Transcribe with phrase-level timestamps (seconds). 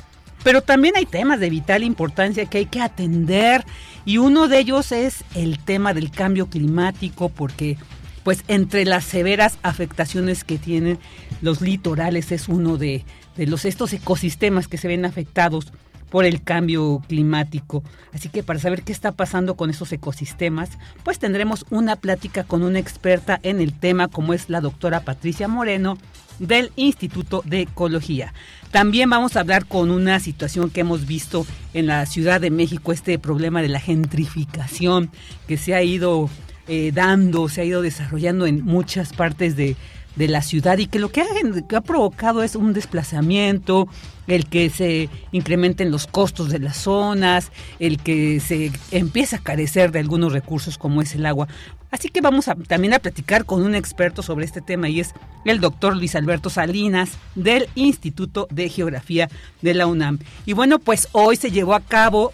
[0.44, 3.64] Pero también hay temas de vital importancia que hay que atender
[4.05, 7.77] y uno de ellos es el tema del cambio climático porque
[8.22, 10.98] pues entre las severas afectaciones que tienen
[11.42, 13.05] los litorales es uno de,
[13.36, 15.72] de los estos ecosistemas que se ven afectados
[16.10, 17.82] por el cambio climático.
[18.12, 20.70] Así que para saber qué está pasando con esos ecosistemas,
[21.04, 25.48] pues tendremos una plática con una experta en el tema como es la doctora Patricia
[25.48, 25.98] Moreno
[26.38, 28.32] del Instituto de Ecología.
[28.70, 32.92] También vamos a hablar con una situación que hemos visto en la Ciudad de México,
[32.92, 35.10] este problema de la gentrificación
[35.48, 36.28] que se ha ido
[36.69, 39.76] eh, dando, se ha ido desarrollando en muchas partes de,
[40.16, 43.88] de la ciudad y que lo que ha, provocado es un desplazamiento,
[44.27, 49.93] el que se incrementen los costos de las zonas, el que se empieza a carecer
[49.93, 51.47] de algunos recursos como es el agua.
[51.91, 55.12] Así que vamos a, también a platicar con un experto sobre este tema y es
[55.44, 59.28] el doctor Luis Alberto Salinas del Instituto de Geografía
[59.62, 60.19] de la UNAM.
[60.44, 62.32] Y bueno, pues hoy se llevó a cabo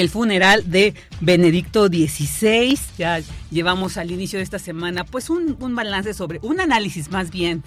[0.00, 2.78] el funeral de Benedicto XVI.
[2.98, 3.20] Ya
[3.50, 7.62] llevamos al inicio de esta semana pues un, balance sobre, un análisis más bien.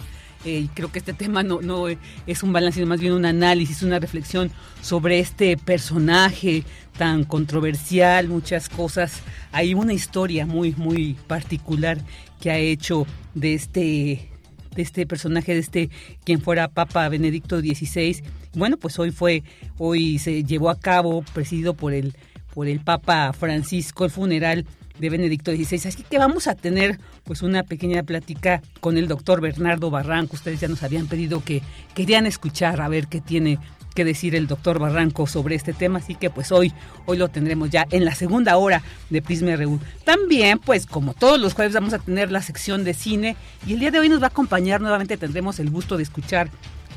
[0.46, 3.82] Eh, creo que este tema no, no es un balance, sino más bien un análisis,
[3.84, 4.52] una reflexión
[4.82, 6.64] sobre este personaje
[6.98, 9.22] tan controversial, muchas cosas.
[9.52, 11.98] Hay una historia muy, muy particular
[12.40, 14.30] que ha hecho de este
[14.76, 15.90] de este personaje, de este
[16.24, 18.24] quien fuera Papa Benedicto XVI.
[18.54, 19.44] Bueno, pues hoy fue,
[19.78, 22.16] hoy se llevó a cabo, presidido por el,
[22.54, 24.66] por el Papa Francisco, el funeral
[25.00, 25.88] de Benedicto XVI.
[25.88, 30.36] Así que vamos a tener pues una pequeña plática con el doctor Bernardo Barranco.
[30.36, 31.62] Ustedes ya nos habían pedido que
[31.96, 33.60] querían escuchar a ver qué tiene
[33.96, 36.72] que decir el doctor Barranco sobre este tema, así que pues hoy,
[37.06, 39.80] hoy lo tendremos ya en la segunda hora de Prisma RU.
[40.04, 43.36] También, pues como todos los jueves vamos a tener la sección de cine
[43.66, 46.50] y el día de hoy nos va a acompañar nuevamente, tendremos el gusto de escuchar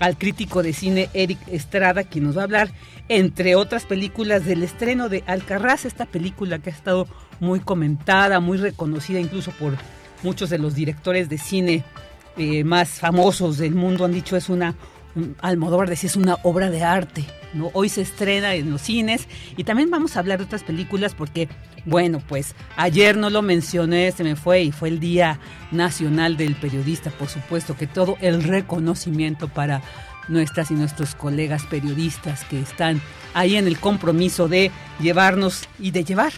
[0.03, 2.73] al crítico de cine Eric Estrada, quien nos va a hablar,
[3.09, 7.07] entre otras películas, del estreno de Alcarraz, esta película que ha estado
[7.39, 9.75] muy comentada, muy reconocida incluso por
[10.25, 11.85] muchos de los directores de cine
[12.37, 14.75] eh, más famosos del mundo, han dicho es una
[15.41, 17.25] Almodóvar decía es una obra de arte.
[17.55, 17.71] ¿No?
[17.75, 21.49] Hoy se estrena en los cines y también vamos a hablar de otras películas porque,
[21.85, 25.39] bueno, pues ayer no lo mencioné, se me fue y fue el Día
[25.71, 29.83] Nacional del Periodista, por supuesto que todo el reconocimiento para
[30.29, 33.01] nuestras y nuestros colegas periodistas que están
[33.35, 34.71] ahí en el compromiso de
[35.01, 36.33] llevarnos y de llevar,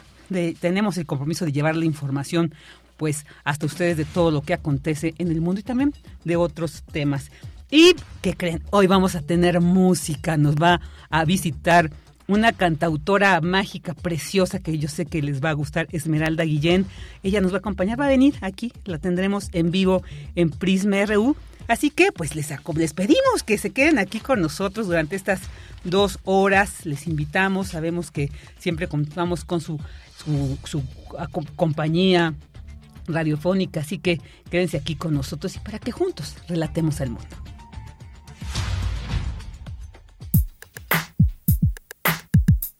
[0.60, 2.54] tenemos el compromiso de llevar la información
[2.96, 5.92] pues hasta ustedes de todo lo que acontece en el mundo y también
[6.24, 7.30] de otros temas.
[7.76, 8.62] Y, ¿qué creen?
[8.70, 10.80] Hoy vamos a tener música, nos va
[11.10, 11.90] a visitar
[12.28, 16.86] una cantautora mágica, preciosa, que yo sé que les va a gustar, Esmeralda Guillén.
[17.24, 20.04] Ella nos va a acompañar, va a venir aquí, la tendremos en vivo
[20.36, 21.34] en Prisma RU.
[21.66, 25.40] Así que, pues les, les pedimos que se queden aquí con nosotros durante estas
[25.82, 26.86] dos horas.
[26.86, 29.80] Les invitamos, sabemos que siempre contamos con su,
[30.16, 30.84] su, su
[31.56, 32.34] compañía
[33.08, 37.43] radiofónica, así que quédense aquí con nosotros y para que juntos relatemos al mundo.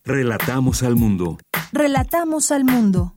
[0.06, 1.38] Relatamos al mundo.
[1.72, 3.16] Relatamos al mundo.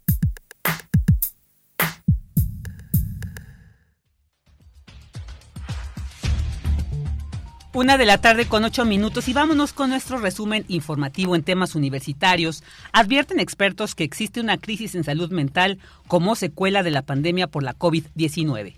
[7.73, 11.75] Una de la tarde con ocho minutos y vámonos con nuestro resumen informativo en temas
[11.75, 12.63] universitarios.
[12.93, 17.63] Advierten expertos que existe una crisis en salud mental como secuela de la pandemia por
[17.63, 18.75] la COVID-19.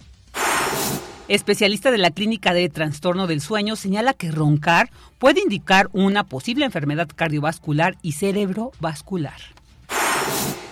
[1.29, 4.89] Especialista de la Clínica de Trastorno del Sueño señala que roncar
[5.19, 9.39] puede indicar una posible enfermedad cardiovascular y cerebrovascular.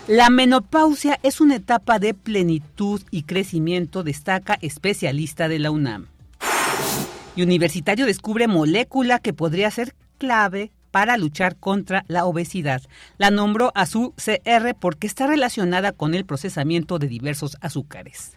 [0.07, 6.07] La menopausia es una etapa de plenitud y crecimiento, destaca especialista de la UNAM
[7.35, 12.81] y universitario descubre molécula que podría ser clave para luchar contra la obesidad.
[13.19, 18.31] La nombró a su CR porque está relacionada con el procesamiento de diversos azúcares.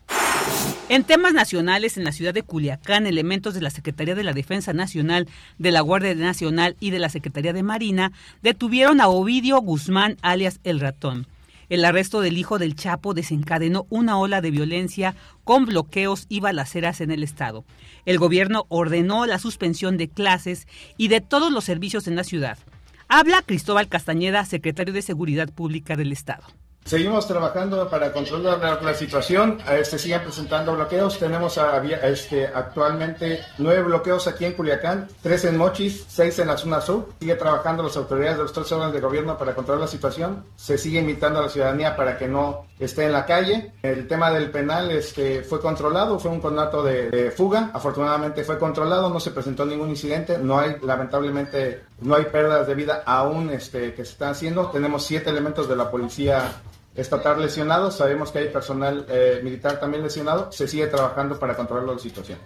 [0.90, 4.72] En temas nacionales, en la ciudad de Culiacán, elementos de la Secretaría de la Defensa
[4.72, 8.10] Nacional, de la Guardia Nacional y de la Secretaría de Marina
[8.42, 11.28] detuvieron a Ovidio Guzmán, alias El Ratón.
[11.68, 15.14] El arresto del hijo del Chapo desencadenó una ola de violencia
[15.44, 17.64] con bloqueos y balaceras en el Estado.
[18.04, 20.66] El gobierno ordenó la suspensión de clases
[20.96, 22.58] y de todos los servicios en la ciudad.
[23.06, 26.42] Habla Cristóbal Castañeda, secretario de Seguridad Pública del Estado.
[26.90, 29.58] Seguimos trabajando para controlar la, situación.
[29.70, 31.20] Este, siguen presentando bloqueos.
[31.20, 31.56] Tenemos
[32.02, 37.10] este, actualmente nueve bloqueos aquí en Culiacán, tres en Mochis, seis en la zona sur.
[37.20, 40.42] Sigue trabajando las autoridades de los tres órdenes de gobierno para controlar la situación.
[40.56, 43.70] Se sigue invitando a la ciudadanía para que no esté en la calle.
[43.84, 47.70] El tema del penal este, fue controlado, fue un conato de, fuga.
[47.72, 50.38] Afortunadamente fue controlado, no se presentó ningún incidente.
[50.38, 54.70] No hay, lamentablemente, no hay pérdidas de vida aún este, que se están haciendo.
[54.70, 56.50] Tenemos siete elementos de la policía
[57.00, 61.86] estatal lesionado, sabemos que hay personal eh, militar también lesionado, se sigue trabajando para controlar
[61.86, 62.38] la situación.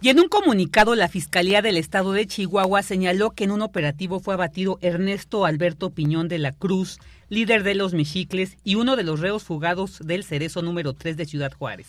[0.00, 4.20] Y en un comunicado, la Fiscalía del Estado de Chihuahua señaló que en un operativo
[4.20, 6.98] fue abatido Ernesto Alberto Piñón de la Cruz,
[7.30, 11.24] líder de los Mexicles y uno de los reos fugados del Cerezo número 3 de
[11.24, 11.86] Ciudad Juárez.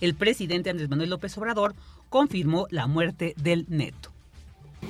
[0.00, 1.74] El presidente Andrés Manuel López Obrador
[2.08, 4.12] confirmó la muerte del neto.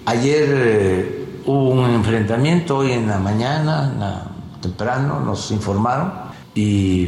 [0.05, 6.13] Ayer eh, hubo un enfrentamiento, hoy en la mañana, temprano, nos informaron,
[6.55, 7.07] y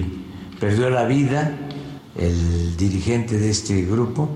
[0.59, 1.59] perdió la vida
[2.17, 4.29] el dirigente de este grupo.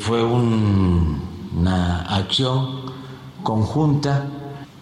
[0.00, 2.92] Fue una acción
[3.42, 4.26] conjunta,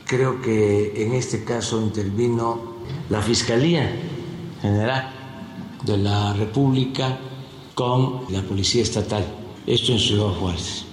[0.06, 2.72] creo que en este caso intervino
[3.10, 3.90] la Fiscalía
[4.60, 5.10] General
[5.84, 7.18] de la República
[7.74, 9.24] con la Policía Estatal,
[9.66, 10.91] esto en Ciudad Juárez.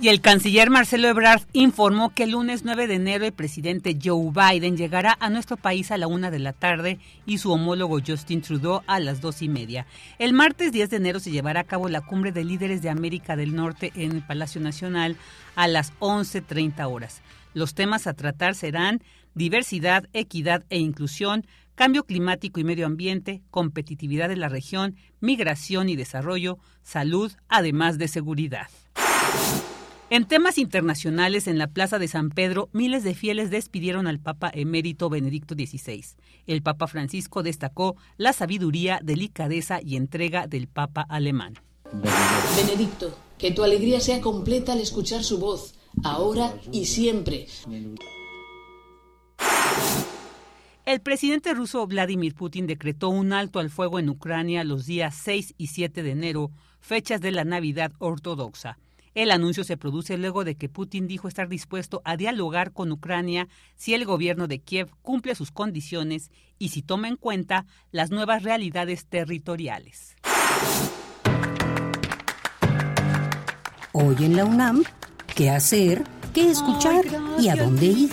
[0.00, 4.30] Y el canciller Marcelo Ebrard informó que el lunes 9 de enero el presidente Joe
[4.30, 8.40] Biden llegará a nuestro país a la una de la tarde y su homólogo Justin
[8.40, 9.88] Trudeau a las dos y media.
[10.20, 13.34] El martes 10 de enero se llevará a cabo la cumbre de líderes de América
[13.34, 15.16] del Norte en el Palacio Nacional
[15.56, 17.20] a las 11.30 horas.
[17.52, 19.02] Los temas a tratar serán
[19.34, 25.96] diversidad, equidad e inclusión, cambio climático y medio ambiente, competitividad de la región, migración y
[25.96, 28.68] desarrollo, salud, además de seguridad.
[30.10, 34.50] En temas internacionales, en la Plaza de San Pedro, miles de fieles despidieron al Papa
[34.54, 36.02] emérito Benedicto XVI.
[36.46, 41.58] El Papa Francisco destacó la sabiduría, delicadeza y entrega del Papa alemán.
[42.56, 47.46] Benedicto, que tu alegría sea completa al escuchar su voz, ahora y siempre.
[50.86, 55.54] El presidente ruso Vladimir Putin decretó un alto al fuego en Ucrania los días 6
[55.58, 56.50] y 7 de enero,
[56.80, 58.78] fechas de la Navidad ortodoxa.
[59.18, 63.48] El anuncio se produce luego de que Putin dijo estar dispuesto a dialogar con Ucrania
[63.74, 68.44] si el gobierno de Kiev cumple sus condiciones y si toma en cuenta las nuevas
[68.44, 70.14] realidades territoriales.
[73.90, 74.84] Hoy en la UNAM,
[75.34, 76.04] ¿qué hacer?
[76.32, 77.04] ¿Qué escuchar?
[77.40, 78.10] ¿Y a dónde ir?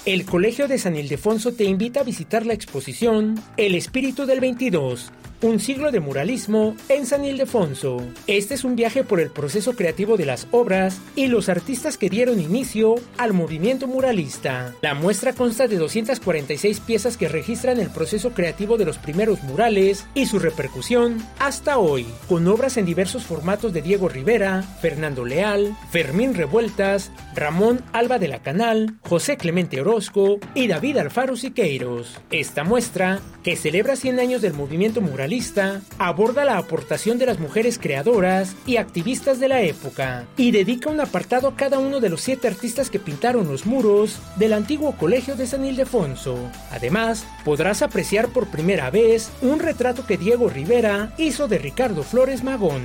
[0.05, 5.11] El Colegio de San Ildefonso te invita a visitar la exposición El Espíritu del 22
[5.43, 7.97] un siglo de muralismo en San Ildefonso.
[8.27, 12.09] Este es un viaje por el proceso creativo de las obras y los artistas que
[12.09, 14.73] dieron inicio al movimiento muralista.
[14.81, 20.05] La muestra consta de 246 piezas que registran el proceso creativo de los primeros murales
[20.15, 25.75] y su repercusión hasta hoy, con obras en diversos formatos de Diego Rivera, Fernando Leal,
[25.91, 32.21] Fermín Revueltas, Ramón Alba de la Canal, José Clemente Orozco y David Alfaro Siqueiros.
[32.31, 35.32] Esta muestra, que celebra 100 años del movimiento muralista,
[35.97, 40.99] aborda la aportación de las mujeres creadoras y activistas de la época y dedica un
[40.99, 45.35] apartado a cada uno de los siete artistas que pintaron los muros del antiguo colegio
[45.35, 46.37] de San Ildefonso.
[46.71, 52.43] Además, podrás apreciar por primera vez un retrato que Diego Rivera hizo de Ricardo Flores
[52.43, 52.83] Magón.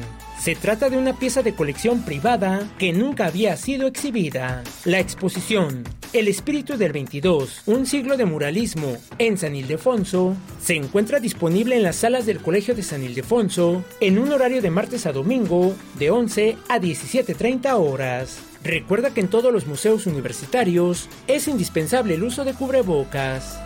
[0.49, 4.65] Se trata de una pieza de colección privada que nunca había sido exhibida.
[4.87, 11.21] La exposición El espíritu del 22, un siglo de muralismo en San Ildefonso, se encuentra
[11.21, 15.13] disponible en las salas del Colegio de San Ildefonso en un horario de martes a
[15.13, 18.39] domingo de 11 a 17.30 horas.
[18.65, 23.59] Recuerda que en todos los museos universitarios es indispensable el uso de cubrebocas.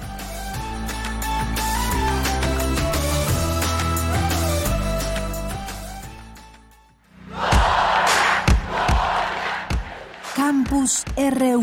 [10.83, 11.62] RU.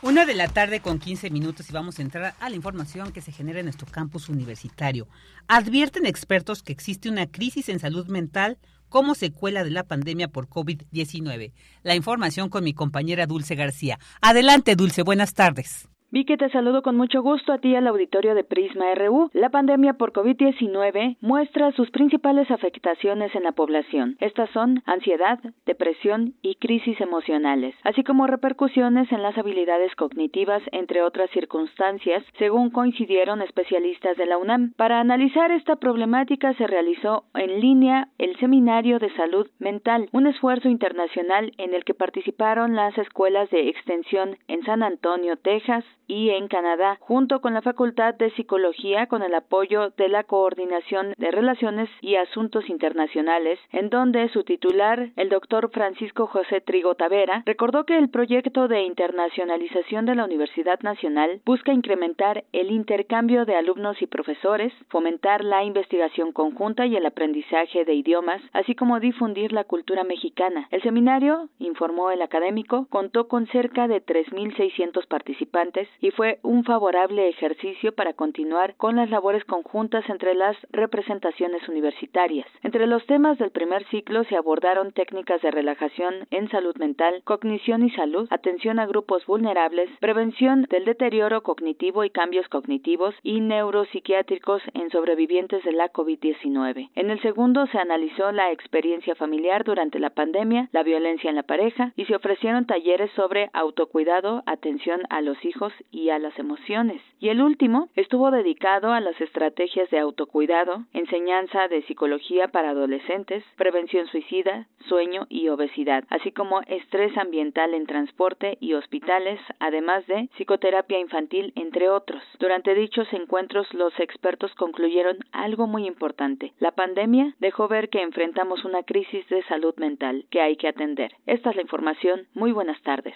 [0.00, 3.20] Una de la tarde con 15 minutos y vamos a entrar a la información que
[3.20, 5.08] se genera en nuestro campus universitario.
[5.46, 8.56] Advierten expertos que existe una crisis en salud mental
[8.88, 11.52] como secuela de la pandemia por COVID-19.
[11.82, 13.98] La información con mi compañera Dulce García.
[14.22, 15.86] Adelante, Dulce, buenas tardes.
[16.10, 19.28] Vicky, te saludo con mucho gusto a ti al auditorio de Prisma RU.
[19.34, 24.16] La pandemia por COVID-19 muestra sus principales afectaciones en la población.
[24.18, 31.02] Estas son ansiedad, depresión y crisis emocionales, así como repercusiones en las habilidades cognitivas, entre
[31.02, 34.72] otras circunstancias, según coincidieron especialistas de la UNAM.
[34.78, 40.70] Para analizar esta problemática se realizó en línea el Seminario de Salud Mental, un esfuerzo
[40.70, 46.48] internacional en el que participaron las escuelas de extensión en San Antonio, Texas, y en
[46.48, 51.90] Canadá, junto con la Facultad de Psicología con el apoyo de la Coordinación de Relaciones
[52.00, 57.98] y Asuntos Internacionales, en donde su titular, el doctor Francisco José Trigo Tavera, recordó que
[57.98, 64.06] el proyecto de internacionalización de la Universidad Nacional busca incrementar el intercambio de alumnos y
[64.06, 70.04] profesores, fomentar la investigación conjunta y el aprendizaje de idiomas, así como difundir la cultura
[70.04, 70.68] mexicana.
[70.70, 77.28] El seminario, informó el académico, contó con cerca de 3.600 participantes y fue un favorable
[77.28, 82.46] ejercicio para continuar con las labores conjuntas entre las representaciones universitarias.
[82.62, 87.84] Entre los temas del primer ciclo se abordaron técnicas de relajación en salud mental, cognición
[87.84, 94.62] y salud, atención a grupos vulnerables, prevención del deterioro cognitivo y cambios cognitivos y neuropsiquiátricos
[94.74, 96.90] en sobrevivientes de la COVID-19.
[96.94, 101.42] En el segundo se analizó la experiencia familiar durante la pandemia, la violencia en la
[101.42, 107.00] pareja y se ofrecieron talleres sobre autocuidado, atención a los hijos y a las emociones.
[107.20, 113.44] Y el último estuvo dedicado a las estrategias de autocuidado, enseñanza de psicología para adolescentes,
[113.56, 120.28] prevención suicida, sueño y obesidad, así como estrés ambiental en transporte y hospitales, además de
[120.36, 122.22] psicoterapia infantil, entre otros.
[122.38, 126.52] Durante dichos encuentros los expertos concluyeron algo muy importante.
[126.58, 131.12] La pandemia dejó ver que enfrentamos una crisis de salud mental que hay que atender.
[131.26, 132.26] Esta es la información.
[132.34, 133.14] Muy buenas tardes.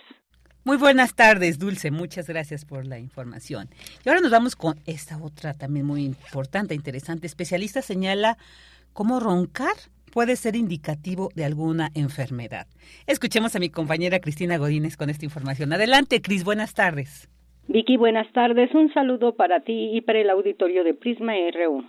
[0.65, 1.91] Muy buenas tardes, Dulce.
[1.91, 3.69] Muchas gracias por la información.
[4.05, 7.27] Y ahora nos vamos con esta otra también muy importante, interesante.
[7.27, 8.39] Especialista señala
[8.93, 9.75] cómo roncar
[10.13, 12.69] puede ser indicativo de alguna enfermedad.
[13.09, 15.73] Escuchemos a mi compañera Cristina Godínez con esta información.
[15.73, 17.29] Adelante, Cris, buenas tardes.
[17.67, 18.73] Vicky, buenas tardes.
[18.73, 21.85] Un saludo para ti y para el auditorio de Prisma RU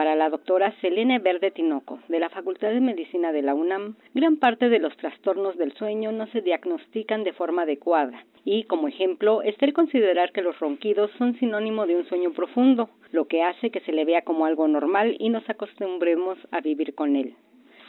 [0.00, 4.38] para la doctora Selene Verde Tinoco, de la Facultad de Medicina de la UNAM, gran
[4.38, 8.24] parte de los trastornos del sueño no se diagnostican de forma adecuada.
[8.42, 12.88] Y, como ejemplo, está el considerar que los ronquidos son sinónimo de un sueño profundo,
[13.12, 16.94] lo que hace que se le vea como algo normal y nos acostumbremos a vivir
[16.94, 17.34] con él.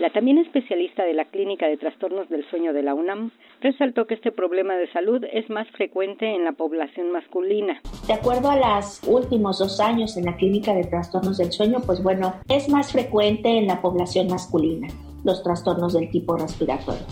[0.02, 3.30] La también especialista de la Clínica de Trastornos del Sueño de la UNAM
[3.62, 7.80] resaltó que este problema de salud es más frecuente en la población masculina.
[8.08, 12.02] De acuerdo a los últimos dos años en la Clínica de Trastornos del Sueño, pues
[12.02, 14.88] bueno, es más frecuente en la población masculina
[15.24, 17.06] los trastornos del tipo respiratorio.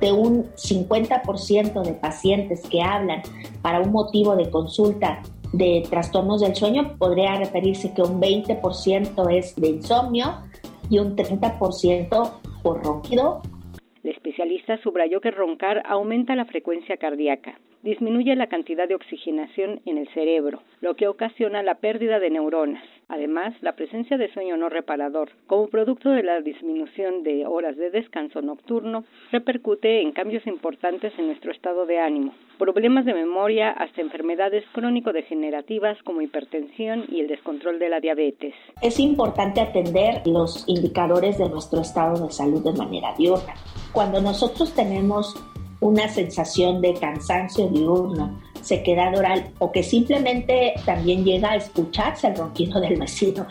[0.00, 3.22] de un 50% de pacientes que hablan
[3.62, 5.22] para un motivo de consulta
[5.52, 10.34] de trastornos del sueño, podría referirse que un 20% es de insomnio
[10.90, 13.42] y un 30% por ronquido.
[14.02, 19.98] El especialista subrayó que roncar aumenta la frecuencia cardíaca, disminuye la cantidad de oxigenación en
[19.98, 22.82] el cerebro, lo que ocasiona la pérdida de neuronas.
[23.08, 27.90] Además, la presencia de sueño no reparador, como producto de la disminución de horas de
[27.90, 34.00] descanso nocturno, repercute en cambios importantes en nuestro estado de ánimo, problemas de memoria hasta
[34.00, 38.54] enfermedades crónico-degenerativas como hipertensión y el descontrol de la diabetes.
[38.80, 43.54] Es importante atender los indicadores de nuestro estado de salud de manera diurna.
[43.92, 45.34] Cuando nosotros tenemos
[45.80, 52.36] una sensación de cansancio diurno, sequedad oral o que simplemente también llega a escucharse el
[52.36, 53.46] ronquido del vecino.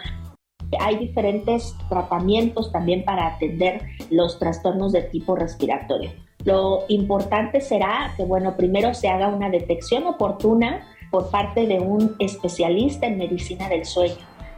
[0.80, 6.12] Hay diferentes tratamientos también para atender los trastornos de tipo respiratorio.
[6.46, 12.16] Lo importante será que, bueno, primero se haga una detección oportuna por parte de un
[12.20, 14.16] especialista en medicina del sueño,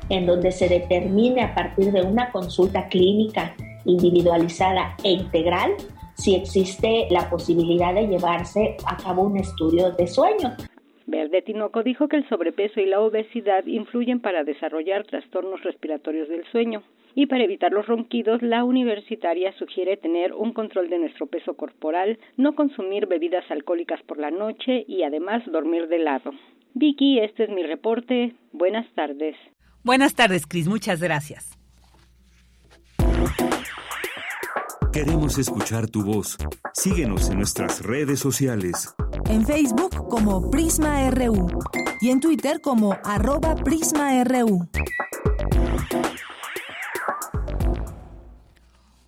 [0.09, 3.53] en donde se determine a partir de una consulta clínica
[3.83, 5.71] individualizada e integral
[6.15, 10.55] si existe la posibilidad de llevarse a cabo un estudio de sueño.
[11.07, 16.43] Verde Tinoco dijo que el sobrepeso y la obesidad influyen para desarrollar trastornos respiratorios del
[16.51, 16.83] sueño.
[17.13, 22.19] Y para evitar los ronquidos, la universitaria sugiere tener un control de nuestro peso corporal,
[22.35, 26.31] no consumir bebidas alcohólicas por la noche y además dormir de lado.
[26.73, 28.35] Vicky, este es mi reporte.
[28.51, 29.37] Buenas tardes.
[29.83, 30.67] Buenas tardes, Cris.
[30.67, 31.57] Muchas gracias.
[34.95, 36.37] Queremos escuchar tu voz.
[36.73, 38.95] Síguenos en nuestras redes sociales.
[39.25, 41.49] En Facebook como Prisma RU
[41.99, 44.69] y en Twitter como arroba PrismaRU.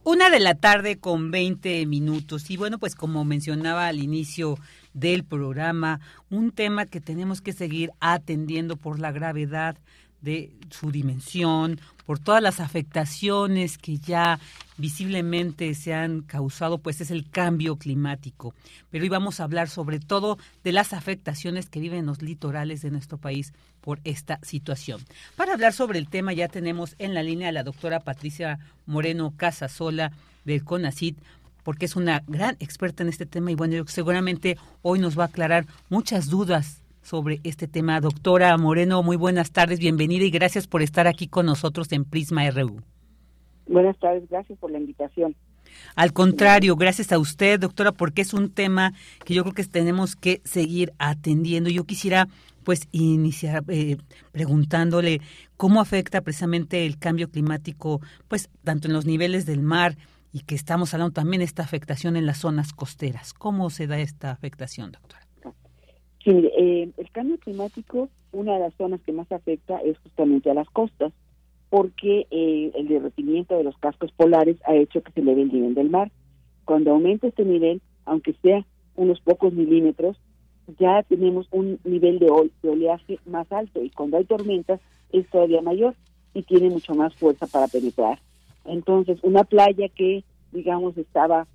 [0.03, 2.51] Una de la tarde con 20 minutos.
[2.51, 4.59] Y bueno, pues como mencionaba al inicio
[4.93, 9.77] del programa, un tema que tenemos que seguir atendiendo por la gravedad
[10.19, 14.39] de su dimensión, por todas las afectaciones que ya
[14.77, 18.55] visiblemente se han causado, pues es el cambio climático.
[18.89, 22.91] Pero hoy vamos a hablar sobre todo de las afectaciones que viven los litorales de
[22.91, 25.01] nuestro país por esta situación.
[25.35, 29.33] Para hablar sobre el tema ya tenemos en la línea a la doctora Patricia Moreno
[29.35, 30.13] Casasola
[30.45, 31.17] del CONACIT,
[31.63, 35.27] porque es una gran experta en este tema y bueno, seguramente hoy nos va a
[35.27, 38.01] aclarar muchas dudas sobre este tema.
[38.01, 42.49] Doctora Moreno, muy buenas tardes, bienvenida y gracias por estar aquí con nosotros en Prisma
[42.51, 42.81] RU.
[43.65, 45.33] Buenas tardes, gracias por la invitación.
[45.95, 48.93] Al contrario, gracias a usted, doctora, porque es un tema
[49.23, 51.69] que yo creo que tenemos que seguir atendiendo.
[51.69, 52.27] Yo quisiera
[52.65, 53.95] pues iniciar eh,
[54.33, 55.21] preguntándole
[55.55, 59.95] cómo afecta precisamente el cambio climático, pues tanto en los niveles del mar
[60.33, 63.33] y que estamos hablando también de esta afectación en las zonas costeras.
[63.33, 65.26] ¿Cómo se da esta afectación, doctora?
[66.27, 70.53] Sí, eh, el cambio climático, una de las zonas que más afecta es justamente a
[70.53, 71.13] las costas,
[71.69, 75.73] porque eh, el derretimiento de los cascos polares ha hecho que se eleve el nivel
[75.73, 76.11] del mar.
[76.65, 78.65] Cuando aumenta este nivel, aunque sea
[78.97, 80.19] unos pocos milímetros,
[80.77, 84.81] ya tenemos un nivel de, oleaje más alto y cuando hay tormentas
[85.13, 85.95] es todavía mayor
[86.33, 88.19] y tiene mucho más fuerza para penetrar.
[88.65, 91.47] Entonces, una playa que, digamos, estaba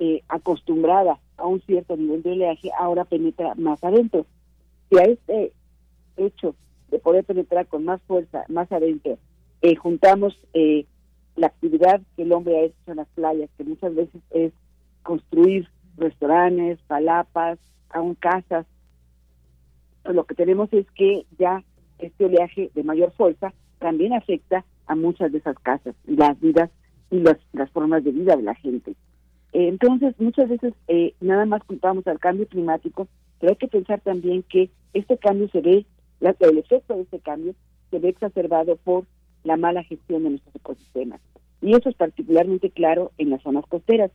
[0.00, 4.26] eh, acostumbrada a un cierto nivel de oleaje, ahora penetra más adentro.
[4.88, 5.52] Si a este
[6.16, 6.54] hecho
[6.90, 9.18] de poder penetrar con más fuerza, más adentro,
[9.62, 10.86] eh, juntamos eh,
[11.36, 14.52] la actividad que el hombre ha hecho en las playas, que muchas veces es
[15.02, 17.58] construir restaurantes, palapas,
[17.90, 18.66] aún casas,
[20.02, 21.64] pues lo que tenemos es que ya
[21.98, 26.70] este oleaje de mayor fuerza también afecta a muchas de esas casas, las vidas
[27.10, 28.94] y las, las formas de vida de la gente.
[29.52, 33.08] Entonces, muchas veces eh, nada más culpamos al cambio climático,
[33.40, 35.86] pero hay que pensar también que este cambio se ve,
[36.20, 37.54] el efecto de este cambio
[37.90, 39.04] se ve exacerbado por
[39.44, 41.20] la mala gestión de nuestros ecosistemas.
[41.62, 44.10] Y eso es particularmente claro en las zonas costeras.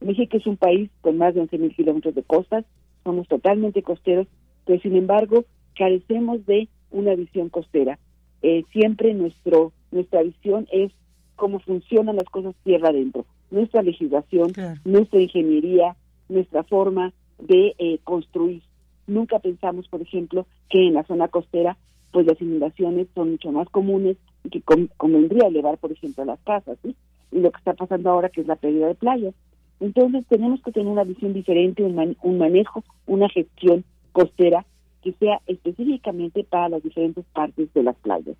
[0.00, 2.64] México es un país con más de 11.000 kilómetros de costas,
[3.04, 4.26] somos totalmente costeros,
[4.64, 5.44] pero sin embargo
[5.76, 7.98] carecemos de una visión costera.
[8.42, 10.92] Eh, siempre nuestro nuestra visión es
[11.34, 14.52] cómo funcionan las cosas tierra adentro nuestra legislación,
[14.84, 15.96] nuestra ingeniería,
[16.28, 18.62] nuestra forma de eh, construir.
[19.06, 21.76] Nunca pensamos, por ejemplo, que en la zona costera
[22.12, 24.62] pues las inundaciones son mucho más comunes y que
[24.96, 26.96] convendría elevar, por ejemplo, las casas, ¿sí?
[27.30, 29.34] Y lo que está pasando ahora que es la pérdida de playas.
[29.80, 34.64] Entonces tenemos que tener una visión diferente, un, un manejo, una gestión costera
[35.02, 38.36] que sea específicamente para las diferentes partes de las playas.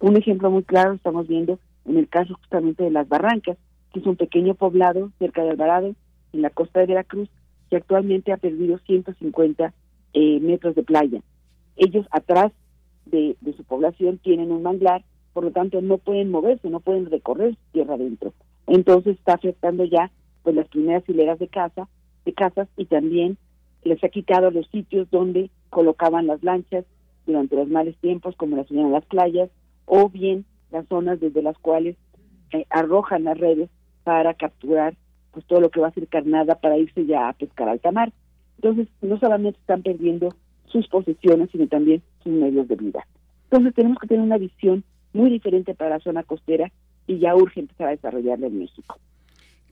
[0.00, 3.56] Un ejemplo muy claro estamos viendo en el caso justamente de las barrancas
[3.98, 5.94] es un pequeño poblado cerca de Alvarado,
[6.32, 7.28] en la costa de Veracruz,
[7.70, 9.74] que actualmente ha perdido 150
[10.14, 11.20] eh, metros de playa.
[11.76, 12.52] Ellos atrás
[13.06, 17.56] de, su población tienen un manglar, por lo tanto no pueden moverse, no pueden recorrer
[17.72, 18.32] tierra adentro.
[18.66, 20.10] Entonces está afectando ya
[20.42, 21.88] pues las primeras hileras de casa,
[22.24, 23.38] de casas y también
[23.84, 26.84] les ha quitado los sitios donde colocaban las lanchas
[27.26, 29.50] durante los males tiempos, como las subían a las playas,
[29.86, 31.96] o bien las zonas desde las cuales
[32.52, 33.70] eh, arrojan las redes
[34.08, 34.94] para capturar
[35.32, 38.10] pues todo lo que va a ser carnada para irse ya a pescar alta mar.
[38.56, 40.30] Entonces, no solamente están perdiendo
[40.64, 43.06] sus posesiones, sino también sus medios de vida.
[43.50, 46.72] Entonces, tenemos que tener una visión muy diferente para la zona costera
[47.06, 48.98] y ya urge empezar a desarrollarla en México.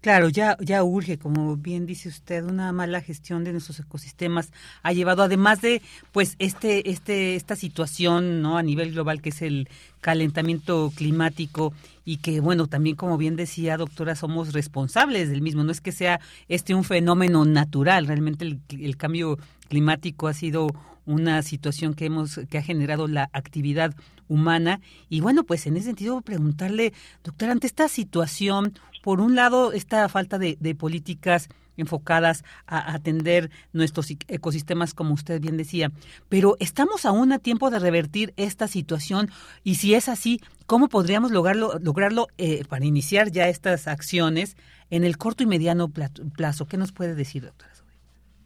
[0.02, 4.52] Claro, ya, ya urge, como bien dice usted, una mala gestión de nuestros ecosistemas
[4.84, 5.82] ha llevado, además de,
[6.12, 8.56] pues, este, este, esta situación, ¿no?
[8.56, 9.68] A nivel global que es el
[10.00, 11.72] calentamiento climático
[12.04, 15.64] y que, bueno, también como bien decía doctora, somos responsables del mismo.
[15.64, 20.68] No es que sea este un fenómeno natural, realmente el, el cambio climático ha sido
[21.06, 23.94] una situación que hemos que ha generado la actividad
[24.28, 26.92] humana y bueno pues en ese sentido preguntarle
[27.22, 28.74] doctora ante esta situación
[29.06, 35.56] por un lado, esta falta de, políticas enfocadas a atender nuestros ecosistemas, como usted bien
[35.56, 35.92] decía.
[36.28, 39.30] Pero estamos aún a tiempo de revertir esta situación
[39.62, 44.56] y si es así, ¿cómo podríamos lograrlo, lograrlo eh, para iniciar ya estas acciones
[44.90, 46.66] en el corto y mediano plazo?
[46.66, 47.74] ¿Qué nos puede decir, doctora?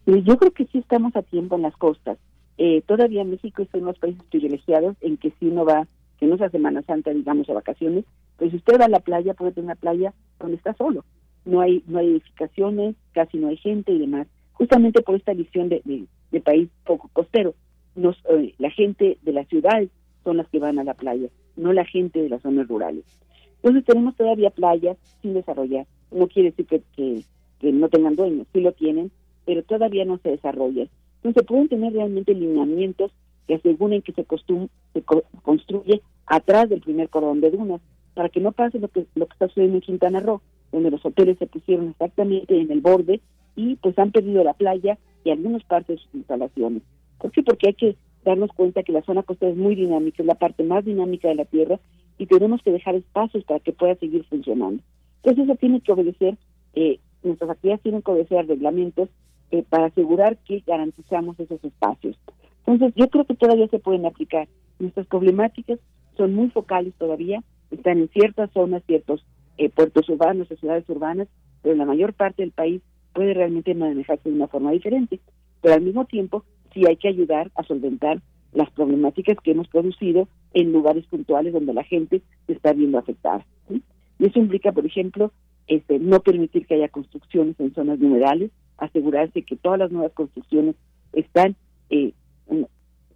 [0.04, 2.18] Yo creo que sí estamos a tiempo en las costas.
[2.62, 6.26] Eh, todavía México es uno de los países privilegiados en que si uno va, que
[6.26, 8.04] no sea Semana Santa, digamos, a vacaciones,
[8.36, 11.06] pues si usted va a la playa, puede tener una playa donde está solo.
[11.46, 14.26] No hay, no hay edificaciones, casi no hay gente y demás.
[14.52, 15.80] Justamente por esta visión de,
[16.30, 17.54] de, país poco costero.
[17.94, 19.82] Nos, eh, la gente de la ciudad
[20.22, 23.06] son las que van a la playa, no la gente de las zonas rurales.
[23.62, 25.86] Entonces tenemos todavía playas sin desarrollar.
[26.10, 29.10] No quiere decir que, que, no tengan dueños, sí lo tienen,
[29.46, 30.90] pero todavía no se desarrollan.
[31.22, 33.12] Entonces pueden tener realmente lineamientos
[33.46, 35.02] que aseguren que se, se
[35.42, 37.80] construye atrás del primer cordón de dunas
[38.14, 40.40] para que no pase lo que lo que está sucediendo en Quintana Roo,
[40.72, 43.20] donde los hoteles se pusieron exactamente en el borde
[43.56, 46.82] y pues han perdido la playa y algunas partes de sus instalaciones.
[47.18, 47.42] ¿Por qué?
[47.42, 50.62] Porque hay que darnos cuenta que la zona costera es muy dinámica, es la parte
[50.64, 51.78] más dinámica de la Tierra
[52.18, 54.82] y tenemos que dejar espacios para que pueda seguir funcionando.
[55.22, 56.36] Entonces eso tiene que obedecer,
[56.74, 59.08] eh, nuestras actividades tienen que obedecer reglamentos
[59.50, 62.16] eh, para asegurar que garantizamos esos espacios.
[62.66, 64.48] Entonces yo creo que todavía se pueden aplicar.
[64.78, 65.78] Nuestras problemáticas
[66.16, 69.24] son muy focales todavía, están en ciertas zonas, ciertos
[69.58, 71.28] eh, puertos urbanos o ciudades urbanas,
[71.62, 72.82] pero la mayor parte del país
[73.12, 75.20] puede realmente manejarse de una forma diferente.
[75.60, 78.20] Pero al mismo tiempo, sí hay que ayudar a solventar
[78.52, 83.44] las problemáticas que hemos producido en lugares puntuales donde la gente se está viendo afectada.
[83.68, 85.32] Y eso implica, por ejemplo,
[85.66, 90.74] este, no permitir que haya construcciones en zonas minerales, asegurarse que todas las nuevas construcciones
[91.12, 91.54] están
[91.90, 92.12] eh,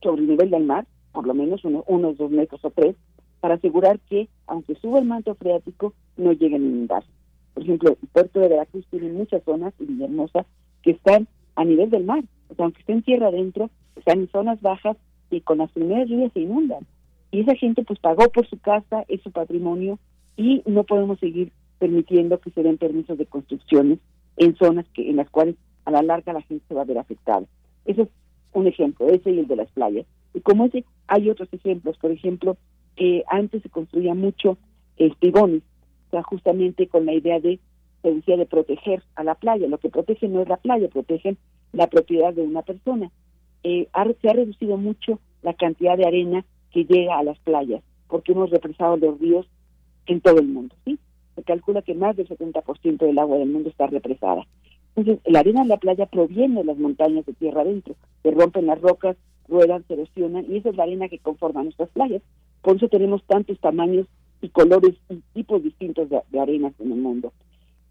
[0.02, 2.94] sobre el nivel del mar, por lo menos unos dos metros o tres,
[3.40, 7.08] para asegurar que, aunque suba el manto freático, no lleguen a inundarse.
[7.54, 10.46] Por ejemplo, el puerto de Veracruz tiene muchas zonas, y Villahermosa,
[10.82, 12.24] que están a nivel del mar.
[12.48, 14.96] O sea, aunque estén tierra adentro, están en zonas bajas
[15.30, 16.86] y con las primeras lluvias se inundan.
[17.30, 19.98] Y esa gente pues pagó por su casa, es su patrimonio,
[20.36, 23.98] y no podemos seguir permitiendo que se den permisos de construcciones
[24.36, 26.98] en zonas que en las cuales a la larga la gente se va a ver
[26.98, 27.44] afectada.
[27.84, 28.08] Ese es
[28.52, 30.06] un ejemplo, ese y el de las playas.
[30.32, 31.96] Y como ese, hay otros ejemplos.
[31.98, 32.56] Por ejemplo,
[32.96, 34.58] que antes se construía mucho
[34.96, 35.62] espigones,
[36.08, 37.58] o sea, justamente con la idea de,
[38.02, 39.68] decía, de proteger a la playa.
[39.68, 41.36] Lo que protege no es la playa, protegen
[41.72, 43.10] la propiedad de una persona.
[43.62, 43.88] Eh,
[44.20, 48.50] se ha reducido mucho la cantidad de arena que llega a las playas, porque hemos
[48.50, 49.46] represado los ríos
[50.06, 50.98] en todo el mundo, ¿sí?
[51.34, 54.46] Se calcula que más del 70% del agua del mundo está represada.
[54.96, 58.66] Entonces, la arena en la playa proviene de las montañas de tierra adentro, se rompen
[58.66, 59.16] las rocas,
[59.48, 62.22] ruedan, se erosionan, y esa es la arena que conforma nuestras playas.
[62.62, 64.06] Por eso tenemos tantos tamaños
[64.40, 67.32] y colores y tipos distintos de, arenas en el mundo.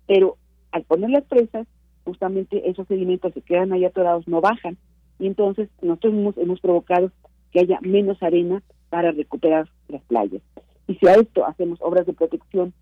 [0.08, 0.38] Pero
[0.72, 1.68] al poner las presas,
[2.06, 4.78] justamente esos sedimentos se quedan ahí atorados, no bajan.
[5.20, 7.12] Y entonces nosotros hemos, provocado
[7.52, 10.42] que haya menos arena para recuperar las playas.
[10.88, 12.74] Y si a esto hacemos obras de protección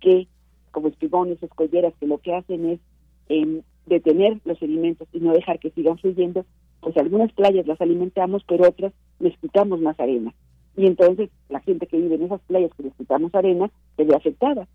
[0.00, 0.26] que,
[0.70, 2.80] como espigones, escolleras, que lo que hacen es
[3.28, 6.44] em, detener los sedimentos y no dejar que sigan fluyendo,
[6.80, 10.32] pues algunas playas las alimentamos, pero otras les quitamos más arena
[10.76, 14.66] y entonces la gente que vive en esas playas que necesitamos arena se ve afectada.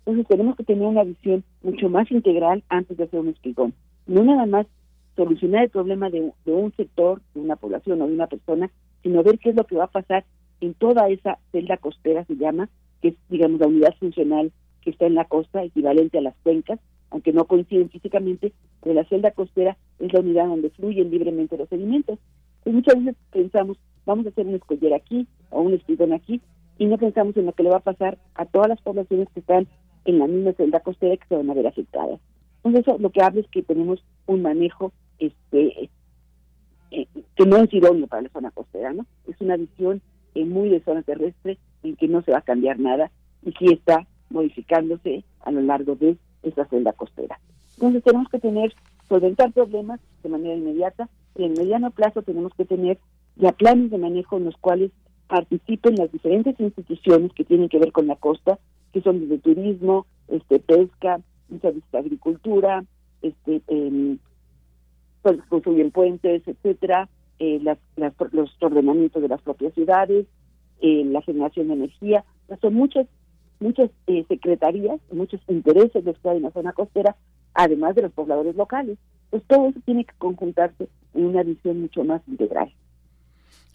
[0.00, 3.72] Entonces tenemos que tener una visión mucho más integral antes de hacer un espigón.
[4.06, 4.66] No nada más
[5.16, 8.70] solucionar el problema de, un sector, de una población o de una persona,
[9.02, 10.24] sino ver qué es lo que va a pasar
[10.60, 12.68] en toda esa celda costera, se llama,
[13.00, 14.52] que es, digamos, la unidad funcional
[14.84, 16.78] que está en la costa, equivalente a las cuencas,
[17.10, 21.68] aunque no coinciden físicamente, pero la celda costera es la unidad donde fluyen libremente los
[21.68, 22.18] sedimentos.
[22.64, 26.40] Y muchas veces pensamos, vamos a hacer una escollera aquí o un espigón aquí,
[26.78, 29.40] y no pensamos en lo que le va a pasar a todas las poblaciones que
[29.40, 29.66] están
[30.04, 32.20] en la misma celda costera que se van a ver afectadas.
[32.56, 35.90] Entonces eso lo que habla es que tenemos un manejo este
[36.90, 39.06] eh, que no es idóneo para la zona costera, ¿no?
[39.28, 40.00] Es una visión
[40.34, 43.10] eh, muy de zona terrestre en que no se va a cambiar nada
[43.44, 47.38] y sí está modificándose a lo largo de esa celda costera.
[47.76, 48.74] Entonces tenemos que tener,
[49.08, 52.98] solventar problemas de manera inmediata y en mediano plazo tenemos que tener
[53.36, 54.90] ya planes de manejo en los cuales
[55.28, 58.58] participen las diferentes instituciones que tienen que ver con la costa,
[58.92, 62.84] que son desde turismo, este pesca, muchas veces agricultura,
[63.22, 64.16] este eh,
[65.48, 67.78] construyen puentes, etcétera, eh, las,
[68.32, 70.26] los ordenamientos de las propias ciudades,
[70.80, 72.24] eh, la generación de energía,
[72.60, 73.06] son muchas
[73.60, 77.16] muchas eh, secretarías, muchos intereses de estar en la zona costera,
[77.54, 78.98] además de los pobladores locales.
[79.30, 82.72] Pues todo eso tiene que conjuntarse en una visión mucho más integral.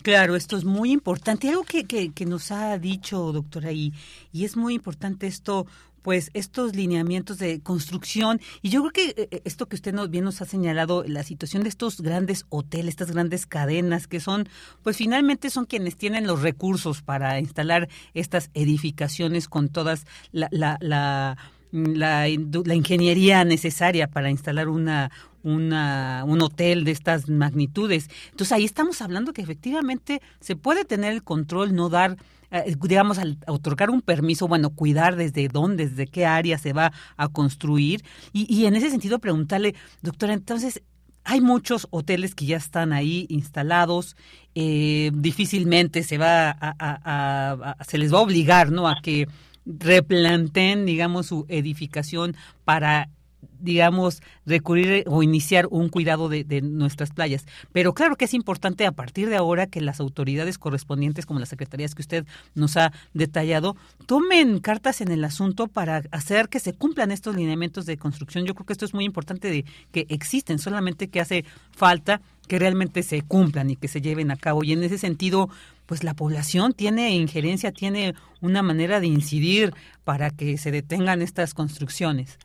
[0.02, 1.50] Claro, esto es muy importante.
[1.50, 3.94] Algo que, que, nos ha dicho, doctora, y,
[4.32, 5.68] y es muy importante esto,
[6.02, 10.10] pues estos lineamientos de construcción y yo creo que eh, eh, esto que usted nos,
[10.10, 14.48] bien nos ha señalado la situación de estos grandes hoteles estas grandes cadenas que son
[14.82, 20.78] pues finalmente son quienes tienen los recursos para instalar estas edificaciones con todas la, la,
[20.80, 21.38] la
[21.72, 25.12] la, la, ingeniería necesaria para instalar una,
[25.44, 28.10] una, un hotel de estas magnitudes.
[28.32, 32.18] Entonces ahí estamos hablando que efectivamente se puede tener el control, no dar,
[32.52, 36.92] eh, digamos, al otorgar un permiso, bueno, cuidar desde dónde, desde qué área se va
[37.18, 38.04] a construir.
[38.34, 40.82] Y, y en ese sentido preguntarle, doctora, entonces,
[41.24, 44.16] hay muchos hoteles que ya están ahí instalados,
[44.56, 48.88] eh, difícilmente se va a, se les va a obligar, ¿no?
[48.88, 49.28] A que
[49.66, 53.10] replanteen, digamos, su edificación para
[53.60, 57.46] digamos, recurrir o iniciar un cuidado de, de, nuestras playas.
[57.72, 61.50] Pero claro que es importante a partir de ahora que las autoridades correspondientes, como las
[61.50, 66.74] secretarías que usted nos ha detallado, tomen cartas en el asunto para hacer que se
[66.74, 68.46] cumplan estos lineamientos de construcción.
[68.46, 72.60] Yo creo que esto es muy importante de que existen, solamente que hace falta que
[72.60, 74.64] realmente se cumplan y que se lleven a cabo.
[74.64, 75.50] Y en ese sentido,
[75.86, 81.54] pues la población tiene injerencia, tiene una manera de incidir para que se detengan estas
[81.54, 82.40] construcciones.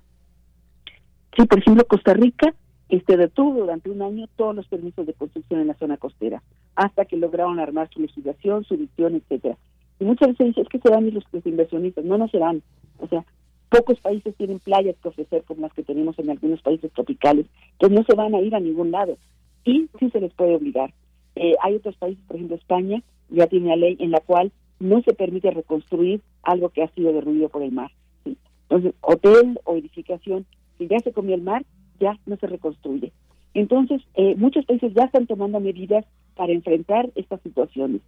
[1.37, 2.55] Sí, por ejemplo, Costa Rica
[2.89, 6.43] este, detuvo durante un año todos los permisos de construcción en la zona costera,
[6.77, 9.57] hasta que lograron armar su legislación, su visión, etcétera.
[9.99, 12.05] Y muchas veces dice, es que se van los, los inversionistas.
[12.05, 12.63] No, no se van.
[12.99, 13.25] O sea,
[13.69, 17.47] pocos países tienen playas que ofrecer como las que tenemos en algunos países tropicales.
[17.73, 19.17] Entonces no se van a ir a ningún lado.
[19.65, 20.93] Y sí se les puede obligar.
[21.37, 25.03] Eh, hay otros países, por ejemplo España, ya tiene una ley en la cual no
[25.03, 27.91] se permite reconstruir algo que ha sido derruido por el mar.
[28.25, 30.47] Entonces, hotel o edificación
[30.79, 31.65] si ya se comió el mar,
[32.01, 33.13] ya no se reconstruye.
[33.55, 38.01] Entonces, eh, muchos países ya están tomando medidas para enfrentar estas situaciones.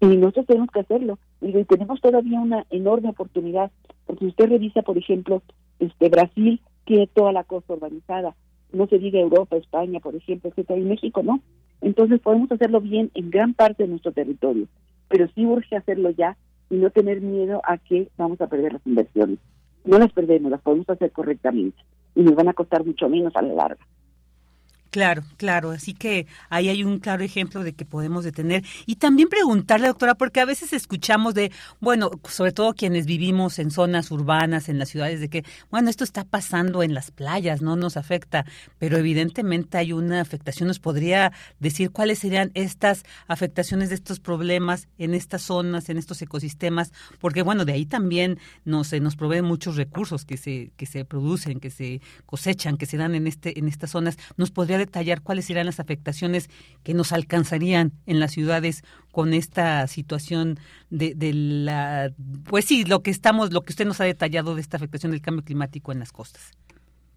[0.00, 1.18] Y nosotros tenemos que hacerlo.
[1.40, 3.70] Y tenemos todavía una enorme oportunidad,
[4.06, 5.42] porque si usted revisa, por ejemplo,
[5.78, 8.34] este Brasil tiene toda la costa urbanizada,
[8.72, 11.40] no se diga Europa, España, por ejemplo, etcétera, y México no.
[11.80, 14.66] Entonces podemos hacerlo bien en gran parte de nuestro territorio,
[15.08, 16.36] pero sí urge hacerlo ya
[16.70, 19.38] y no tener miedo a que vamos a perder las inversiones.
[19.84, 21.76] No las perdemos, las podemos hacer correctamente
[22.14, 23.86] y nos van a costar mucho menos a la larga.
[24.94, 25.72] Claro, claro.
[25.72, 28.62] Así que ahí hay un claro ejemplo de que podemos detener.
[28.86, 33.72] Y también preguntarle, doctora, porque a veces escuchamos de, bueno, sobre todo quienes vivimos en
[33.72, 37.74] zonas urbanas, en las ciudades, de que, bueno, esto está pasando en las playas, no
[37.74, 38.46] nos afecta,
[38.78, 40.68] pero evidentemente hay una afectación.
[40.68, 46.22] ¿Nos podría decir cuáles serían estas afectaciones de estos problemas en estas zonas, en estos
[46.22, 46.92] ecosistemas?
[47.18, 51.58] Porque, bueno, de ahí también nos, nos proveen muchos recursos que se, que se producen,
[51.58, 54.18] que se cosechan, que se dan en, este, en estas zonas.
[54.36, 56.48] ¿Nos podría detallar cuáles serán las afectaciones
[56.82, 60.58] que nos alcanzarían en las ciudades con esta situación
[60.90, 62.12] de, de, la,
[62.48, 65.22] pues sí, lo que estamos, lo que usted nos ha detallado de esta afectación del
[65.22, 66.52] cambio climático en las costas.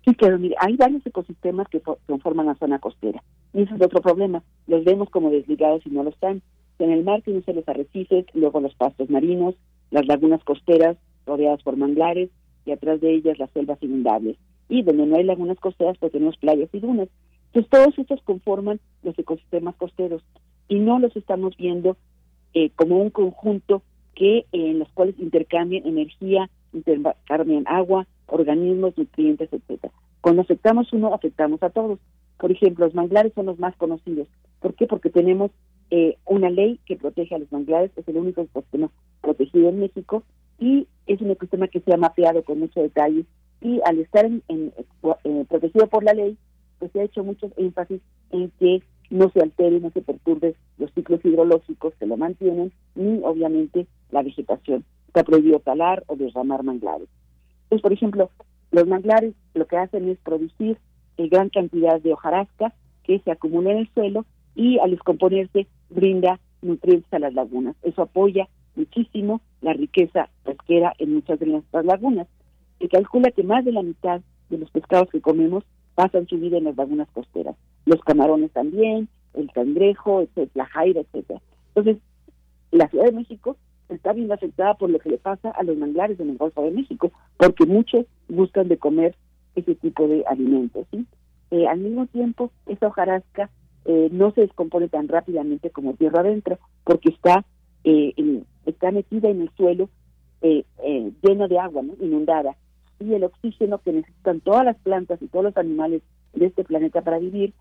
[0.05, 3.21] Sí, pero mire, hay varios ecosistemas que conforman la zona costera.
[3.53, 4.41] Y ese es otro problema.
[4.65, 6.41] Los vemos como desligados y no lo están.
[6.79, 9.55] En el mar tienen los arrecifes, luego los pastos marinos,
[9.91, 12.29] las lagunas costeras rodeadas por manglares
[12.65, 14.37] y atrás de ellas las selvas inundables.
[14.69, 17.09] Y donde no hay lagunas costeras, pues tenemos playas y dunas.
[17.53, 20.23] Entonces, todos estos conforman los ecosistemas costeros
[20.67, 21.97] y no los estamos viendo
[22.53, 23.81] eh, como un conjunto
[24.15, 29.93] que eh, en los cuales intercambian energía, intercambian agua, organismos, nutrientes, etcétera.
[30.21, 31.99] Cuando afectamos uno, afectamos a todos.
[32.37, 34.27] Por ejemplo, los manglares son los más conocidos.
[34.59, 34.87] ¿Por qué?
[34.87, 35.51] Porque tenemos
[35.89, 38.89] eh, una ley que protege a los manglares, es el único ecosistema
[39.21, 40.23] protegido en México
[40.59, 43.25] y es un ecosistema que se ha mapeado con mucho detalle
[43.61, 44.73] y al estar en,
[45.47, 46.37] protegido por la ley,
[46.79, 50.91] pues se ha hecho mucho énfasis en que no se altere, no se perturbe los
[50.93, 54.83] ciclos hidrológicos que lo mantienen, ni obviamente la vegetación.
[55.07, 57.07] Está prohibido talar o derramar manglares.
[57.63, 58.29] Entonces, por ejemplo,
[58.71, 60.77] los manglares lo que hacen es producir
[61.17, 66.39] eh, gran cantidad de hojarasca que se acumula en el suelo y al descomponerse brinda
[66.61, 67.75] nutrientes a las lagunas.
[67.83, 72.27] Eso apoya muchísimo la riqueza pesquera en muchas de nuestras lagunas.
[72.79, 75.63] Se calcula que más de la mitad de los pescados que comemos
[75.97, 77.55] pasan su vida en las lagunas costeras.
[77.87, 81.41] Los camarones también, el cangrejo, la jaira, etcétera.
[81.73, 81.97] Entonces,
[82.69, 83.57] la Ciudad de México
[83.89, 86.69] está bien afectada por lo que le pasa a los manglares en el Golfo de
[86.69, 89.15] México, porque muchos buscan de comer
[89.55, 90.85] ese tipo de alimentos.
[90.91, 91.03] ¿sí?
[91.49, 93.49] Eh, al mismo tiempo, esa hojarasca
[93.85, 97.43] eh, no se descompone tan rápidamente como tierra adentro, porque está,
[97.85, 98.13] eh,
[98.67, 99.89] está metida en el suelo
[101.23, 101.93] lleno de agua, ¿no?
[101.99, 102.55] inundada
[102.99, 106.01] y el oxígeno que necesitan todas las plantas y todos los animales
[106.33, 107.53] de este planeta para vivir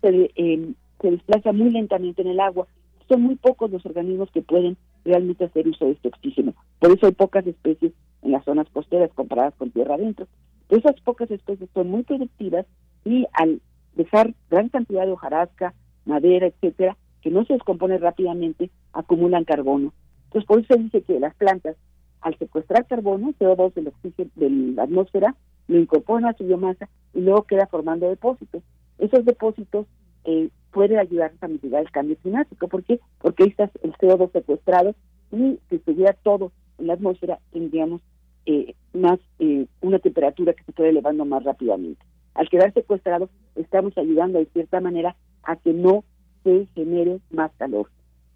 [0.00, 2.66] se, eh, se desplaza muy lentamente en el agua.
[3.08, 6.54] Son muy pocos los organismos que pueden realmente hacer uso de este oxígeno.
[6.78, 10.26] Por eso hay pocas especies en las zonas costeras comparadas con tierra adentro.
[10.68, 12.66] esas pocas especies son muy productivas
[13.04, 13.60] y al
[13.94, 15.74] dejar gran cantidad de hojarasca,
[16.04, 19.92] madera, etcétera, que no se descompone rápidamente, acumulan carbono.
[20.26, 21.76] Entonces, por eso se dice que las plantas
[22.20, 25.34] al secuestrar carbono, CO2 del oxígeno de la atmósfera,
[25.68, 28.62] lo incorporan a su biomasa y luego queda formando depósitos.
[28.98, 29.86] Esos depósitos
[30.24, 32.68] eh, pueden ayudar a mitigar el cambio climático.
[32.68, 33.00] ¿Por qué?
[33.18, 34.94] Porque ahí está el CO2 secuestrado
[35.32, 38.00] y si estuviera todo en la atmósfera tendríamos
[38.46, 42.04] eh, más eh, una temperatura que se puede elevando más rápidamente.
[42.34, 46.04] Al quedar secuestrado estamos ayudando de cierta manera a que no
[46.44, 47.90] se genere más calor.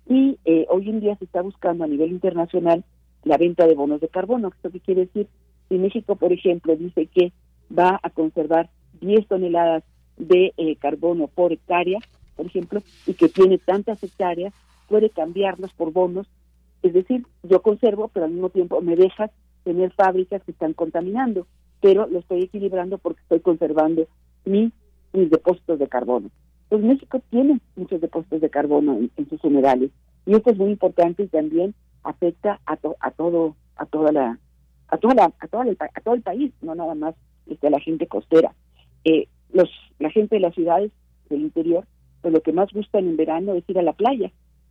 [0.07, 2.85] Y eh, hoy en día se está buscando a nivel internacional
[3.25, 4.49] la venta de bonos de carbono.
[4.49, 5.29] ¿Esto qué quiere decir?
[5.69, 7.33] Si México, por ejemplo, dice que
[7.77, 9.83] va a conservar 10 toneladas
[10.17, 11.99] de eh, carbono por hectárea,
[12.37, 14.53] por ejemplo, y que tiene tantas hectáreas,
[14.89, 16.27] puede cambiarlos por bonos.
[16.83, 19.31] Es decir, yo conservo, pero al mismo tiempo me dejas
[19.65, 21.47] tener fábricas que están contaminando,
[21.81, 24.07] pero lo estoy equilibrando porque estoy conservando
[24.45, 24.71] mi,
[25.13, 26.31] mis depósitos de carbono.
[26.69, 29.91] Pues México tiene muchos depósitos de carbono en sus humedales
[30.27, 34.39] y esto es muy importante y también afecta a, a todo a toda la
[34.89, 37.15] a toda la, a, toda el, a todo el país no nada más
[37.47, 38.55] este, a la gente costera.
[39.05, 40.93] Eh, los la gente de las ciudades
[41.29, 41.85] del interior
[42.21, 44.31] pues lo que más gustan en verano es ir a la playa.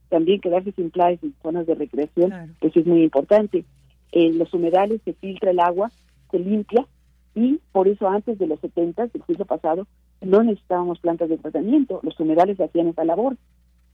[0.10, 3.66] También quedarse sin playas y zonas de recreación pues es muy importante.
[4.12, 5.92] En los humedales se filtra el agua
[6.34, 6.86] se limpia
[7.36, 9.88] y por eso antes de los 70 del siglo pasado
[10.22, 12.00] no necesitábamos plantas de tratamiento.
[12.04, 13.38] Los humedales hacían esa labor.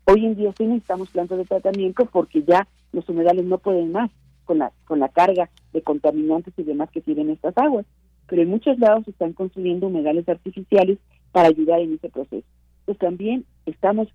[0.06, 4.12] Hoy en día sí necesitamos plantas de tratamiento porque ya los humedales no pueden más
[4.45, 7.86] con la, con la carga de contaminantes y demás que tienen estas aguas.
[8.28, 10.97] Pero en muchos lados se están construyendo humedales artificiales
[11.32, 12.45] para ayudar en ese proceso.
[12.86, 14.08] Pues también estamos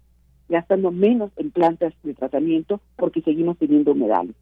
[0.49, 4.35] gastando menos en plantas de tratamiento porque seguimos teniendo humedales.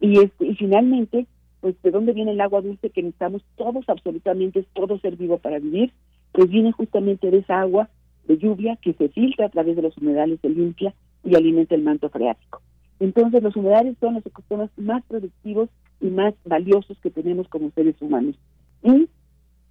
[0.00, 1.26] Y, este, y finalmente,
[1.60, 5.58] pues de dónde viene el agua dulce que necesitamos todos, absolutamente todo ser vivo para
[5.58, 5.92] vivir,
[6.32, 7.88] pues viene justamente de esa agua
[8.26, 10.94] de lluvia que se filtra a través de los humedales, se limpia
[11.24, 12.60] y alimenta el manto freático.
[13.00, 15.68] Entonces los humedales son los ecosistemas más productivos
[16.00, 18.36] y más valiosos que tenemos como seres humanos.
[18.82, 19.08] Y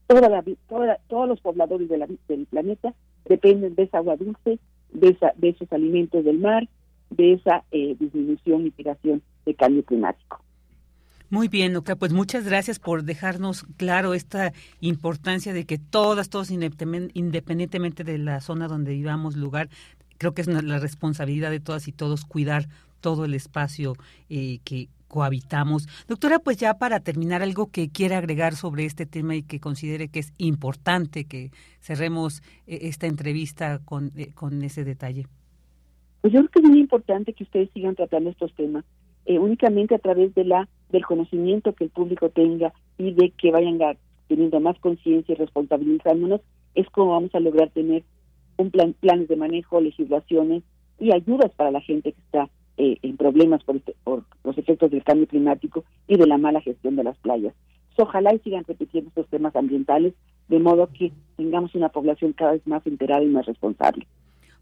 [0.07, 0.43] toda la,
[1.07, 2.93] todos los pobladores de la, del planeta
[3.25, 4.59] dependen de esa agua dulce,
[4.91, 6.67] de, esa, de esos alimentos del mar,
[7.09, 10.41] de esa eh, disminución y mitigación del cambio climático.
[11.31, 16.51] Muy bien, Luca, pues muchas gracias por dejarnos claro esta importancia de que todas, todos,
[16.51, 19.69] independientemente de la zona donde vivamos, lugar,
[20.19, 22.67] creo que es la responsabilidad de todas y todos cuidar
[23.01, 23.93] todo el espacio
[24.29, 25.87] eh, que cohabitamos.
[26.07, 30.09] Doctora, pues ya para terminar, algo que quiera agregar sobre este tema y que considere
[30.09, 35.25] que es importante que cerremos eh, esta entrevista con, eh, con ese detalle.
[36.21, 38.83] Pues yo creo que es muy importante que ustedes sigan tratando estos temas
[39.25, 43.51] eh, únicamente a través de la del conocimiento que el público tenga y de que
[43.51, 43.79] vayan
[44.27, 46.41] teniendo más conciencia y responsabilizándonos
[46.73, 48.03] es como vamos a lograr tener
[48.57, 50.63] un plan planes de manejo, legislaciones
[50.99, 54.91] y ayudas para la gente que está eh, en problemas por, este, por los efectos
[54.91, 57.53] del cambio climático y de la mala gestión de las playas.
[57.97, 60.13] ojalá y sigan repitiendo estos temas ambientales
[60.47, 64.05] de modo que tengamos una población cada vez más enterada y más responsable.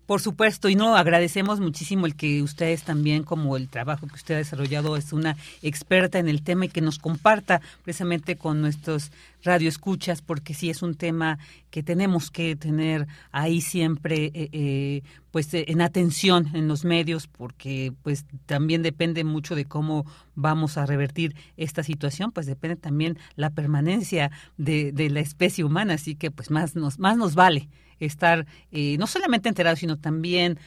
[0.05, 4.35] Por supuesto, y no, agradecemos muchísimo el que ustedes también, como el trabajo que usted
[4.35, 9.11] ha desarrollado, es una experta en el tema y que nos comparta precisamente con nuestros
[9.43, 11.39] radioescuchas, porque sí es un tema
[11.69, 17.93] que tenemos que tener ahí siempre, eh, eh, pues en atención en los medios, porque
[18.03, 23.51] pues también depende mucho de cómo vamos a revertir esta situación, pues depende también la
[23.51, 27.69] permanencia de, de la especie humana, así que pues más nos, más nos vale
[27.99, 30.59] estar eh, no solamente enterados, sino también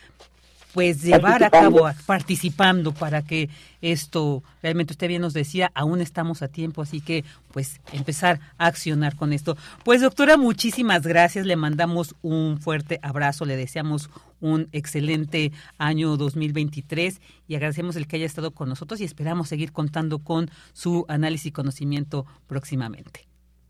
[0.77, 3.49] pues llevar a cabo, participando para que
[3.81, 8.67] esto, realmente usted bien nos decía, aún estamos a tiempo, así que pues empezar a
[8.67, 9.57] accionar con esto.
[9.87, 14.11] Pues doctora, muchísimas gracias, le mandamos un fuerte abrazo, le deseamos
[14.43, 19.73] un excelente año 2023 y agradecemos el que haya estado con nosotros y esperamos seguir
[19.73, 23.21] contando con su análisis y conocimiento próximamente.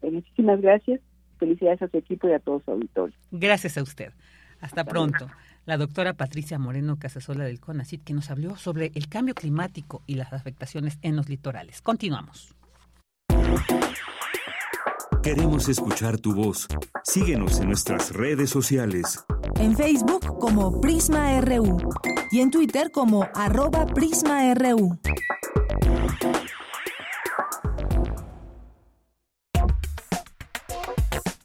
[0.03, 1.01] Muchísimas gracias
[1.39, 3.17] Felicidades a su equipo y a todos su auditorio.
[3.31, 4.13] Gracias a usted.
[4.61, 5.29] Hasta, pronto.
[5.67, 10.15] La doctora Patricia Moreno Casasola del CONACIT, que nos habló sobre el cambio climático y
[10.15, 11.83] las afectaciones en los litorales.
[11.83, 12.55] Continuamos.
[15.23, 16.69] Queremos escuchar tu voz.
[17.03, 19.25] Síguenos en nuestras redes sociales.
[19.57, 21.79] En Facebook como Prisma RU
[22.31, 25.01] y en Twitter como arroba PrismaRU.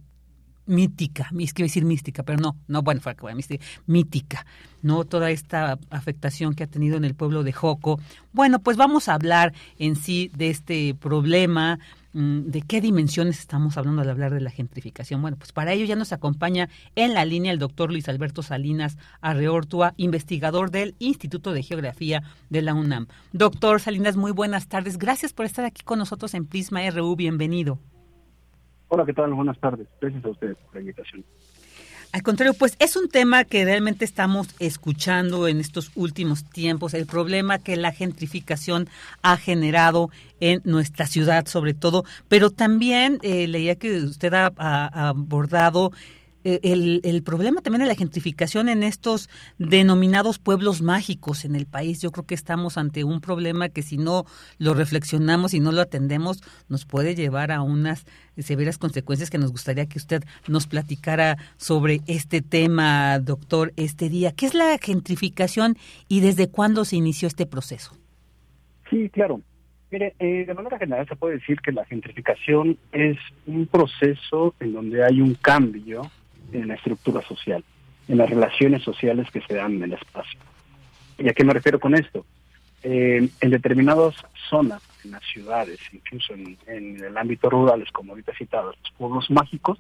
[0.68, 4.46] mítica, es que decir mística, pero no, no, bueno, fue mística, mítica,
[4.84, 5.04] ¿no?
[5.04, 8.00] Toda esta afectación que ha tenido en el pueblo de Joco.
[8.34, 11.80] Bueno, pues vamos a hablar en sí de este problema,
[12.12, 15.22] ¿De qué dimensiones estamos hablando al hablar de la gentrificación?
[15.22, 18.98] Bueno, pues para ello ya nos acompaña en la línea el doctor Luis Alberto Salinas
[19.22, 23.08] Arreortua, investigador del Instituto de Geografía de la UNAM.
[23.32, 24.98] Doctor Salinas, muy buenas tardes.
[24.98, 27.16] Gracias por estar aquí con nosotros en Prisma RU.
[27.16, 27.78] Bienvenido.
[28.88, 29.32] Hola, ¿qué tal?
[29.34, 29.88] Buenas tardes.
[30.02, 31.24] Gracias a ustedes por la invitación.
[32.12, 37.06] Al contrario, pues es un tema que realmente estamos escuchando en estos últimos tiempos, el
[37.06, 38.90] problema que la gentrificación
[39.22, 45.10] ha generado en nuestra ciudad sobre todo, pero también eh, leía que usted ha, ha
[45.10, 45.92] abordado
[46.44, 52.02] el, el, problema también de la gentrificación en estos denominados pueblos mágicos en el país.
[52.02, 54.26] Yo creo que estamos ante un problema que si no
[54.58, 58.06] lo reflexionamos y no lo atendemos, nos puede llevar a unas
[58.38, 64.32] severas consecuencias que nos gustaría que usted nos platicara sobre este tema, doctor, este día.
[64.32, 65.76] ¿Qué es la gentrificación
[66.08, 67.96] y desde cuándo se inició este proceso?
[68.90, 69.42] Sí, claro.
[69.92, 73.18] Mire, eh, de manera general se puede decir que la gentrificación es
[73.48, 76.04] un proceso en donde hay un cambio
[76.54, 77.64] en la estructura social,
[78.08, 80.40] en las relaciones sociales que se dan en el espacio.
[81.18, 82.26] ¿Y a qué me refiero con esto?
[82.82, 84.16] Eh, en determinadas
[84.50, 89.78] zonas, en las ciudades, incluso en, el ámbito rural, como ahorita citados, los pueblos mágicos,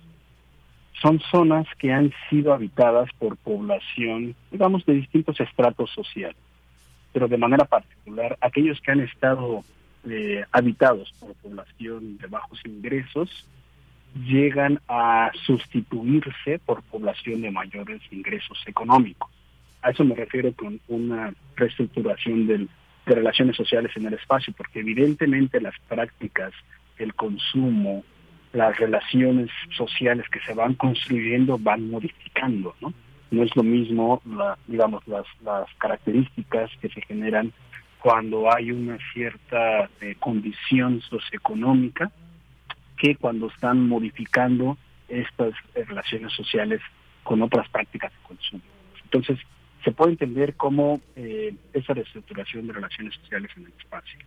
[1.01, 6.35] son zonas que han sido habitadas por población, digamos, de distintos estratos sociales,
[7.13, 9.63] pero de manera particular, aquellos que han estado
[10.09, 13.45] eh, habitados por población de bajos ingresos
[14.15, 19.29] llegan a sustituirse por población de mayores ingresos económicos.
[19.81, 22.67] A eso me refiero con una reestructuración de
[23.05, 26.53] relaciones sociales en el espacio, porque evidentemente las prácticas,
[26.97, 28.03] el consumo,
[28.51, 32.93] las relaciones sociales que se van construyendo van modificando, ¿no?
[33.31, 37.53] No es lo mismo, la, digamos, las, las características que se generan
[37.99, 42.11] cuando hay una cierta eh, condición socioeconómica
[42.99, 44.77] que cuando están modificando
[45.07, 46.81] estas relaciones sociales
[47.23, 48.61] con otras prácticas de consumo.
[49.03, 49.39] Entonces,
[49.83, 54.19] se puede entender cómo eh, esa reestructuración de relaciones sociales en el espacio.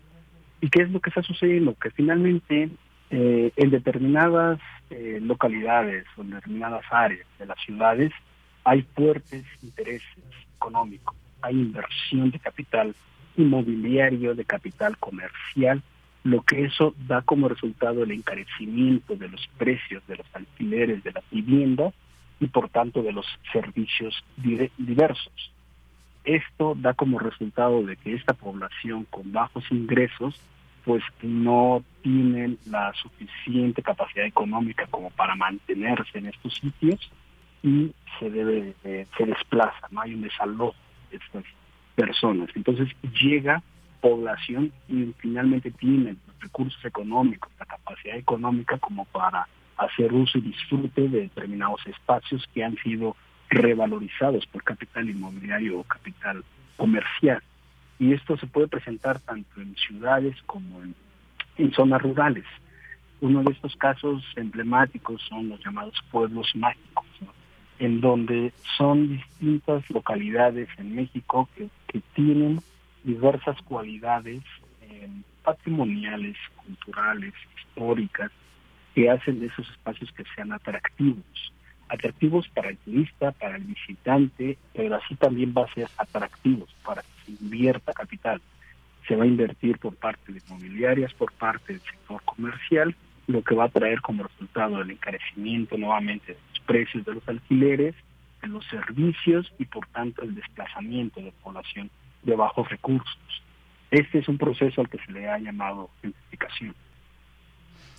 [0.61, 1.75] ¿Y qué es lo que está sucediendo?
[1.75, 2.71] Que finalmente
[3.11, 4.59] eh, en determinadas
[4.91, 8.13] eh, localidades o en determinadas áreas de las ciudades
[8.65, 10.25] hay fuertes intereses
[10.57, 12.95] económicos, hay inversión de capital
[13.37, 15.83] inmobiliario, de capital comercial,
[16.25, 21.13] lo que eso da como resultado el encarecimiento de los precios de los alquileres de
[21.13, 21.95] las viviendas
[22.41, 25.53] y por tanto de los servicios diversos.
[26.25, 30.41] Esto da como resultado de que esta población con bajos ingresos
[30.85, 37.11] pues no tienen la suficiente capacidad económica como para mantenerse en estos sitios
[37.63, 40.75] y se debe se desplaza, no hay un desalojo
[41.11, 41.45] de estas
[41.95, 42.49] personas.
[42.55, 42.89] Entonces
[43.21, 43.63] llega
[44.03, 49.47] población y finalmente tienen los recursos económicos, la capacidad económica como para
[49.79, 53.17] hacer uso y disfrute de determinados espacios que han sido
[53.49, 56.45] revalorizados por capital inmobiliario o capital
[56.77, 57.43] comercial.
[57.99, 62.45] Y esto se puede presentar tanto en ciudades como en, zonas rurales.
[63.21, 67.07] Uno de estos casos emblemáticos son los llamados pueblos mágicos,
[67.79, 71.69] en donde son distintas localidades en México que,
[72.15, 72.61] tienen
[73.05, 74.43] diversas cualidades
[74.83, 75.09] eh,
[75.43, 78.31] patrimoniales, culturales, históricas,
[78.95, 81.53] que hacen de esos espacios que sean atractivos.
[81.89, 87.03] Atractivos para el turista, para el visitante, pero así también va a ser atractivos para
[87.03, 88.41] que se invierta capital.
[89.07, 92.95] Se va a invertir por parte de inmobiliarias, por parte del sector comercial,
[93.27, 97.29] lo que va a traer como resultado el encarecimiento nuevamente de los precios de los
[97.29, 97.95] alquileres,
[98.41, 101.91] de los servicios y por tanto el desplazamiento de población
[102.23, 103.19] de bajos recursos.
[103.91, 106.75] Este es un proceso al que se le ha llamado gentrificación.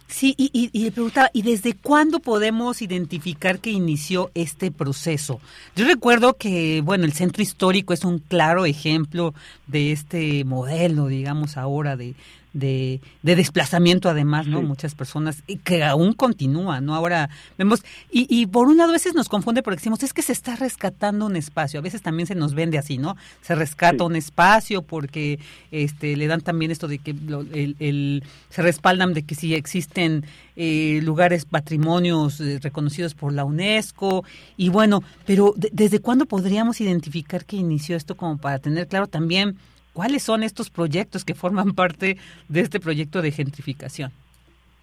[0.07, 5.39] Sí, y, y, y, le preguntaba, ¿y desde cuándo podemos identificar que inició este proceso?
[5.75, 9.33] Yo recuerdo que, bueno, el centro histórico es un claro ejemplo
[9.65, 12.13] de este modelo, digamos, ahora de,
[12.53, 14.61] de, desplazamiento además, ¿no?
[14.61, 16.95] Muchas personas que aún continúa, ¿no?
[16.95, 20.21] Ahora vemos, y, y por un lado a veces nos confunde porque decimos, es que
[20.21, 23.17] se está rescatando un espacio, a veces también se nos vende así, ¿no?
[23.41, 25.39] Se rescata un espacio porque
[25.71, 30.25] este le dan también esto de que el, se respaldan de que si existen
[30.55, 34.23] eh, lugares, patrimonios eh, reconocidos por la UNESCO,
[34.57, 39.57] y bueno, pero ¿desde cuándo podríamos identificar que inició esto como para tener claro también
[39.93, 42.17] ¿Cuáles son estos proyectos que forman parte
[42.49, 44.11] de este proyecto de gentrificación?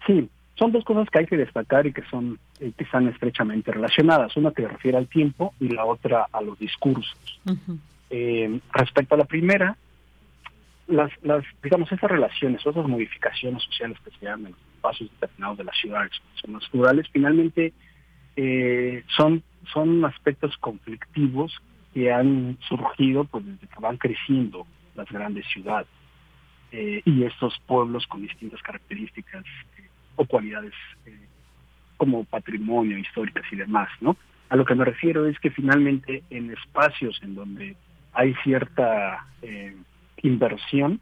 [0.07, 3.71] Sí, son dos cosas que hay que destacar y que son eh, que están estrechamente
[3.71, 4.35] relacionadas.
[4.37, 7.39] Una que refiere al tiempo y la otra a los discursos.
[8.09, 9.75] Eh, respecto a la primera,
[10.87, 15.63] las, las, digamos, esas relaciones, esas modificaciones sociales que se llaman los espacios determinados de
[15.63, 17.73] las ciudades, son las rurales, finalmente
[18.35, 19.43] eh, son,
[19.73, 21.53] son aspectos conflictivos
[21.93, 24.65] que han surgido pues desde que van creciendo
[24.95, 25.87] las grandes ciudades
[26.71, 29.43] eh, y estos pueblos con distintas características
[29.77, 30.73] eh, o cualidades
[31.05, 31.17] eh,
[31.97, 34.15] como patrimonio históricas y demás, ¿no?
[34.49, 37.75] A lo que me refiero es que finalmente en espacios en donde
[38.13, 39.25] hay cierta
[40.21, 40.99] inversión,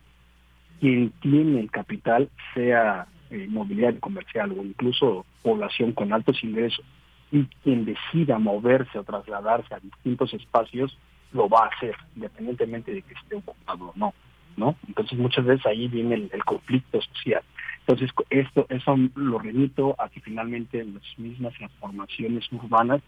[0.80, 6.86] quien tiene el capital, sea inmobiliario comercial o incluso población con altos ingresos,
[7.32, 10.96] y quien decida moverse o trasladarse a distintos espacios,
[11.32, 14.14] lo va a hacer, independientemente de que esté ocupado o no,
[14.58, 14.76] ¿no?
[14.88, 17.42] Entonces muchas veces ahí viene el, conflicto social.
[17.82, 23.02] Entonces esto eso lo remito a que finalmente las mismas transformaciones urbanas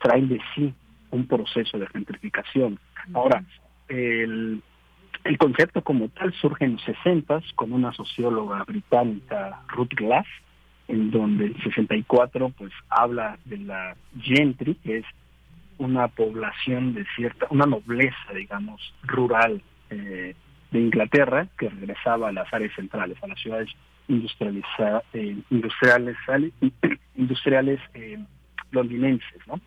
[0.00, 0.74] traen de sí
[1.10, 2.78] un proceso de gentrificación.
[3.14, 3.44] Ahora,
[3.88, 4.62] el,
[5.24, 10.26] el concepto como tal surge en los 60 con una socióloga británica, Ruth Glass,
[10.88, 15.04] en donde el 64 pues habla de la gentry, que es
[15.78, 20.34] una población de cierta, una nobleza, digamos, rural eh,
[20.70, 23.70] de Inglaterra que regresaba a las áreas centrales, a las ciudades
[24.08, 26.16] industrializadas, eh, industriales,
[27.16, 28.18] industriales eh,
[28.70, 29.60] londinenses, ¿no?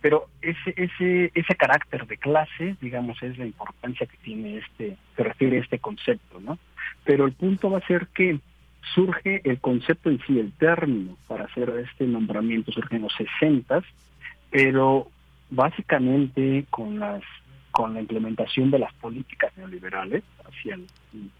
[0.00, 5.22] Pero ese, ese, ese carácter de clase, digamos, es la importancia que tiene este, se
[5.22, 6.58] refiere a este concepto, ¿no?
[7.04, 8.40] Pero el punto va a ser que
[8.94, 13.82] surge el concepto en sí, el término para hacer este nombramiento surge en los 60,
[14.50, 15.08] pero
[15.50, 17.22] básicamente con las
[17.70, 20.86] con la implementación de las políticas neoliberales hacia el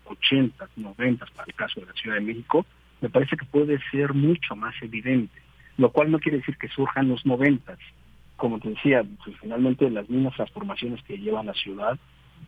[0.04, 2.64] 80, 90 para el caso de la Ciudad de México,
[3.00, 5.40] me parece que puede ser mucho más evidente,
[5.76, 7.76] lo cual no quiere decir que surjan los 90.
[8.36, 11.98] Como te decía, pues, finalmente las mismas transformaciones que llevan la ciudad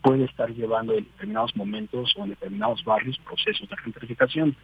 [0.01, 4.57] puede estar llevando en determinados momentos o en determinados barrios procesos de gentrificación.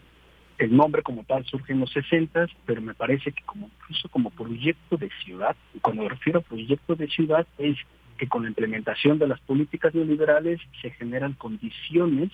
[0.59, 4.31] El nombre como tal surge en los 60, pero me parece que como incluso como
[4.31, 7.77] proyecto de ciudad, y cuando me refiero a proyecto de ciudad es
[8.19, 12.33] que con la implementación de las políticas neoliberales se generan condiciones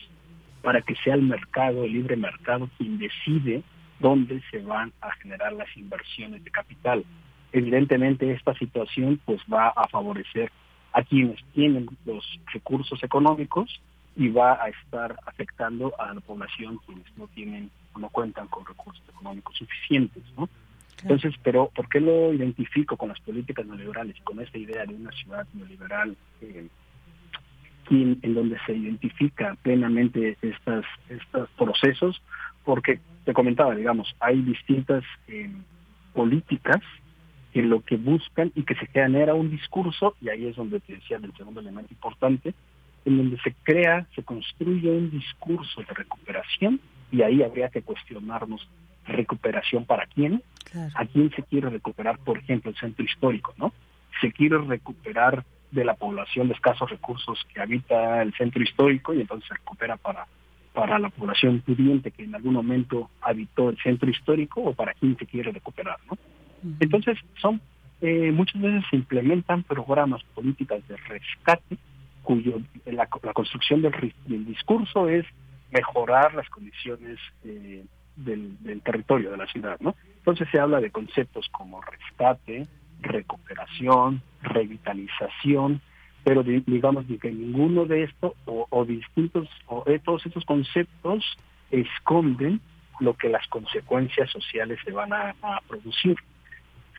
[0.62, 3.62] para que sea el mercado, el libre mercado, quien decide
[4.00, 7.04] dónde se van a generar las inversiones de capital.
[7.52, 10.50] Evidentemente esta situación pues va a favorecer
[10.92, 13.80] a quienes tienen los recursos económicos
[14.16, 19.02] y va a estar afectando a la población quienes no tienen no cuentan con recursos
[19.08, 20.48] económicos suficientes, ¿no?
[21.02, 25.12] Entonces, pero ¿por qué lo identifico con las políticas neoliberales, con esta idea de una
[25.12, 26.66] ciudad neoliberal eh,
[27.90, 32.22] en donde se identifica plenamente estas, estos procesos?
[32.64, 35.50] Porque te comentaba, digamos, hay distintas eh,
[36.14, 36.80] políticas
[37.52, 40.94] que lo que buscan y que se genera un discurso, y ahí es donde te
[40.94, 42.54] decía del segundo elemento importante,
[43.04, 46.80] en donde se crea, se construye un discurso de recuperación,
[47.14, 48.68] y ahí habría que cuestionarnos
[49.06, 50.42] recuperación para quién,
[50.96, 53.72] a quién se quiere recuperar, por ejemplo, el centro histórico, ¿no?
[54.20, 59.20] Se quiere recuperar de la población de escasos recursos que habita el centro histórico y
[59.20, 60.26] entonces se recupera para,
[60.72, 65.16] para la población pudiente que en algún momento habitó el centro histórico o para quién
[65.16, 66.18] se quiere recuperar, ¿no?
[66.80, 67.60] Entonces, son
[68.00, 71.78] eh, muchas veces se implementan programas políticas de rescate
[72.24, 75.24] cuyo la, construcción del, del, discurso es
[75.70, 77.84] mejorar las condiciones eh,
[78.16, 79.94] del, territorio de la ciudad, ¿no?
[80.16, 82.66] Entonces se habla de conceptos como rescate,
[83.00, 85.80] recuperación, revitalización,
[86.22, 91.36] pero digamos que ninguno de estos o, distintos o todos estos conceptos
[91.70, 92.60] esconden
[93.00, 96.16] lo que las consecuencias sociales se van a, a producir.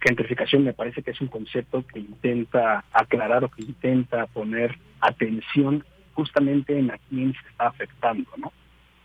[0.01, 5.83] Gentrificación me parece que es un concepto que intenta aclarar o que intenta poner atención
[6.15, 8.51] justamente en a quién se está afectando, ¿no?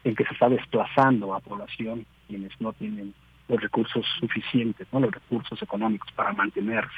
[0.05, 3.13] en que se está desplazando a población quienes no tienen
[3.49, 6.95] los recursos suficientes, no los recursos económicos para mantenerse.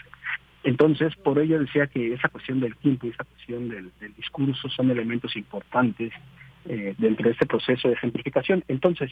[0.65, 4.91] Entonces, por ello decía que esa cuestión del tiempo y esa cuestión del, discurso son
[4.91, 6.13] elementos importantes
[6.67, 8.63] eh, dentro de este proceso de gentrificación.
[8.69, 9.11] Entonces,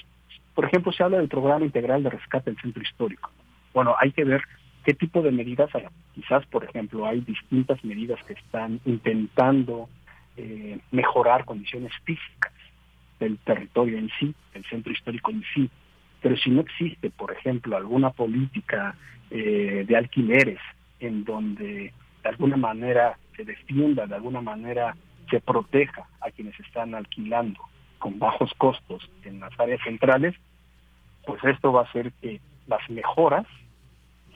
[0.55, 3.31] por ejemplo, se habla del programa integral de rescate del centro histórico.
[3.75, 4.43] Bueno, hay que ver
[4.85, 5.87] qué tipo de medidas hay.
[6.15, 9.89] Quizás, por ejemplo, hay distintas medidas que están intentando
[10.37, 12.53] eh, mejorar condiciones físicas
[13.19, 15.71] del territorio en sí, del centro histórico en sí.
[16.23, 18.95] Pero si no existe, por ejemplo, alguna política
[19.31, 20.61] eh, de alquileres
[20.99, 24.97] en donde de alguna manera se defienda, de alguna manera
[25.31, 27.61] se proteja a quienes están alquilando
[27.99, 30.35] con bajos costos en las áreas centrales,
[31.25, 33.47] pues esto va a hacer que las mejoras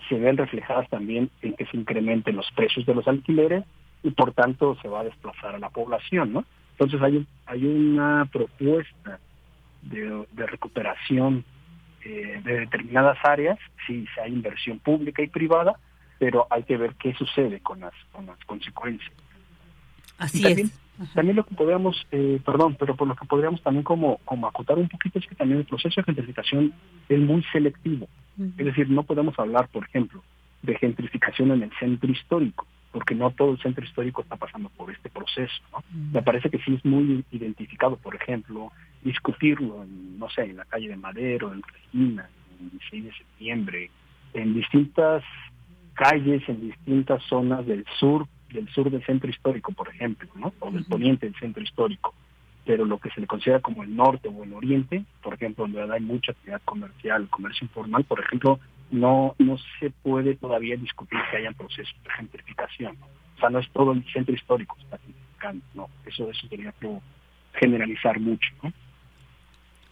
[0.08, 3.64] se ven reflejadas también en que se incrementen los precios de los alquileres
[4.04, 6.44] y por tanto se va a desplazar a la población, ¿no?
[6.72, 9.18] Entonces hay, hay una propuesta
[9.82, 11.44] de, recuperación
[12.04, 15.78] eh, de determinadas áreas, sí, hay inversión pública y privada,
[16.18, 19.12] pero hay que ver qué sucede con las, con las consecuencias.
[20.18, 21.14] Así también, es.
[21.14, 24.78] También lo que podríamos, eh, perdón, pero por lo que podríamos también como, como acotar
[24.78, 26.74] un poquito es que también el proceso de gentrificación
[27.08, 28.06] es muy selectivo.
[28.58, 30.22] Es decir, no podemos hablar, por ejemplo,
[30.62, 34.88] de gentrificación en el centro histórico porque no todo el centro histórico está pasando por
[34.88, 35.60] este proceso.
[36.12, 38.70] Me parece que sí es muy identificado, por ejemplo,
[39.02, 42.30] discutirlo, en, no sé, en la calle de Madero, en Regina,
[42.60, 43.90] en 16 de septiembre,
[44.32, 45.24] en distintas
[45.94, 50.52] calles, en distintas zonas del sur, del sur del centro histórico, por ejemplo, ¿no?
[50.60, 52.14] o del poniente del centro histórico.
[52.64, 55.82] Pero lo que se le considera como el norte o el oriente, por ejemplo, donde
[55.92, 58.60] hay mucha actividad comercial, comercio informal, por ejemplo,
[58.94, 62.96] no, no se puede todavía discutir que haya procesos de gentrificación.
[63.36, 66.72] O sea, no es todo el centro histórico está gentrificando, no, eso, eso sería
[67.54, 68.72] generalizar mucho, ¿no?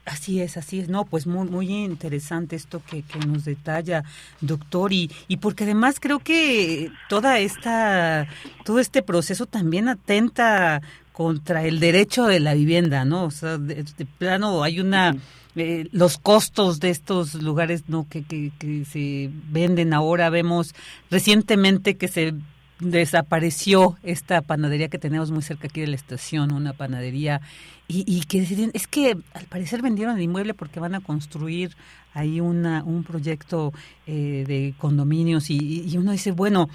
[0.05, 0.89] Así es, así es.
[0.89, 4.03] No, pues muy, muy interesante esto que, que nos detalla,
[4.41, 8.27] doctor, y, y porque además creo que toda esta,
[8.65, 10.81] todo este proceso también atenta
[11.13, 13.25] contra el derecho de la vivienda, ¿no?
[13.25, 13.85] O sea, de,
[14.19, 15.15] plano hay una...
[15.55, 20.31] Eh, los costos de estos lugares no que, que, que, se venden ahora.
[20.31, 20.75] Vemos
[21.11, 22.35] recientemente que se
[22.81, 27.41] desapareció esta panadería que tenemos muy cerca aquí de la estación una panadería
[27.87, 31.77] y, y que decidieron es que al parecer vendieron el inmueble porque van a construir
[32.13, 33.73] ahí una un proyecto
[34.07, 36.69] eh, de condominios y, y uno dice bueno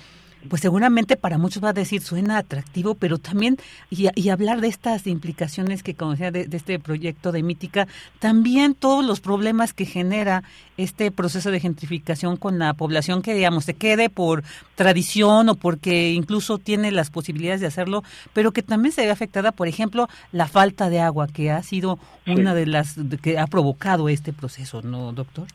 [0.50, 3.58] pues seguramente para muchos va a decir suena atractivo, pero también,
[3.90, 7.88] y, hablar de estas implicaciones que conocía de, este proyecto de Mítica,
[8.20, 10.44] también todos los problemas que genera
[10.78, 14.44] este proceso de gentrificación con la población que, digamos, se quede por
[14.76, 19.52] tradición o porque incluso tiene las posibilidades de hacerlo, pero que también se ve afectada,
[19.52, 24.10] por ejemplo, la falta de agua, que ha sido una de las que ha provocado
[24.10, 25.48] este proceso, ¿no, doctor?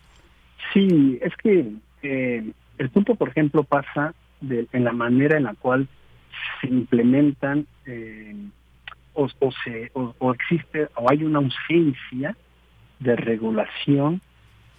[0.73, 1.73] Sí, es que
[2.03, 4.15] eh, el punto, por ejemplo, pasa
[4.49, 5.89] en la manera en la cual
[6.61, 8.35] se implementan eh,
[9.15, 9.29] o,
[9.65, 12.37] se, o, existe o hay una ausencia
[12.99, 14.21] de regulación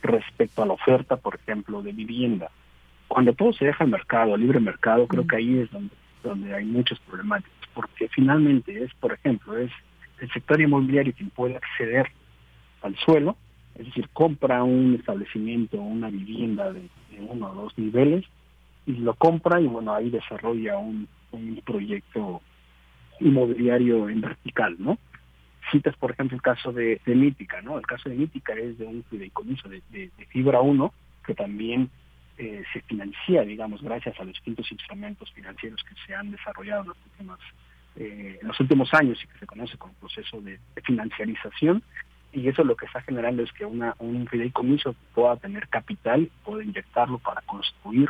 [0.01, 2.49] respecto a la oferta, por ejemplo, de vivienda.
[3.07, 5.93] Cuando todo se deja al mercado, al libre mercado, creo que ahí es donde,
[6.23, 9.71] donde hay muchos problemáticos, porque finalmente es, por ejemplo, es
[10.19, 12.07] el sector inmobiliario quien puede acceder
[12.81, 13.37] al suelo,
[13.75, 16.89] es decir, compra un establecimiento, una vivienda de,
[17.29, 18.25] uno o dos niveles,
[18.85, 22.41] y lo compra y bueno, ahí desarrolla un, un proyecto
[23.19, 24.97] inmobiliario en vertical, ¿no?
[25.71, 27.77] Citas, por ejemplo, el caso de, Mítica, ¿no?
[27.77, 30.93] El caso de Mítica es de un fideicomiso de, de, Fibra 1,
[31.25, 31.89] que también
[32.37, 36.87] eh, se financia, digamos, gracias a los distintos instrumentos financieros que se han desarrollado en
[36.89, 37.39] los últimos,
[37.95, 41.81] eh, en los últimos años y que se conoce como proceso de, financiarización.
[42.33, 46.63] Y eso lo que está generando es que una, un fideicomiso pueda tener capital, pueda
[46.63, 48.09] inyectarlo para construir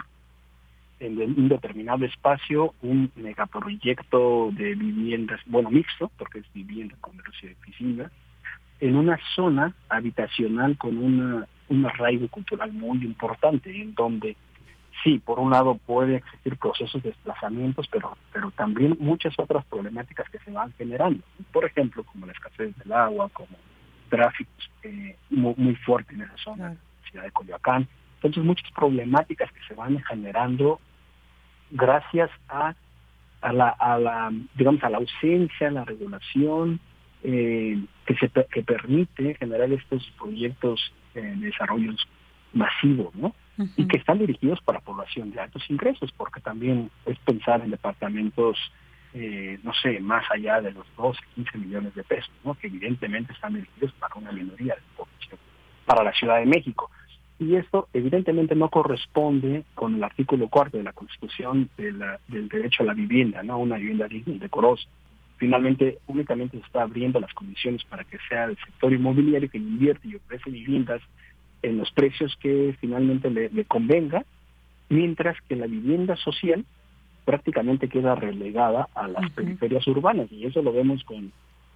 [1.05, 7.53] en un determinado espacio un megaproyecto de viviendas, bueno, mixto, porque es vivienda, comercio y
[7.53, 8.11] oficina,
[8.79, 14.35] en una zona habitacional con una, un arraigo cultural muy importante, en donde
[15.03, 20.29] sí, por un lado puede existir procesos de desplazamientos, pero, pero también muchas otras problemáticas
[20.29, 21.23] que se van generando.
[21.51, 23.57] Por ejemplo, como la escasez del agua, como
[24.09, 24.51] tráfico
[24.83, 27.87] eh, muy, muy, fuerte en esa zona, la ciudad de Coyoacán.
[28.15, 30.79] Entonces, muchas problemáticas que se van generando
[31.73, 32.75] gracias a,
[33.41, 36.79] a, la, a la, digamos, a la ausencia, a la regulación
[37.23, 41.93] eh, que, se, que permite generar estos proyectos eh, de desarrollo
[42.53, 43.35] masivo, ¿no?
[43.77, 48.57] Y que están dirigidos para población de altos ingresos, porque también es pensar en departamentos,
[49.13, 52.55] eh, no sé, más allá de los 12, 15 millones de pesos, ¿no?
[52.55, 55.39] Que evidentemente están dirigidos para una minoría de población,
[55.85, 56.89] para la Ciudad de México
[57.43, 62.87] y esto evidentemente no corresponde con el artículo cuarto de la Constitución del derecho a
[62.87, 64.87] la vivienda, no una vivienda digna y decorosa.
[65.37, 70.07] Finalmente, únicamente se está abriendo las condiciones para que sea el sector inmobiliario que invierte
[70.07, 71.01] y ofrece viviendas
[71.61, 74.25] en los precios que finalmente le, convenga,
[74.89, 76.65] mientras que la vivienda social
[77.25, 81.31] prácticamente queda relegada a las periferias urbanas y eso lo vemos con,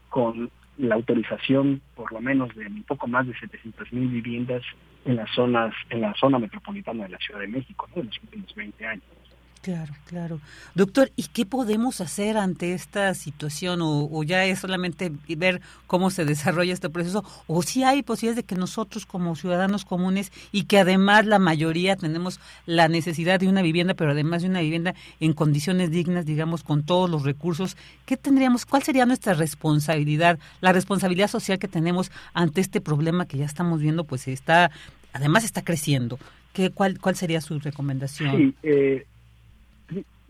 [0.10, 4.64] con la autorización por lo menos de un poco más de 700 mil viviendas
[5.06, 8.54] en las zonas, en la zona metropolitana de la Ciudad de México, en los últimos
[8.56, 9.27] 20 años.
[9.62, 10.40] Claro, claro.
[10.76, 13.80] Doctor, ¿y qué podemos hacer ante esta situación?
[13.82, 17.24] ¿O, ya es solamente ver cómo se desarrolla este proceso?
[17.48, 21.96] ¿O si hay posibilidades de que nosotros como ciudadanos comunes y que además la mayoría
[21.96, 26.64] tenemos la necesidad de una vivienda, pero además de una vivienda en condiciones dignas, digamos,
[26.64, 28.66] con todos los recursos, ¿qué tendríamos?
[28.66, 30.40] ¿Cuál sería nuestra responsabilidad?
[30.62, 34.72] La responsabilidad social que tenemos ante este problema que ya estamos viendo, pues está,
[35.14, 36.20] además está creciendo.
[36.54, 38.38] ¿Qué, cuál, ¿Cuál sería su recomendación?
[38.38, 39.06] Sí, eh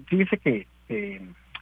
[0.07, 0.67] fíjese que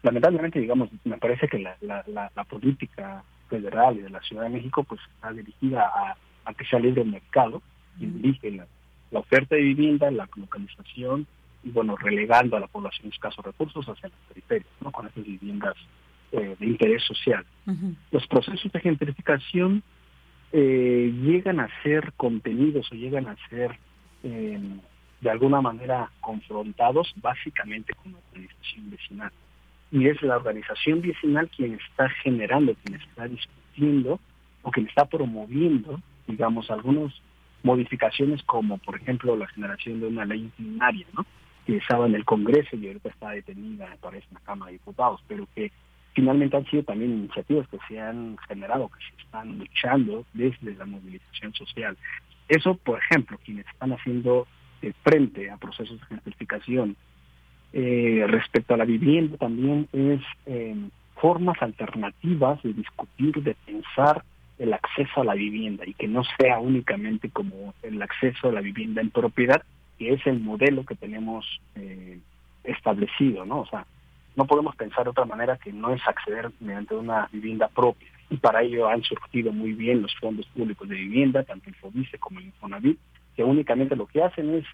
[0.05, 4.83] lamentablemente, digamos, me parece que la, la, política federal y de la Ciudad de México
[4.83, 5.91] pues está dirigida
[6.45, 7.61] a, que sea libre el mercado
[7.99, 8.67] y dirige la,
[9.19, 11.25] oferta de vivienda, la localización
[11.63, 14.91] y bueno, relegando a la población de escasos recursos hacia las periferias, ¿no?
[14.91, 15.75] Con esas viviendas
[16.31, 17.43] eh, de interés social.
[18.11, 19.81] Los procesos de gentrificación
[20.51, 23.79] eh, llegan a ser contenidos o llegan a ser
[24.23, 24.59] eh,
[25.21, 29.31] de alguna manera confrontados básicamente con la organización vecinal.
[29.91, 34.19] Y es la organización vecinal quien está generando, quien está discutiendo
[34.63, 37.13] o quien está promoviendo, digamos, algunas
[37.63, 41.25] modificaciones como, por ejemplo, la generación de una ley inclinaria, ¿no?
[41.65, 45.21] que estaba en el Congreso y ahorita está detenida, parece, en la Cámara de Diputados,
[45.27, 45.71] pero que
[46.13, 50.85] finalmente han sido también iniciativas que se han generado, que se están luchando desde la
[50.85, 51.97] movilización social.
[52.47, 54.47] Eso, por ejemplo, quienes están haciendo
[55.03, 56.95] frente a procesos de gentrificación.
[57.73, 60.75] Eh, respecto a la vivienda también es eh,
[61.15, 64.23] formas alternativas de discutir, de pensar
[64.57, 68.61] el acceso a la vivienda y que no sea únicamente como el acceso a la
[68.61, 69.61] vivienda en propiedad,
[69.97, 71.45] que es el modelo que tenemos
[71.75, 72.19] eh,
[72.63, 73.59] establecido, ¿no?
[73.61, 73.85] O sea,
[74.35, 78.07] no podemos pensar de otra manera que no es acceder mediante una vivienda propia.
[78.29, 82.17] Y para ello han surgido muy bien los fondos públicos de vivienda, tanto el FOBICE
[82.17, 82.99] como el Infonavit,
[83.35, 84.65] que únicamente lo que hacen es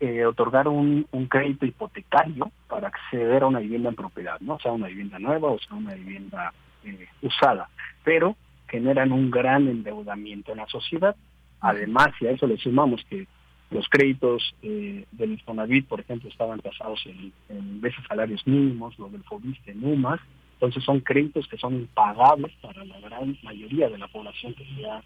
[0.00, 4.86] eh, otorgar un, crédito hipotecario para acceder a una vivienda en propiedad, no sea una
[4.86, 6.52] vivienda nueva o sea una vivienda
[6.84, 7.68] eh, usada,
[8.04, 8.36] pero
[8.68, 11.16] generan un gran endeudamiento en la sociedad.
[11.60, 13.26] Además, si a eso le sumamos que
[13.70, 19.10] los créditos eh, del Infonavit, por ejemplo, estaban tasados en, en veces salarios mínimos, los
[19.10, 20.20] del FOBISTE en UMAS,
[20.54, 25.02] entonces son créditos que son impagables para la gran mayoría de la población que sea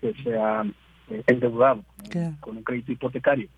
[0.00, 0.72] que sea eh,
[1.26, 1.84] endeudado
[2.40, 3.48] con, un crédito hipotecario.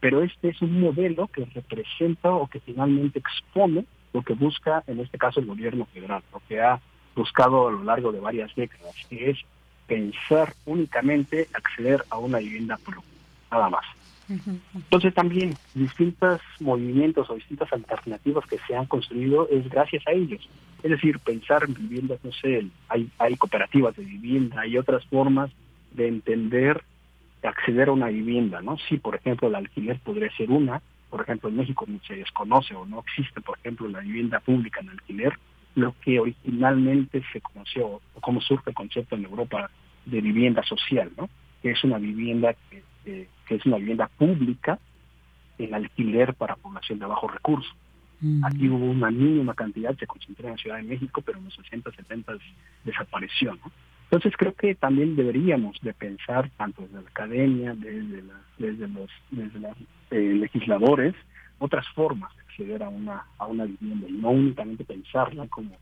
[0.00, 5.00] Pero este es un modelo que representa o que finalmente expone lo que busca, en
[5.00, 6.80] este caso, el gobierno federal, lo que ha
[7.14, 9.38] buscado a lo largo de varias décadas, que es
[9.86, 13.10] pensar únicamente acceder a una vivienda propia,
[13.50, 13.84] nada más.
[14.74, 20.46] Entonces también distintos movimientos o distintas alternativas que se han construido es gracias a ellos.
[20.82, 25.50] Es decir, pensar en viviendas, no sé, hay, hay cooperativas de vivienda, hay otras formas
[25.92, 26.84] de entender,
[27.42, 28.76] de acceder a una vivienda, ¿no?
[28.88, 32.84] Sí, por ejemplo, el alquiler podría ser una, por ejemplo, en México se desconoce o
[32.84, 35.32] no existe, por ejemplo, la vivienda pública en alquiler,
[35.74, 39.70] lo que originalmente se conoció, o cómo surge el concepto en Europa
[40.04, 41.28] de vivienda social, ¿no?
[41.62, 42.82] Que es una vivienda que,
[43.48, 44.78] es una vivienda pública
[45.56, 47.74] en alquiler para población de bajos recursos.
[48.20, 48.44] Mm.
[48.44, 51.54] Aquí hubo una mínima cantidad, se concentró en la Ciudad de México, pero en los
[51.54, 52.34] 60, 70
[52.84, 53.72] desapareció, ¿no?
[54.10, 58.22] Entonces creo que también deberíamos de pensar, tanto desde la academia, desde,
[58.56, 59.76] desde los, desde los
[60.10, 61.14] eh, legisladores,
[61.58, 65.76] otras formas de acceder a una, a una vivienda y no únicamente pensarla como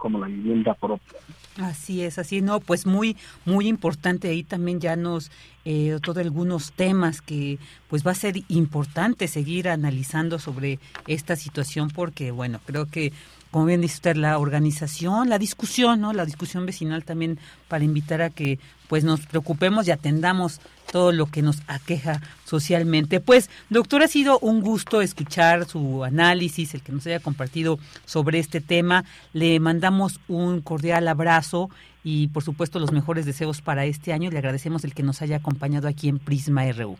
[0.00, 1.20] como la vivienda propia.
[1.58, 5.30] Así es, así no, pues muy muy importante ahí también ya nos
[5.66, 7.58] eh, todos algunos temas que
[7.88, 13.12] pues va a ser importante seguir analizando sobre esta situación porque bueno creo que
[13.50, 16.12] como bien dice usted, la organización, la discusión, ¿no?
[16.12, 17.38] La discusión vecinal también
[17.68, 23.20] para invitar a que pues nos preocupemos y atendamos todo lo que nos aqueja socialmente.
[23.20, 28.38] Pues, doctor, ha sido un gusto escuchar su análisis, el que nos haya compartido sobre
[28.38, 29.04] este tema.
[29.32, 31.70] Le mandamos un cordial abrazo
[32.02, 34.30] y, por supuesto, los mejores deseos para este año.
[34.30, 36.98] Le agradecemos el que nos haya acompañado aquí en Prisma RU.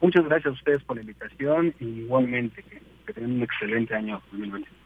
[0.00, 4.22] Muchas gracias a ustedes por la invitación y igualmente que, que tengan un excelente año
[4.32, 4.83] 2020.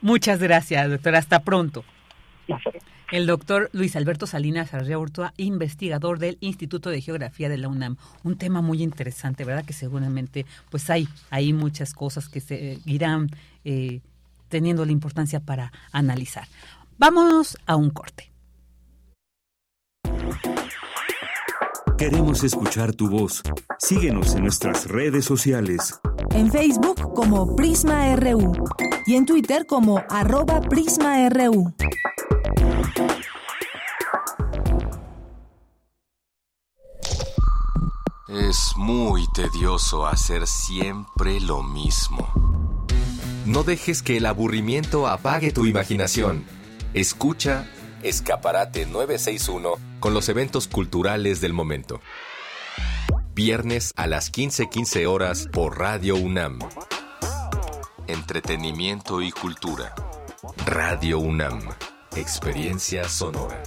[0.00, 1.16] Muchas gracias, doctor.
[1.16, 1.84] Hasta pronto.
[3.10, 7.96] El doctor Luis Alberto Salinas Arreurtua, investigador del Instituto de Geografía de la UNAM.
[8.22, 9.64] Un tema muy interesante, ¿verdad?
[9.64, 13.30] Que seguramente pues hay, hay muchas cosas que se irán
[13.64, 14.00] eh,
[14.48, 16.46] teniendo la importancia para analizar.
[16.98, 18.30] Vámonos a un corte.
[21.96, 23.42] Queremos escuchar tu voz.
[23.78, 25.98] Síguenos en nuestras redes sociales.
[26.32, 28.52] En Facebook como Prisma RU
[29.08, 31.72] y en Twitter como arroba PrismaRU.
[38.28, 42.84] Es muy tedioso hacer siempre lo mismo.
[43.46, 46.44] No dejes que el aburrimiento apague tu imaginación.
[46.92, 47.66] Escucha
[48.02, 52.02] Escaparate 961 con los eventos culturales del momento.
[53.34, 56.58] Viernes a las 15:15 horas por Radio UNAM.
[58.08, 59.94] Entretenimiento y cultura.
[60.64, 61.60] Radio UNAM.
[62.16, 63.62] Experiencia sonora.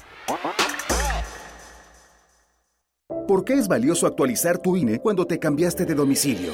[3.27, 6.53] ¿Por qué es valioso actualizar tu INE cuando te cambiaste de domicilio?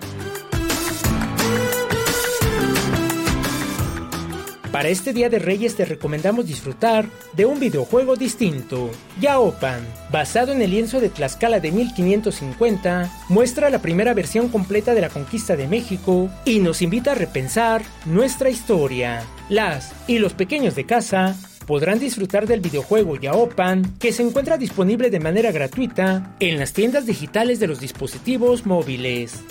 [4.71, 8.89] Para este Día de Reyes te recomendamos disfrutar de un videojuego distinto.
[9.19, 15.01] Yaopan, basado en el lienzo de Tlaxcala de 1550, muestra la primera versión completa de
[15.01, 19.23] la conquista de México y nos invita a repensar nuestra historia.
[19.49, 21.35] Las y los pequeños de casa
[21.67, 27.05] podrán disfrutar del videojuego Yaopan, que se encuentra disponible de manera gratuita en las tiendas
[27.05, 29.41] digitales de los dispositivos móviles.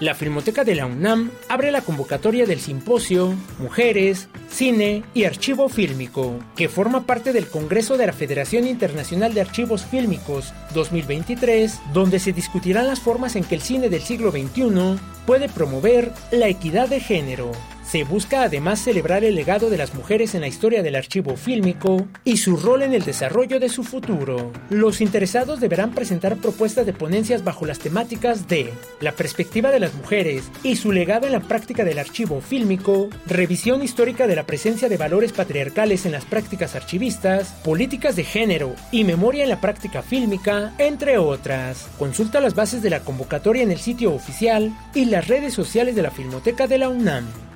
[0.00, 6.40] La Filmoteca de la UNAM abre la convocatoria del simposio Mujeres, Cine y Archivo Fílmico,
[6.56, 12.32] que forma parte del Congreso de la Federación Internacional de Archivos Fílmicos 2023, donde se
[12.32, 16.98] discutirán las formas en que el cine del siglo XXI puede promover la equidad de
[16.98, 17.52] género.
[17.94, 22.08] Se busca además celebrar el legado de las mujeres en la historia del archivo fílmico
[22.24, 24.50] y su rol en el desarrollo de su futuro.
[24.68, 29.94] Los interesados deberán presentar propuestas de ponencias bajo las temáticas de la perspectiva de las
[29.94, 34.88] mujeres y su legado en la práctica del archivo fílmico, revisión histórica de la presencia
[34.88, 40.02] de valores patriarcales en las prácticas archivistas, políticas de género y memoria en la práctica
[40.02, 41.86] fílmica, entre otras.
[41.96, 46.02] Consulta las bases de la convocatoria en el sitio oficial y las redes sociales de
[46.02, 47.53] la Filmoteca de la UNAM.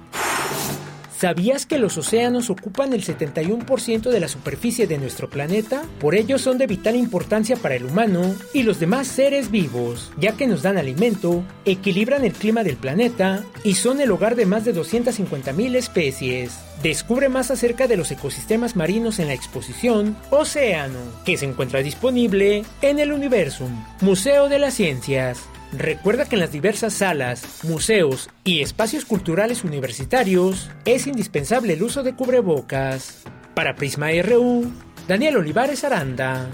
[1.18, 5.82] ¿Sabías que los océanos ocupan el 71% de la superficie de nuestro planeta?
[5.98, 10.36] Por ello son de vital importancia para el humano y los demás seres vivos, ya
[10.36, 14.64] que nos dan alimento, equilibran el clima del planeta y son el hogar de más
[14.64, 16.60] de 250.000 especies.
[16.84, 22.62] Descubre más acerca de los ecosistemas marinos en la exposición Océano, que se encuentra disponible
[22.80, 25.48] en el Universum, Museo de las Ciencias.
[25.72, 32.02] Recuerda que en las diversas salas, museos y espacios culturales universitarios es indispensable el uso
[32.02, 33.24] de cubrebocas.
[33.54, 34.70] Para Prisma RU,
[35.06, 36.48] Daniel Olivares Aranda.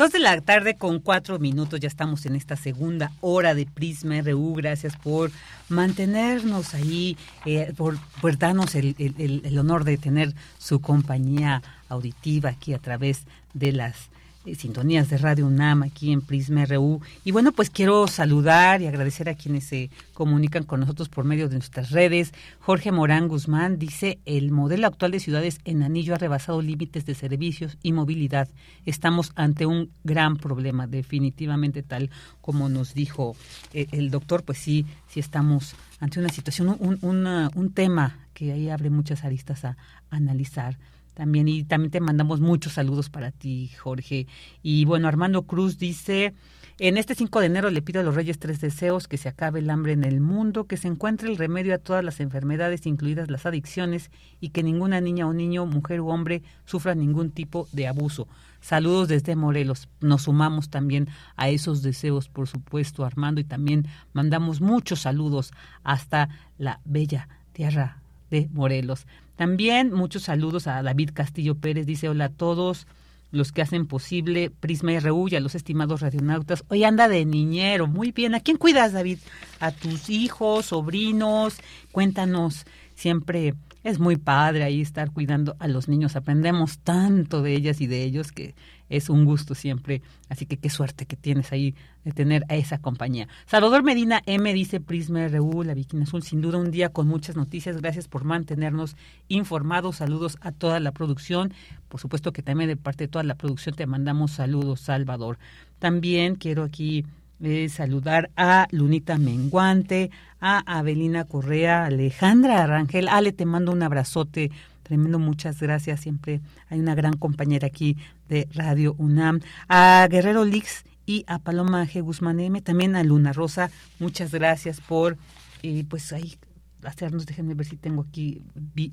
[0.00, 4.22] Dos de la tarde con cuatro minutos, ya estamos en esta segunda hora de Prisma
[4.22, 4.54] RU.
[4.54, 5.30] Gracias por
[5.68, 7.98] mantenernos ahí, eh, por,
[8.38, 14.08] darnos el, honor de tener su compañía auditiva aquí a través de las
[14.56, 17.00] sintonías de Radio UNAM aquí en Prisma RU.
[17.24, 21.48] Y bueno, pues quiero saludar y agradecer a quienes se comunican con nosotros por medio
[21.48, 22.32] de nuestras redes.
[22.60, 27.14] Jorge Morán Guzmán dice, el modelo actual de ciudades en anillo ha rebasado límites de
[27.14, 28.48] servicios y movilidad.
[28.86, 32.10] Estamos ante un gran problema, definitivamente tal
[32.40, 33.36] como nos dijo
[33.72, 38.52] eh, el doctor, pues sí, sí estamos ante una situación, un, una, un tema que
[38.52, 39.76] ahí abre muchas aristas a
[40.10, 40.78] analizar
[41.14, 44.26] también y también te mandamos muchos saludos para ti, Jorge.
[44.62, 46.34] Y bueno, Armando Cruz dice,
[46.78, 49.60] en este 5 de enero le pido a los Reyes tres deseos, que se acabe
[49.60, 53.30] el hambre en el mundo, que se encuentre el remedio a todas las enfermedades, incluidas
[53.30, 57.86] las adicciones, y que ninguna niña o niño, mujer u hombre, sufra ningún tipo de
[57.86, 58.28] abuso.
[58.62, 59.88] Saludos desde Morelos.
[60.00, 65.52] Nos sumamos también a esos deseos, por supuesto, Armando, y también mandamos muchos saludos
[65.82, 68.00] hasta la bella tierra
[68.30, 69.06] de Morelos.
[69.40, 72.86] También muchos saludos a David Castillo Pérez, dice hola a todos
[73.30, 76.62] los que hacen posible Prisma RU y a los estimados radionautas.
[76.68, 78.34] Hoy anda de niñero, muy bien.
[78.34, 79.16] ¿A quién cuidas, David?
[79.58, 81.56] ¿A tus hijos, sobrinos?
[81.90, 86.16] Cuéntanos, siempre es muy padre ahí estar cuidando a los niños.
[86.16, 88.54] Aprendemos tanto de ellas y de ellos que
[88.90, 90.02] es un gusto siempre.
[90.28, 91.74] Así que qué suerte que tienes ahí
[92.04, 93.28] de tener a esa compañía.
[93.46, 97.36] Salvador Medina M dice Prisma RU, la Bikini Azul, sin duda un día con muchas
[97.36, 97.78] noticias.
[97.78, 98.96] Gracias por mantenernos
[99.28, 99.96] informados.
[99.96, 101.54] Saludos a toda la producción.
[101.88, 105.38] Por supuesto que también de parte de toda la producción te mandamos saludos, Salvador.
[105.78, 107.06] También quiero aquí
[107.42, 110.10] eh, saludar a Lunita Menguante,
[110.40, 113.08] a Avelina Correa, Alejandra Arrangel.
[113.08, 114.50] Ale, te mando un abrazote
[114.90, 116.00] tremendo, muchas gracias.
[116.00, 117.96] Siempre hay una gran compañera aquí
[118.28, 119.38] de Radio UNAM.
[119.68, 122.02] A Guerrero Lix y a Paloma G.
[122.02, 123.70] Guzmán M, también a Luna Rosa,
[124.00, 125.16] muchas gracias por,
[125.62, 126.36] eh, pues ahí
[126.82, 128.42] hacernos, déjenme ver si tengo aquí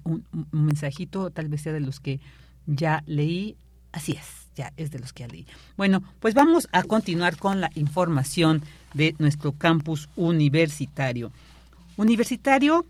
[0.03, 2.19] un, un mensajito, tal vez sea de los que
[2.67, 3.57] ya leí.
[3.91, 5.47] Así es, ya es de los que ya leí.
[5.77, 8.61] Bueno, pues vamos a continuar con la información
[8.93, 11.31] de nuestro campus universitario.
[11.95, 12.85] Universitario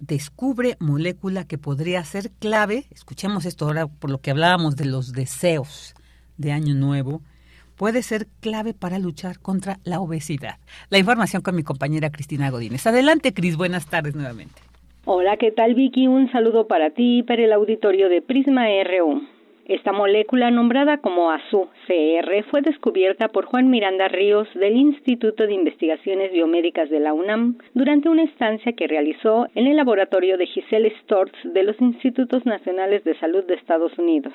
[0.00, 5.12] descubre molécula que podría ser clave, escuchemos esto ahora por lo que hablábamos de los
[5.12, 5.94] deseos
[6.36, 7.20] de Año Nuevo,
[7.76, 10.56] puede ser clave para luchar contra la obesidad.
[10.90, 12.86] La información con mi compañera Cristina Godínez.
[12.86, 14.60] Adelante, Cris, buenas tardes nuevamente.
[15.04, 16.06] Hola, ¿qué tal Vicky?
[16.06, 19.22] Un saludo para ti y para el auditorio de Prisma RU.
[19.66, 26.32] Esta molécula, nombrada como ASU-CR, fue descubierta por Juan Miranda Ríos del Instituto de Investigaciones
[26.32, 31.32] Biomédicas de la UNAM durante una estancia que realizó en el laboratorio de Giselle Storz
[31.44, 34.32] de los Institutos Nacionales de Salud de Estados Unidos.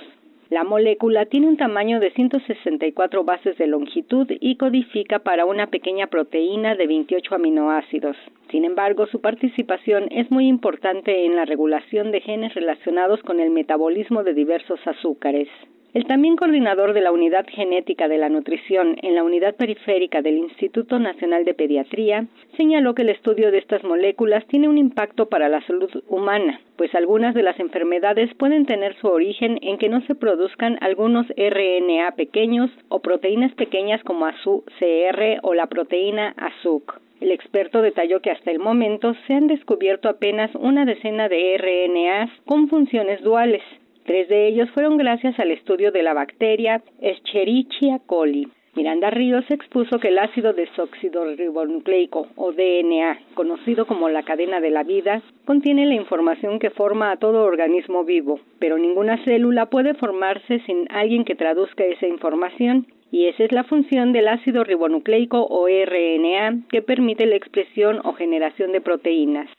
[0.51, 6.05] La molécula tiene un tamaño de 164 bases de longitud y codifica para una pequeña
[6.05, 8.15] proteína de 28 aminoácidos.
[8.51, 13.49] Sin embargo, su participación es muy importante en la regulación de genes relacionados con el
[13.49, 15.47] metabolismo de diversos azúcares.
[15.95, 20.37] El también coordinador de la Unidad Genética de la Nutrición en la Unidad Periférica del
[20.37, 22.27] Instituto Nacional de Pediatría
[22.57, 26.93] señaló que el estudio de estas moléculas tiene un impacto para la salud humana, pues
[26.95, 32.11] algunas de las enfermedades pueden tener su origen en que no se produzcan algunos RNA
[32.17, 36.99] pequeños o proteínas pequeñas como ASU-CR o la proteína ASUC.
[37.21, 42.31] El experto detalló que hasta el momento se han descubierto apenas una decena de RNAs
[42.45, 43.63] con funciones duales.
[44.05, 48.47] Tres de ellos fueron gracias al estudio de la bacteria Escherichia coli.
[48.75, 54.83] Miranda Ríos expuso que el ácido desoxirribonucleico o DNA, conocido como la cadena de la
[54.83, 60.59] vida, contiene la información que forma a todo organismo vivo, pero ninguna célula puede formarse
[60.67, 65.67] sin alguien que traduzca esa información y esa es la función del ácido ribonucleico o
[65.67, 69.49] RNA que permite la expresión o generación de proteínas.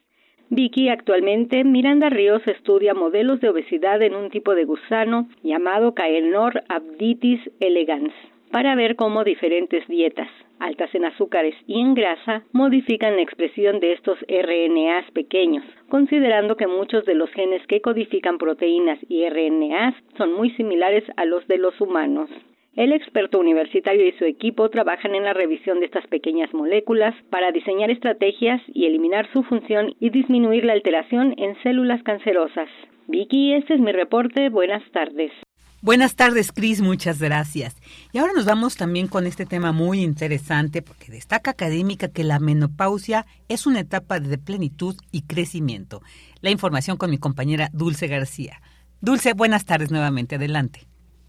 [0.48, 6.62] Vicky actualmente Miranda Ríos estudia modelos de obesidad en un tipo de gusano llamado Caenor
[6.68, 8.12] abditis elegans
[8.52, 10.28] para ver cómo diferentes dietas
[10.60, 16.66] altas en azúcares y en grasa modifican la expresión de estos RNAs pequeños, considerando que
[16.66, 21.58] muchos de los genes que codifican proteínas y RNAs son muy similares a los de
[21.58, 22.30] los humanos.
[22.76, 27.50] El experto universitario y su equipo trabajan en la revisión de estas pequeñas moléculas para
[27.50, 32.68] diseñar estrategias y eliminar su función y disminuir la alteración en células cancerosas.
[33.06, 34.50] Vicky, este es mi reporte.
[34.50, 35.32] Buenas tardes.
[35.80, 37.76] Buenas tardes, Cris, muchas gracias.
[38.12, 42.40] Y ahora nos vamos también con este tema muy interesante porque destaca académica que la
[42.40, 46.02] menopausia es una etapa de plenitud y crecimiento.
[46.42, 48.60] La información con mi compañera Dulce García.
[49.00, 50.86] Dulce, buenas tardes nuevamente, adelante.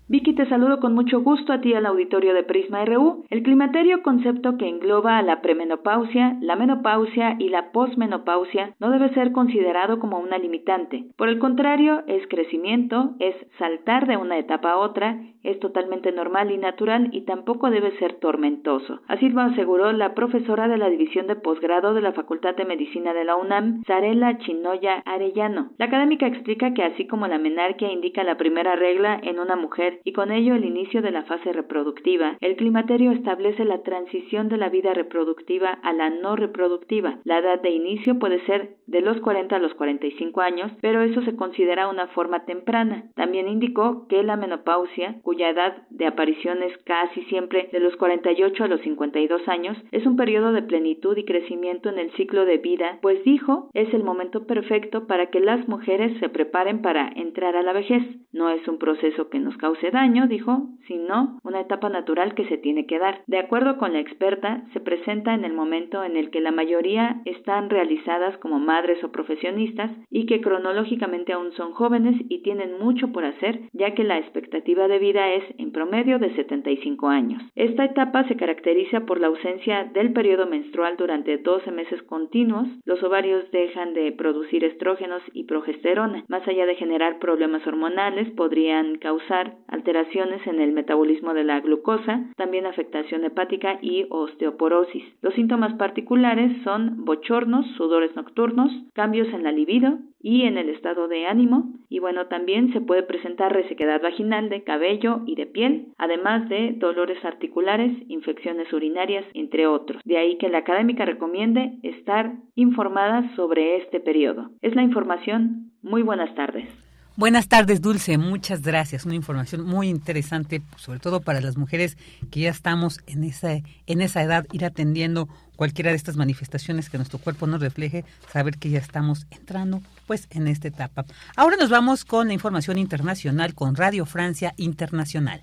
[0.09, 3.25] Vicky, te saludo con mucho gusto a ti al auditorio de Prisma RU.
[3.29, 9.13] El climaterio, concepto que engloba a la premenopausia, la menopausia y la posmenopausia, no debe
[9.13, 11.07] ser considerado como una limitante.
[11.17, 16.51] Por el contrario, es crecimiento, es saltar de una etapa a otra, es totalmente normal
[16.51, 19.01] y natural y tampoco debe ser tormentoso.
[19.09, 23.13] Así lo aseguró la profesora de la División de Posgrado de la Facultad de Medicina
[23.13, 25.71] de la UNAM, Sarela Chinoya Arellano.
[25.77, 29.96] La académica explica que así como la menarquia indica la primera regla en una mujer
[30.03, 32.37] y con ello el inicio de la fase reproductiva.
[32.41, 37.19] El climaterio establece la transición de la vida reproductiva a la no reproductiva.
[37.23, 41.21] La edad de inicio puede ser de los 40 a los 45 años, pero eso
[41.21, 43.11] se considera una forma temprana.
[43.15, 48.63] También indicó que la menopausia, cuya edad de aparición es casi siempre de los 48
[48.63, 52.57] a los 52 años, es un periodo de plenitud y crecimiento en el ciclo de
[52.57, 57.55] vida, pues dijo, es el momento perfecto para que las mujeres se preparen para entrar
[57.55, 58.03] a la vejez.
[58.31, 62.57] No es un proceso que nos cause daño, dijo, sino una etapa natural que se
[62.57, 63.21] tiene que dar.
[63.27, 67.21] De acuerdo con la experta, se presenta en el momento en el que la mayoría
[67.25, 73.11] están realizadas como madres o profesionistas y que cronológicamente aún son jóvenes y tienen mucho
[73.11, 77.41] por hacer, ya que la expectativa de vida es en promedio de 75 años.
[77.55, 83.01] Esta etapa se caracteriza por la ausencia del periodo menstrual durante 12 meses continuos, los
[83.03, 86.23] ovarios dejan de producir estrógenos y progesterona.
[86.27, 92.25] Más allá de generar problemas hormonales, podrían causar alteraciones en el metabolismo de la glucosa,
[92.35, 95.03] también afectación hepática y osteoporosis.
[95.21, 101.07] Los síntomas particulares son bochornos, sudores nocturnos, cambios en la libido y en el estado
[101.07, 101.73] de ánimo.
[101.89, 106.73] Y bueno también se puede presentar resequedad vaginal de cabello y de piel además de
[106.77, 110.01] dolores articulares infecciones urinarias entre otros.
[110.03, 114.49] De ahí que la académica recomiende estar informada sobre este periodo.
[114.61, 115.71] Es la información.
[115.83, 116.86] Muy buenas tardes
[117.17, 118.19] Buenas tardes, Dulce.
[118.19, 119.03] Muchas gracias.
[119.03, 121.97] Una información muy interesante, sobre todo para las mujeres
[122.29, 123.53] que ya estamos en esa,
[123.87, 128.59] en esa edad, ir atendiendo cualquiera de estas manifestaciones que nuestro cuerpo nos refleje, saber
[128.59, 131.05] que ya estamos entrando pues en esta etapa.
[131.35, 135.41] Ahora nos vamos con la información internacional con Radio Francia Internacional.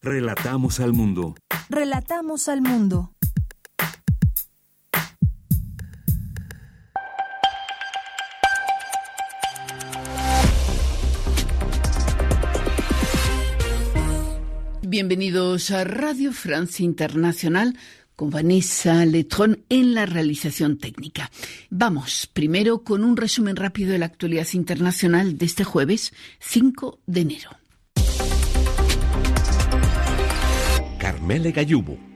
[0.00, 1.34] Relatamos al mundo.
[1.68, 3.10] Relatamos al mundo.
[14.90, 17.76] Bienvenidos a Radio Francia Internacional
[18.16, 21.30] con Vanessa Letrón en la realización técnica.
[21.70, 27.20] Vamos primero con un resumen rápido de la actualidad internacional de este jueves 5 de
[27.20, 27.50] enero.
[30.98, 32.09] Carmele Gallubo.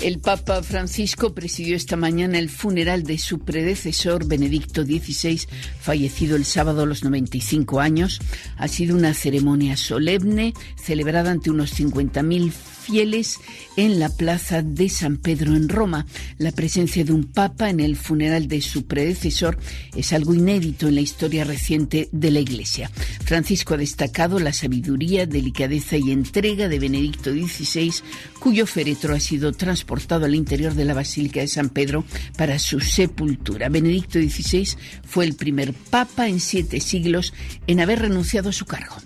[0.00, 5.40] El Papa Francisco presidió esta mañana el funeral de su predecesor, Benedicto XVI,
[5.80, 8.20] fallecido el sábado a los 95 años.
[8.58, 13.38] Ha sido una ceremonia solemne, celebrada ante unos 50.000 fieles
[13.76, 16.06] en la plaza de San Pedro en Roma.
[16.38, 19.58] La presencia de un papa en el funeral de su predecesor
[19.96, 22.88] es algo inédito en la historia reciente de la Iglesia.
[23.24, 27.92] Francisco ha destacado la sabiduría, delicadeza y entrega de Benedicto XVI,
[28.38, 29.87] cuyo féretro ha sido transportado
[30.26, 32.04] al interior de la Basílica de San Pedro
[32.36, 33.68] para su sepultura.
[33.68, 34.68] Benedicto XVI
[35.04, 37.32] fue el primer papa en siete siglos
[37.66, 38.96] en haber renunciado a su cargo.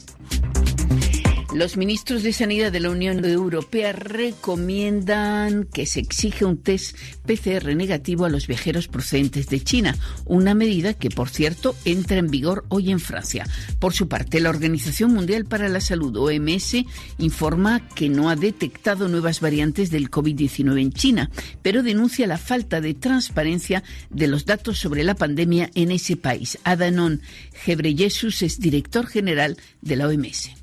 [1.55, 6.97] Los ministros de Sanidad de la Unión Europea recomiendan que se exige un test
[7.27, 12.31] PCR negativo a los viajeros procedentes de China, una medida que, por cierto, entra en
[12.31, 13.47] vigor hoy en Francia.
[13.79, 16.87] Por su parte, la Organización Mundial para la Salud, OMS,
[17.19, 21.31] informa que no ha detectado nuevas variantes del COVID-19 en China,
[21.61, 26.59] pero denuncia la falta de transparencia de los datos sobre la pandemia en ese país.
[26.65, 27.21] Adanon
[27.53, 30.62] Gebreyesus es director general de la OMS.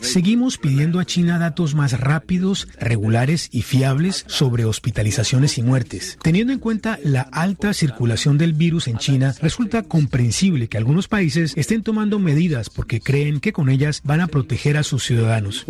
[0.00, 6.18] Seguimos pidiendo a China datos más rápidos, regulares y fiables sobre hospitalizaciones y muertes.
[6.22, 11.52] Teniendo en cuenta la alta circulación del virus en China, resulta comprensible que algunos países
[11.56, 15.64] estén tomando medidas porque creen que con ellas van a proteger a sus ciudadanos.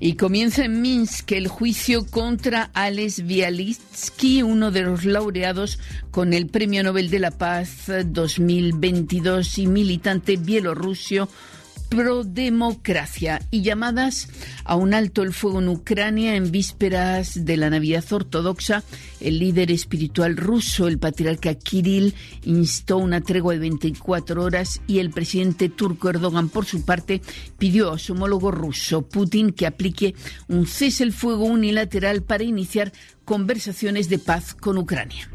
[0.00, 5.78] Y comienza en Minsk el juicio contra Alex Bialitsky, uno de los laureados
[6.10, 11.28] con el Premio Nobel de la Paz 2022 y militante bielorruso
[11.94, 14.28] pro-democracia y llamadas
[14.64, 18.82] a un alto el fuego en Ucrania en vísperas de la Navidad ortodoxa.
[19.20, 22.14] El líder espiritual ruso, el patriarca Kirill,
[22.44, 27.22] instó una tregua de 24 horas y el presidente turco Erdogan, por su parte,
[27.58, 30.14] pidió a su homólogo ruso, Putin, que aplique
[30.48, 32.92] un cese el fuego unilateral para iniciar
[33.24, 35.33] conversaciones de paz con Ucrania.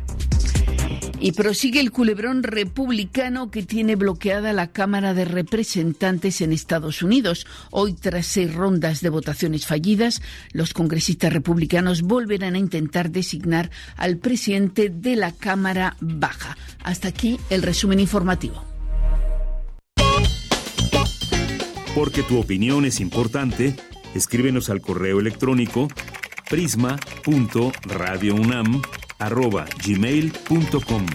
[1.21, 7.45] Y prosigue el culebrón republicano que tiene bloqueada la Cámara de Representantes en Estados Unidos.
[7.71, 10.21] Hoy, tras seis rondas de votaciones fallidas,
[10.53, 16.57] los congresistas republicanos volverán a intentar designar al presidente de la Cámara Baja.
[16.83, 18.63] Hasta aquí el resumen informativo.
[21.95, 23.75] Porque tu opinión es importante,
[24.15, 25.89] escríbenos al correo electrónico
[26.49, 28.81] prisma.radiounam
[29.19, 31.05] arroba gmail.com.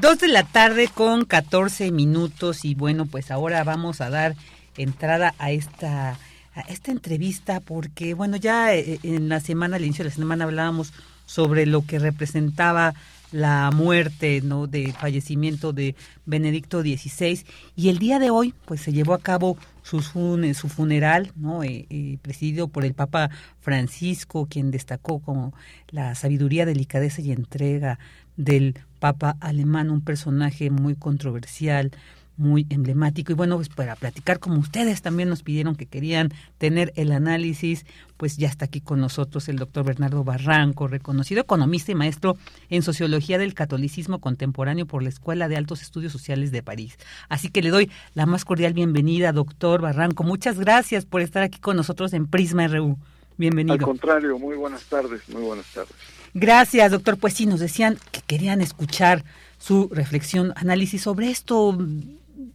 [0.00, 4.36] Dos de la tarde con 14 minutos y bueno, pues ahora vamos a dar
[4.76, 6.18] entrada a esta,
[6.54, 10.44] a esta entrevista porque bueno, ya eh, en la semana, al inicio de la semana
[10.44, 10.92] hablábamos
[11.26, 12.94] sobre lo que representaba
[13.32, 14.66] la muerte, ¿no?
[14.66, 15.94] de fallecimiento de
[16.26, 17.44] Benedicto XVI
[17.76, 19.56] y el día de hoy pues se llevó a cabo
[19.88, 21.62] su, su funeral, ¿no?
[21.62, 25.54] Eh, eh, presidido por el Papa Francisco, quien destacó como
[25.88, 27.98] la sabiduría, delicadeza y entrega
[28.36, 31.92] del Papa alemán, un personaje muy controversial,
[32.38, 33.32] muy emblemático.
[33.32, 37.84] Y bueno, pues para platicar como ustedes también nos pidieron que querían tener el análisis,
[38.16, 42.36] pues ya está aquí con nosotros el doctor Bernardo Barranco, reconocido economista y maestro
[42.70, 46.96] en sociología del catolicismo contemporáneo por la Escuela de Altos Estudios Sociales de París.
[47.28, 50.24] Así que le doy la más cordial bienvenida, doctor Barranco.
[50.24, 52.96] Muchas gracias por estar aquí con nosotros en Prisma RU.
[53.36, 53.74] Bienvenido.
[53.74, 55.94] Al contrario, muy buenas tardes, muy buenas tardes.
[56.34, 57.18] Gracias, doctor.
[57.18, 59.24] Pues sí, nos decían que querían escuchar
[59.58, 61.76] su reflexión, análisis sobre esto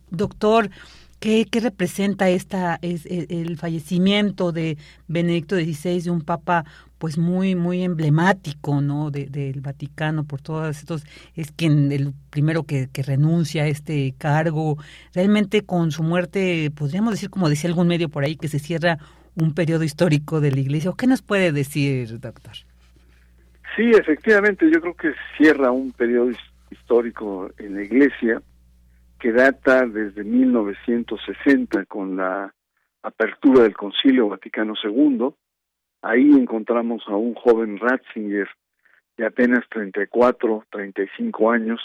[0.10, 0.70] doctor,
[1.20, 4.78] ¿qué, representa esta, es, el fallecimiento de
[5.08, 6.66] Benedicto XVI, de un papa
[6.98, 9.12] pues muy, muy emblemático, ¿no?
[9.12, 11.04] del Vaticano, por todos estos,
[11.36, 14.78] es quien el primero que, renuncia a este cargo.
[15.14, 19.00] Realmente con su muerte, podríamos decir, como decía algún medio por ahí, que se cierra
[19.36, 20.92] un periodo histórico de la Iglesia.
[20.98, 22.54] ¿Qué nos puede decir, doctor?
[23.76, 26.32] Sí, efectivamente, yo creo que cierra un periodo
[26.70, 28.42] histórico en la Iglesia
[29.24, 32.54] que data desde 1960 con la
[33.04, 35.30] apertura del Concilio Vaticano II.
[36.02, 38.50] Ahí encontramos a un joven Ratzinger
[39.16, 41.80] de apenas 34, 35 años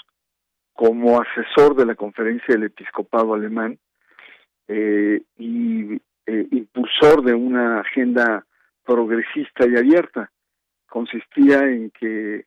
[0.72, 3.78] como asesor de la Conferencia del Episcopado Alemán
[4.66, 5.92] eh, y
[6.26, 8.44] eh, impulsor de una agenda
[8.84, 10.32] progresista y abierta.
[10.88, 12.44] Consistía en que eh,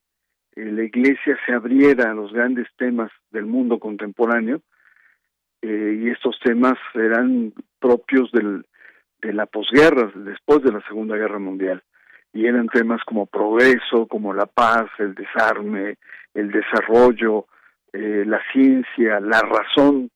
[0.55, 4.61] la Iglesia se abriera a los grandes temas del mundo contemporáneo
[5.61, 8.65] eh, y estos temas eran propios del,
[9.21, 11.83] de la posguerra, después de la Segunda Guerra Mundial,
[12.33, 15.97] y eran temas como progreso, como la paz, el desarme,
[16.33, 17.45] el desarrollo,
[17.93, 20.09] eh, la ciencia, la razón,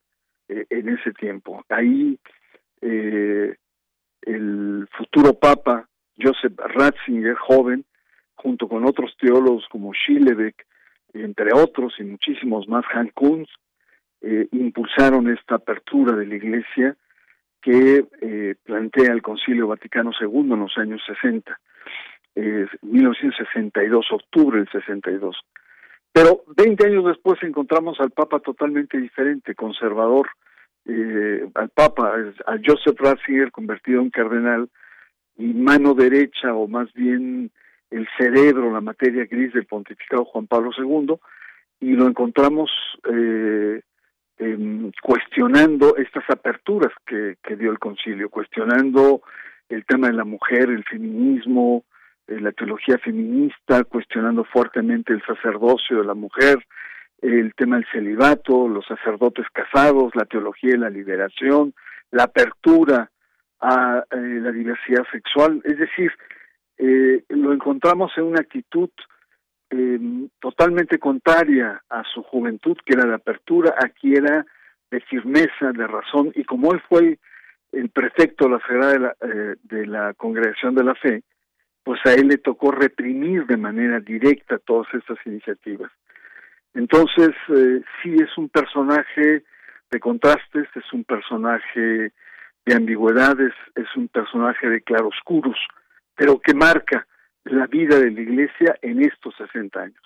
[0.47, 1.63] eh, en ese tiempo.
[1.69, 2.17] Ahí
[2.81, 3.55] eh,
[4.22, 7.84] el futuro papa Joseph Ratzinger, joven,
[8.35, 10.65] junto con otros teólogos como Schillebeck,
[11.13, 13.49] entre otros, y muchísimos más, Han Kunz,
[14.26, 16.95] eh, impulsaron esta apertura de la Iglesia
[17.61, 21.60] que eh, plantea el Concilio Vaticano II en los años 60,
[22.35, 25.38] eh, 1962, octubre del 62.
[26.11, 30.27] Pero 20 años después encontramos al Papa totalmente diferente, conservador,
[30.85, 32.15] eh, al Papa,
[32.47, 34.69] a Joseph Ratzinger convertido en cardenal
[35.38, 37.52] y mano derecha o más bien
[37.91, 41.15] el cerebro, la materia gris del pontificado Juan Pablo II,
[41.80, 42.72] y lo encontramos
[43.11, 43.81] eh,
[45.01, 49.21] cuestionando estas aperturas que, que, dio el concilio, cuestionando
[49.69, 51.83] el tema de la mujer, el feminismo,
[52.27, 56.57] eh, la teología feminista, cuestionando fuertemente el sacerdocio de la mujer,
[57.21, 61.73] el tema del celibato, los sacerdotes casados, la teología de la liberación,
[62.11, 63.09] la apertura
[63.61, 66.11] a eh, la diversidad sexual, es decir,
[66.77, 68.89] eh, lo encontramos en una actitud
[69.77, 69.99] eh,
[70.39, 74.45] totalmente contraria a su juventud, que era de apertura, aquí era
[74.91, 77.19] de firmeza, de razón, y como él fue
[77.72, 81.23] el prefecto de la Sagrada de la, eh, de la Congregación de la Fe,
[81.84, 85.91] pues a él le tocó reprimir de manera directa todas estas iniciativas.
[86.73, 89.43] Entonces, eh, sí es un personaje
[89.91, 92.11] de contrastes, es un personaje
[92.65, 95.57] de ambigüedades, es un personaje de claroscuros,
[96.15, 97.06] pero que marca
[97.45, 100.01] la vida de la Iglesia en estos 60 años.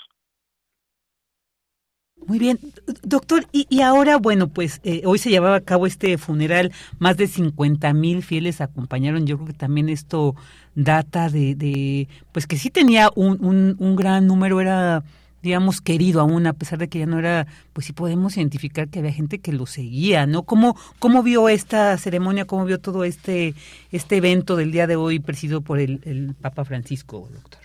[2.28, 2.60] Muy bien,
[3.04, 7.16] doctor, y, y ahora, bueno, pues eh, hoy se llevaba a cabo este funeral, más
[7.16, 10.36] de 50 mil fieles acompañaron, yo creo que también esto
[10.76, 15.04] data de, de pues que sí tenía un, un, un gran número, era
[15.42, 19.00] digamos, querido aún, a pesar de que ya no era, pues sí podemos identificar que
[19.00, 20.44] había gente que lo seguía, ¿no?
[20.44, 23.54] ¿Cómo, cómo vio esta ceremonia, cómo vio todo este,
[23.92, 27.62] este evento del día de hoy presidido por el, Papa Francisco, doctor?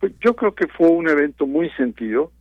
[0.00, 2.32] Pues yo creo que fue un evento muy sentido,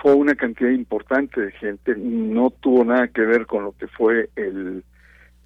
[0.00, 4.30] fue una cantidad importante de gente, no tuvo nada que ver con lo que fue
[4.36, 4.84] el,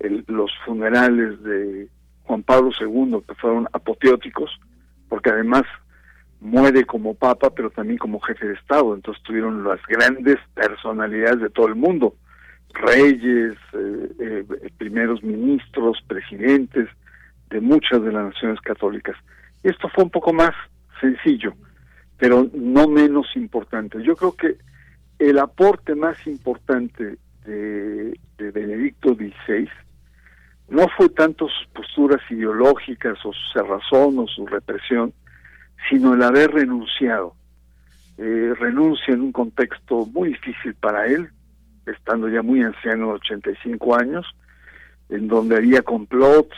[0.00, 1.88] el los funerales de
[2.24, 4.50] Juan Pablo II, que fueron apoteóticos,
[5.08, 5.62] porque además
[6.40, 8.94] muere como papa, pero también como jefe de Estado.
[8.94, 12.14] Entonces tuvieron las grandes personalidades de todo el mundo,
[12.74, 14.44] reyes, eh, eh,
[14.76, 16.88] primeros ministros, presidentes
[17.50, 19.16] de muchas de las naciones católicas.
[19.62, 20.52] Esto fue un poco más
[21.00, 21.54] sencillo,
[22.18, 24.02] pero no menos importante.
[24.02, 24.56] Yo creo que
[25.18, 29.68] el aporte más importante de, de Benedicto XVI
[30.68, 35.12] no fue tanto sus posturas ideológicas o su cerrazón o su represión,
[35.88, 37.34] sino el haber renunciado.
[38.18, 41.28] Eh, renuncia en un contexto muy difícil para él,
[41.86, 44.26] estando ya muy anciano, 85 años,
[45.08, 46.56] en donde había complots,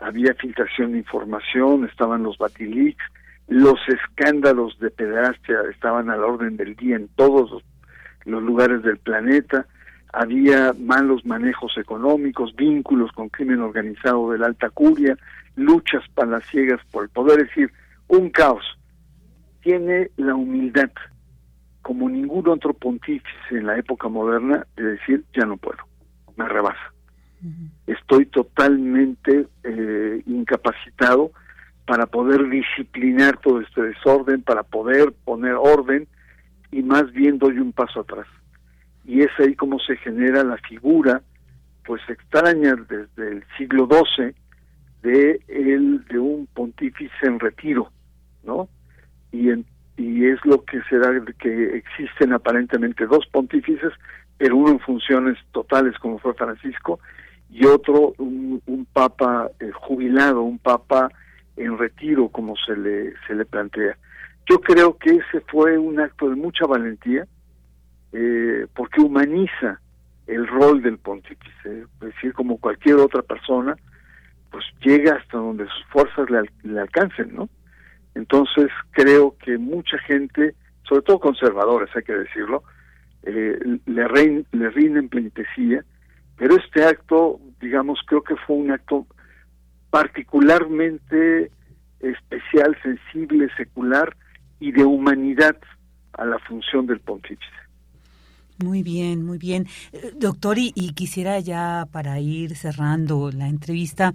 [0.00, 3.04] había filtración de información, estaban los batilics,
[3.48, 7.62] los escándalos de pederastia estaban a la orden del día en todos los,
[8.24, 9.66] los lugares del planeta,
[10.12, 15.16] había malos manejos económicos, vínculos con crimen organizado de la alta curia,
[15.56, 17.72] luchas palaciegas por el poder, es decir,
[18.12, 18.64] un caos.
[19.62, 20.90] Tiene la humildad,
[21.80, 25.78] como ningún otro pontífice en la época moderna, de decir, ya no puedo,
[26.36, 26.92] me rebasa.
[27.86, 31.32] Estoy totalmente eh, incapacitado
[31.86, 36.06] para poder disciplinar todo este desorden, para poder poner orden
[36.70, 38.26] y más bien doy un paso atrás.
[39.04, 41.22] Y es ahí como se genera la figura,
[41.84, 44.34] pues extraña desde el siglo XII,
[45.02, 47.90] de el de un pontífice en retiro,
[48.44, 48.68] ¿no?
[49.30, 49.64] Y, en,
[49.96, 53.92] y es lo que se da que existen aparentemente dos pontífices,
[54.38, 57.00] pero uno en funciones totales como fue Francisco
[57.50, 61.10] y otro un, un papa eh, jubilado, un papa
[61.56, 63.96] en retiro como se le se le plantea.
[64.48, 67.26] Yo creo que ese fue un acto de mucha valentía
[68.12, 69.80] eh, porque humaniza
[70.26, 73.76] el rol del pontífice, es decir, como cualquier otra persona,
[74.50, 77.48] pues llega hasta donde sus fuerzas le, le alcancen, ¿no?
[78.14, 82.62] Entonces creo que mucha gente, sobre todo conservadores, hay que decirlo,
[83.22, 85.84] eh, le, rein, le rinden pleitesía,
[86.36, 89.06] pero este acto, digamos, creo que fue un acto
[89.90, 91.50] particularmente
[92.00, 94.16] especial, sensible, secular
[94.58, 95.56] y de humanidad
[96.14, 97.46] a la función del pontífice.
[98.62, 99.66] Muy bien, muy bien.
[99.92, 104.14] Eh, doctor, y, y, quisiera ya para ir cerrando la entrevista,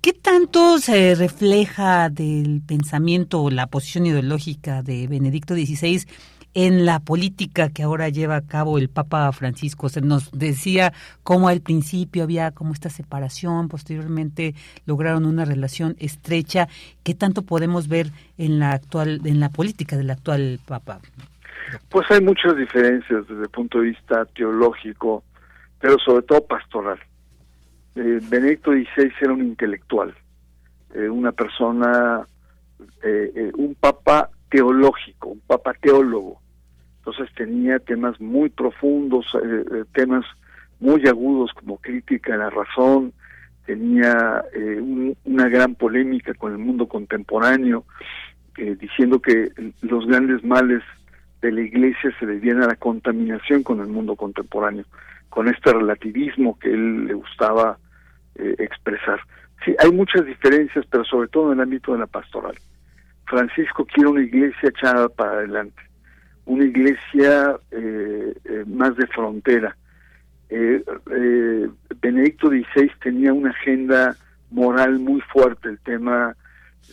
[0.00, 6.06] ¿qué tanto se refleja del pensamiento o la posición ideológica de Benedicto XVI
[6.54, 9.88] en la política que ahora lleva a cabo el Papa Francisco.
[9.88, 14.54] Se nos decía cómo al principio había como esta separación, posteriormente
[14.86, 16.68] lograron una relación estrecha.
[17.04, 18.08] ¿Qué tanto podemos ver
[18.38, 21.00] en la actual, en la política del actual Papa?
[21.88, 25.22] Pues hay muchas diferencias desde el punto de vista teológico,
[25.78, 26.98] pero sobre todo pastoral.
[27.96, 30.14] Eh, Benedicto XVI era un intelectual,
[30.94, 32.24] eh, una persona,
[33.02, 36.40] eh, un papa teológico, un papa teólogo.
[36.98, 39.26] Entonces tenía temas muy profundos,
[39.92, 40.24] temas
[40.80, 43.12] muy agudos como crítica a la razón,
[43.64, 44.44] tenía
[45.24, 47.84] una gran polémica con el mundo contemporáneo,
[48.54, 49.50] diciendo que
[49.80, 50.82] los grandes males
[51.40, 54.84] de la iglesia se debían a la contaminación con el mundo contemporáneo,
[55.30, 57.78] con este relativismo que él le gustaba
[58.34, 59.20] eh, expresar.
[59.64, 62.54] Sí, hay muchas diferencias, pero sobre todo en el ámbito de la pastoral.
[63.26, 65.80] Francisco quiere una iglesia echada para adelante,
[66.44, 69.76] una iglesia eh, eh, más de frontera.
[72.00, 74.16] Benedicto XVI tenía una agenda
[74.50, 76.34] moral muy fuerte, el tema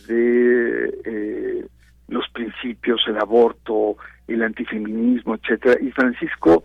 [0.06, 1.66] de
[2.06, 3.96] los principios, el aborto,
[4.28, 6.62] el antifeminismo, etcétera, y Francisco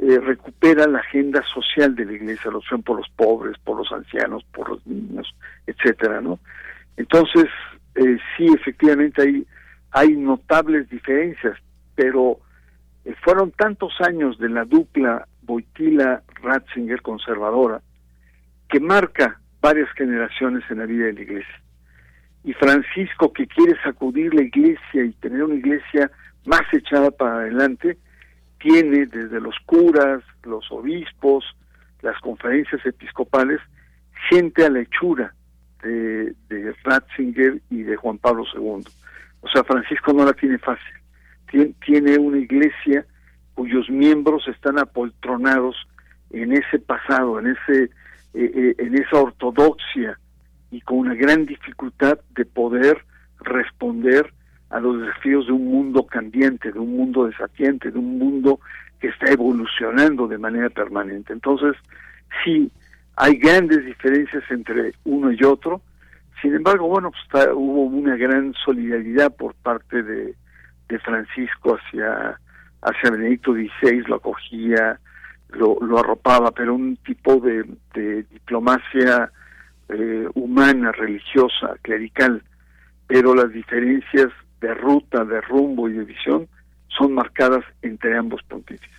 [0.00, 3.90] eh, recupera la agenda social de la iglesia, la opción por los pobres, por los
[3.90, 5.34] ancianos, por los niños,
[5.66, 6.38] etcétera, ¿no?
[6.96, 7.46] Entonces,
[7.96, 9.44] eh, sí, efectivamente
[9.90, 11.58] hay, notables diferencias,
[11.96, 12.38] pero
[13.04, 17.80] eh, fueron tantos años de la dupla Boitila-Ratzinger conservadora
[18.68, 21.62] que marca varias generaciones en la vida de la iglesia.
[22.44, 26.08] Y Francisco, que quiere sacudir la iglesia y tener una iglesia
[26.46, 27.98] más echada para adelante,
[28.58, 31.44] tiene desde los curas, los obispos,
[32.02, 33.60] las conferencias episcopales,
[34.28, 35.34] gente a la hechura
[35.82, 36.34] de,
[36.84, 38.84] Ratzinger y de Juan Pablo II.
[39.40, 40.94] O sea, Francisco no la tiene fácil.
[41.84, 43.06] Tiene, una iglesia
[43.54, 45.76] cuyos miembros están apoltronados
[46.30, 47.90] en ese pasado, en ese
[48.34, 50.18] eh, eh, en esa ortodoxia
[50.70, 53.02] y con una gran dificultad de poder
[53.40, 54.32] responder
[54.70, 58.60] a los desafíos de un mundo cambiante, de un mundo desafiante, de un mundo
[59.00, 61.32] que está evolucionando de manera permanente.
[61.32, 61.76] Entonces,
[62.44, 62.70] sí,
[63.16, 65.80] hay grandes diferencias entre uno y otro,
[66.40, 70.34] sin embargo, bueno, pues hubo una gran solidaridad por parte de,
[70.88, 72.38] de Francisco hacia,
[72.82, 75.00] hacia Benedicto XVI, lo acogía,
[75.50, 77.64] lo, lo arropaba, pero un tipo de,
[77.94, 79.32] de diplomacia
[79.88, 82.42] eh, humana, religiosa, clerical,
[83.06, 84.28] pero las diferencias
[84.60, 86.48] de ruta, de rumbo y de visión
[86.88, 88.90] son marcadas entre ambos pontífices.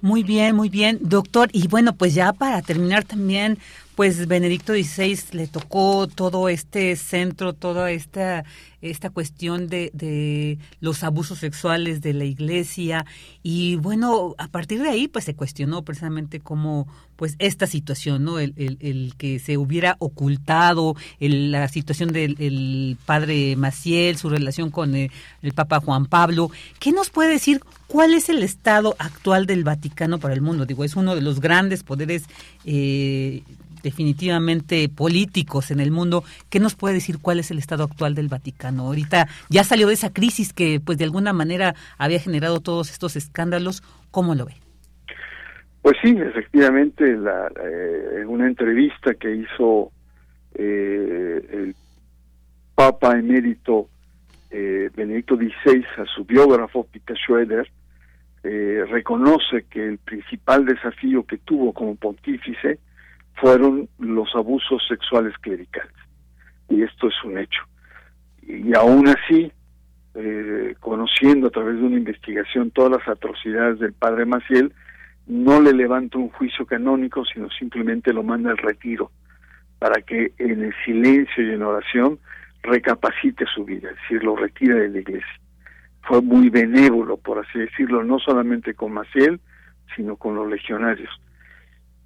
[0.00, 1.48] Muy bien, muy bien, doctor.
[1.52, 3.58] Y bueno, pues ya para terminar también,
[3.96, 8.44] pues Benedicto XVI le tocó todo este centro, toda esta,
[8.82, 13.06] esta cuestión de, los abusos sexuales de la iglesia
[13.42, 16.86] y bueno, a partir de ahí pues se cuestionó precisamente cómo
[17.16, 18.38] pues esta situación, ¿no?
[18.38, 25.10] El, el, que se hubiera ocultado la situación del padre Maciel, su relación con el,
[25.40, 26.50] el Papa Juan Pablo.
[26.78, 30.66] ¿Qué nos puede decir cuál es el estado actual del Vaticano para el mundo?
[30.66, 32.24] Digo, es uno de los grandes poderes
[32.66, 33.42] eh,
[33.86, 36.24] definitivamente políticos en el mundo.
[36.50, 38.82] ¿Qué nos puede decir cuál es el estado actual del Vaticano?
[38.82, 43.14] Ahorita ya salió de esa crisis que pues de alguna manera había generado todos estos
[43.14, 43.84] escándalos.
[44.10, 44.54] ¿Cómo lo ve?
[45.82, 49.92] Pues sí, efectivamente, la, eh, en una entrevista que hizo
[50.54, 51.76] eh, el
[52.74, 53.88] Papa emérito
[54.50, 57.70] eh, Benedicto XVI a su biógrafo Peter Schroeder,
[58.42, 62.78] reconoce que el principal desafío que tuvo como pontífice
[63.36, 65.92] fueron los abusos sexuales clericales.
[66.68, 67.62] Y esto es un hecho.
[68.42, 69.52] Y aún así,
[70.14, 74.72] eh, conociendo a través de una investigación todas las atrocidades del padre Maciel,
[75.26, 79.10] no le levanta un juicio canónico, sino simplemente lo manda al retiro,
[79.78, 82.18] para que en el silencio y en oración
[82.62, 85.40] recapacite su vida, es decir, lo retira de la iglesia.
[86.02, 89.40] Fue muy benévolo, por así decirlo, no solamente con Maciel,
[89.96, 91.10] sino con los legionarios.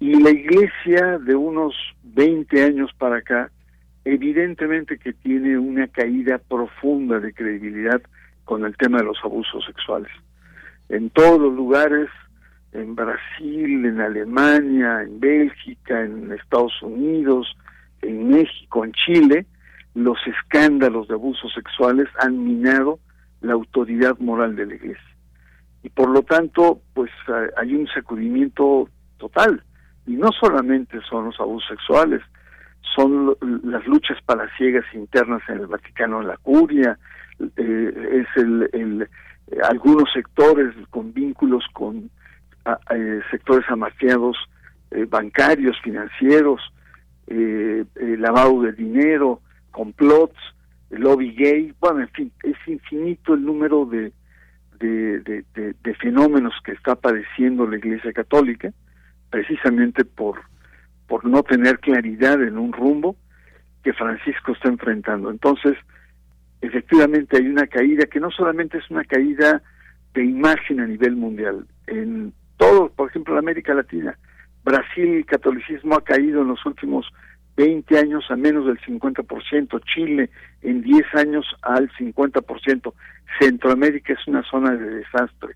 [0.01, 3.51] Y la iglesia de unos 20 años para acá,
[4.03, 8.01] evidentemente que tiene una caída profunda de credibilidad
[8.43, 10.11] con el tema de los abusos sexuales.
[10.89, 12.09] En todos los lugares,
[12.71, 17.55] en Brasil, en Alemania, en Bélgica, en Estados Unidos,
[18.01, 19.45] en México, en Chile,
[19.93, 22.97] los escándalos de abusos sexuales han minado
[23.41, 25.15] la autoridad moral de la iglesia.
[25.83, 27.11] Y por lo tanto, pues
[27.55, 29.63] hay un sacudimiento total.
[30.07, 32.21] Y no solamente son los abusos sexuales,
[32.95, 36.97] son las luchas palaciegas internas en el Vaticano, en la curia,
[37.55, 39.07] es el,
[39.63, 42.09] algunos sectores con vínculos con
[43.31, 44.37] sectores amafiados
[45.07, 46.61] bancarios, financieros,
[47.27, 49.41] lavado de dinero,
[49.71, 50.37] complots,
[50.89, 54.11] lobby gay, bueno, en fin, es infinito el número de,
[54.79, 58.71] de, fenómenos que está padeciendo la Iglesia Católica,
[59.31, 60.41] precisamente por,
[61.07, 63.15] por no tener claridad en un rumbo
[63.83, 65.31] que Francisco está enfrentando.
[65.31, 65.75] Entonces,
[66.61, 69.63] efectivamente hay una caída que no solamente es una caída
[70.13, 74.15] de imagen a nivel mundial, en todo, por ejemplo, en América Latina,
[74.63, 77.07] Brasil, el catolicismo ha caído en los últimos
[77.57, 80.29] 20 años a menos del 50%, Chile
[80.61, 82.93] en 10 años al 50%,
[83.39, 85.55] Centroamérica es una zona de desastre.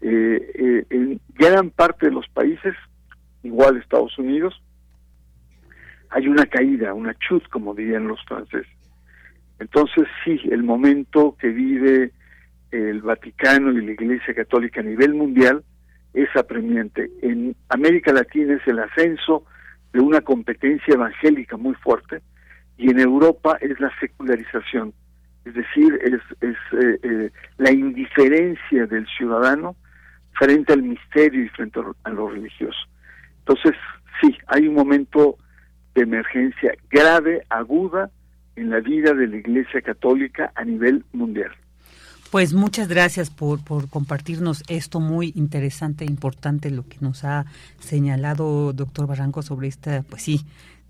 [0.00, 2.74] Eh, eh, en gran parte de los países,
[3.42, 4.60] igual Estados Unidos,
[6.10, 8.66] hay una caída, una chute, como dirían los franceses.
[9.58, 12.12] Entonces, sí, el momento que vive
[12.70, 15.62] el Vaticano y la Iglesia Católica a nivel mundial
[16.14, 17.10] es apremiante.
[17.22, 19.44] En América Latina es el ascenso
[19.92, 22.22] de una competencia evangélica muy fuerte
[22.76, 24.92] y en Europa es la secularización,
[25.44, 29.76] es decir, es, es eh, eh, la indiferencia del ciudadano
[30.32, 32.78] frente al misterio y frente a lo religioso.
[33.46, 33.74] Entonces,
[34.20, 35.36] sí, hay un momento
[35.94, 38.10] de emergencia grave, aguda,
[38.56, 41.50] en la vida de la Iglesia Católica a nivel mundial.
[42.30, 47.44] Pues muchas gracias por, por compartirnos esto muy interesante e importante, lo que nos ha
[47.78, 50.40] señalado doctor Barranco sobre esta, pues sí,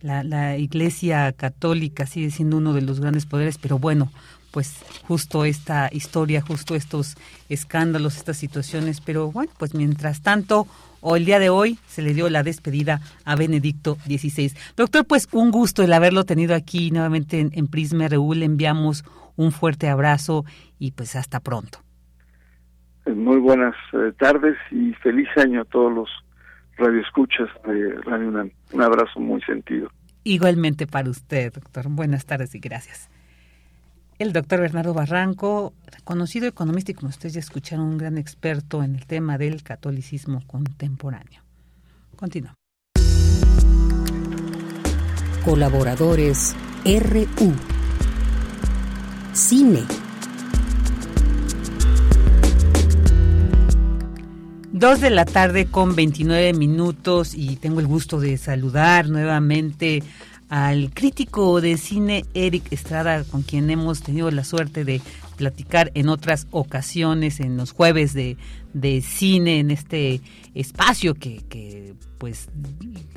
[0.01, 4.13] la, la Iglesia Católica sigue siendo uno de los grandes poderes, pero bueno,
[4.53, 7.17] pues justo esta historia, justo estos
[7.49, 10.67] escándalos, estas situaciones, pero bueno, pues mientras tanto,
[11.01, 14.53] o el día de hoy se le dio la despedida a Benedicto XVI.
[14.77, 19.05] Doctor, pues un gusto el haberlo tenido aquí nuevamente en, en Prisma RU, le enviamos
[19.37, 20.45] un fuerte abrazo
[20.79, 21.79] y pues hasta pronto.
[23.07, 26.09] Eh, muy buenas eh, tardes y feliz año a todos los
[26.77, 28.51] radioescuchas de Radio UNAM.
[28.73, 29.91] Un abrazo muy sentido.
[30.25, 31.89] Igualmente para usted, doctor.
[31.89, 33.11] Buenas tardes y gracias.
[34.19, 35.73] El doctor Bernardo Barranco,
[36.05, 40.43] conocido economista y como ustedes ya escucharon, un gran experto en el tema del catolicismo
[40.47, 41.43] contemporáneo.
[42.17, 42.57] Continuamos.
[45.45, 47.53] Colaboradores RU
[49.35, 49.85] cine.
[54.73, 60.03] Dos de la tarde con 29 minutos y tengo el gusto de saludar nuevamente
[60.53, 65.01] al crítico de cine Eric Estrada, con quien hemos tenido la suerte de
[65.39, 68.37] platicar en otras ocasiones, en los jueves de,
[68.75, 70.21] de cine, en este
[70.53, 72.51] espacio que, que, pues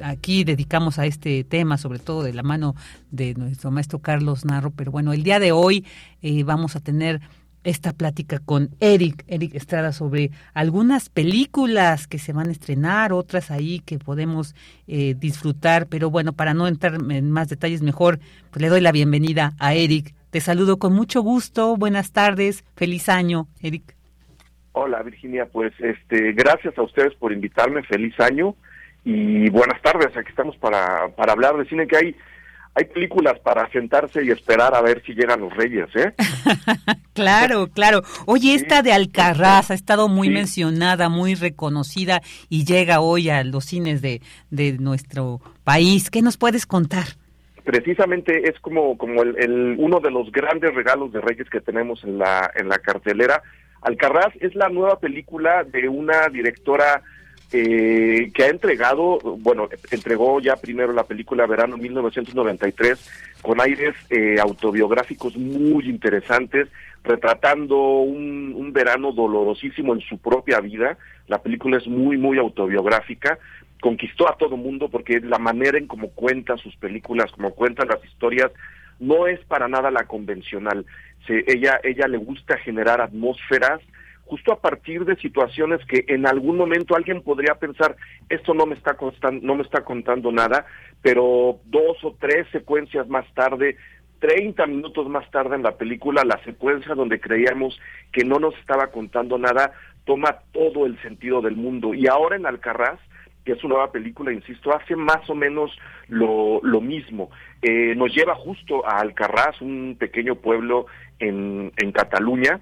[0.01, 2.73] aquí dedicamos a este tema, sobre todo de la mano
[3.11, 4.71] de nuestro maestro Carlos Narro.
[4.71, 5.83] Pero bueno, el día de hoy
[6.21, 7.19] eh, vamos a tener
[7.65, 13.51] esta plática con Eric, Eric Estrada, sobre algunas películas que se van a estrenar, otras
[13.51, 14.55] ahí que podemos
[14.87, 18.19] eh, disfrutar, pero bueno, para no entrar en más detalles, mejor
[18.51, 20.13] pues le doy la bienvenida a Eric.
[20.29, 23.95] Te saludo con mucho gusto, buenas tardes, feliz año, Eric.
[24.73, 28.55] Hola Virginia, pues este, gracias a ustedes por invitarme, feliz año
[29.03, 32.15] y buenas tardes, aquí estamos para, para hablar de cine que hay
[32.75, 36.13] hay películas para sentarse y esperar a ver si llegan los reyes, ¿eh?
[37.13, 38.01] claro, claro.
[38.25, 43.65] Oye, esta de Alcarraz ha estado muy mencionada, muy reconocida y llega hoy a los
[43.65, 46.09] cines de, de nuestro país.
[46.11, 47.05] ¿Qué nos puedes contar?
[47.65, 52.19] precisamente es como, como el, uno de los grandes regalos de Reyes que tenemos en
[52.19, 53.41] la, en la cartelera.
[53.81, 57.01] Alcarraz es la nueva película de una directora
[57.57, 64.35] eh, que ha entregado, bueno, entregó ya primero la película Verano 1993 con aires eh,
[64.41, 66.67] autobiográficos muy interesantes,
[67.01, 70.97] retratando un, verano dolorosísimo en su propia vida.
[71.29, 73.39] La película es muy, muy autobiográfica,
[73.79, 78.03] conquistó a todo mundo porque la manera en cómo cuenta sus películas, como cuentan las
[78.03, 78.51] historias,
[78.99, 80.85] no es para nada la convencional.
[81.29, 83.79] Ella, ella le gusta generar atmósferas
[84.25, 87.95] justo a partir de situaciones que en algún momento alguien podría pensar
[88.29, 88.97] esto no me está
[89.41, 90.65] no me está contando nada,
[91.01, 93.77] pero dos o tres secuencias más tarde
[94.19, 97.79] 30 minutos más tarde en la película, la secuencia donde creíamos
[98.11, 99.73] que no nos estaba contando nada,
[100.05, 101.93] toma todo el sentido del mundo.
[101.93, 102.99] Y ahora en Alcarraz,
[103.43, 105.71] que es una nueva película, insisto, hace más o menos
[106.07, 107.29] lo, lo mismo.
[107.61, 110.87] Eh, nos lleva justo a Alcarraz, un pequeño pueblo
[111.19, 112.61] en, en Cataluña,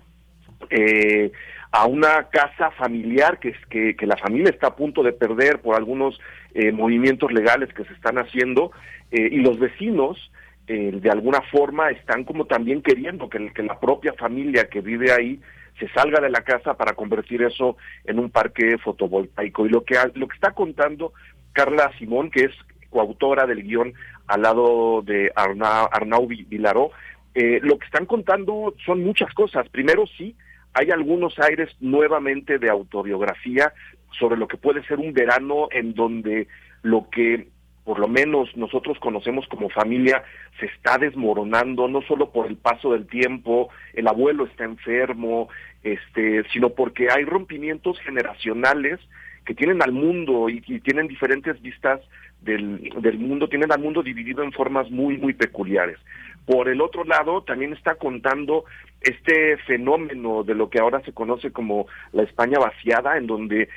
[0.70, 1.32] eh,
[1.72, 5.76] a una casa familiar que, que, que, la familia está a punto de perder por
[5.76, 6.20] algunos
[6.54, 8.72] eh, movimientos legales que se están haciendo
[9.12, 10.32] y los vecinos
[10.66, 15.12] eh, de alguna forma están como también queriendo que, que la propia familia que vive
[15.12, 15.42] ahí
[15.78, 17.76] se salga de la casa para convertir eso
[18.06, 19.66] en un parque fotovoltaico.
[19.66, 21.12] Y lo que, lo que está contando
[21.52, 22.52] Carla Simón, que es
[22.90, 23.94] coautora del guion
[24.28, 26.92] al lado de Arnau, Arnau Vilaró,
[27.36, 29.68] eh, lo que están contando son muchas cosas.
[29.68, 30.34] Primero, sí,
[30.74, 33.74] hay algunos aires nuevamente de autobiografía
[34.20, 36.48] sobre lo que puede ser un verano en donde
[36.82, 37.48] lo que
[37.84, 40.24] por lo menos nosotros conocemos como familia,
[40.60, 45.50] se está desmoronando, no solo por el paso del tiempo, el abuelo está enfermo,
[45.84, 49.00] este, sino porque hay rompimientos generacionales
[49.46, 52.00] que tienen al mundo y, tienen diferentes vistas
[52.42, 55.98] del, del mundo, tienen al mundo dividido en formas muy, muy peculiares.
[56.46, 58.66] Por el otro lado, también está contando
[59.02, 63.70] este fenómeno de lo que ahora se conoce como la España vaciada, en donde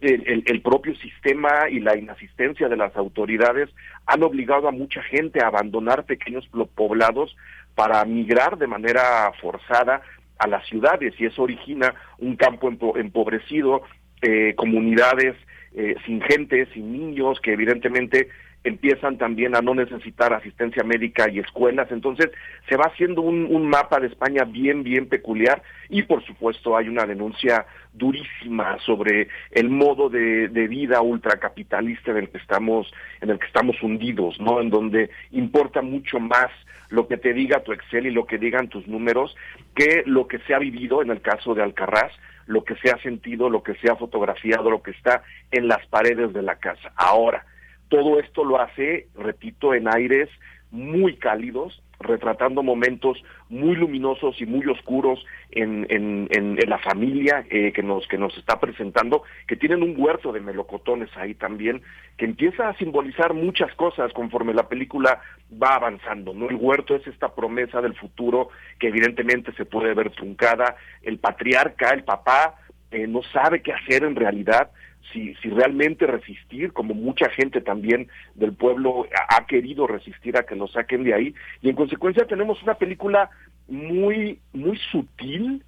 [0.00, 3.68] el, el, propio sistema y la inasistencia de las autoridades
[4.06, 7.36] han obligado a mucha gente a abandonar pequeños poblados
[7.74, 10.02] para migrar de manera forzada
[10.38, 13.82] a las ciudades y eso origina un campo empobrecido,
[14.22, 15.36] eh, comunidades
[15.74, 18.28] eh, sin gente, sin niños, que evidentemente
[18.66, 21.90] empiezan también a no necesitar asistencia médica y escuelas.
[21.90, 22.30] Entonces
[22.68, 27.04] se va haciendo un, mapa de España bien, bien peculiar y por supuesto hay una
[27.04, 33.38] denuncia durísima sobre el modo de, de vida ultracapitalista en el que estamos, en el
[33.38, 34.60] que estamos hundidos, ¿no?
[34.60, 36.50] En donde importa mucho más
[36.88, 39.36] lo que te diga tu Excel y lo que digan tus números
[39.74, 42.12] que lo que se ha vivido en el caso de Alcarraz
[42.46, 45.84] lo que se ha sentido, lo que se ha fotografiado, lo que está en las
[45.88, 46.92] paredes de la casa.
[46.94, 47.44] Ahora,
[47.88, 50.28] todo esto lo hace, repito, en aires
[50.70, 57.72] muy cálidos, retratando momentos muy luminosos y muy oscuros en, en, en, la familia eh,
[57.72, 61.82] que nos que nos está presentando, que tienen un huerto de melocotones ahí también,
[62.18, 65.20] que empieza a simbolizar muchas cosas conforme la película
[65.62, 66.50] va avanzando, ¿no?
[66.50, 71.90] El huerto es esta promesa del futuro que evidentemente se puede ver truncada, el patriarca,
[71.90, 72.56] el papá,
[72.90, 74.70] eh, no sabe qué hacer en realidad,
[75.12, 80.56] si, si realmente resistir, como mucha gente también del pueblo ha, querido resistir a que
[80.56, 83.30] lo saquen de ahí, y en consecuencia tenemos una película
[83.68, 85.64] muy, muy sutil,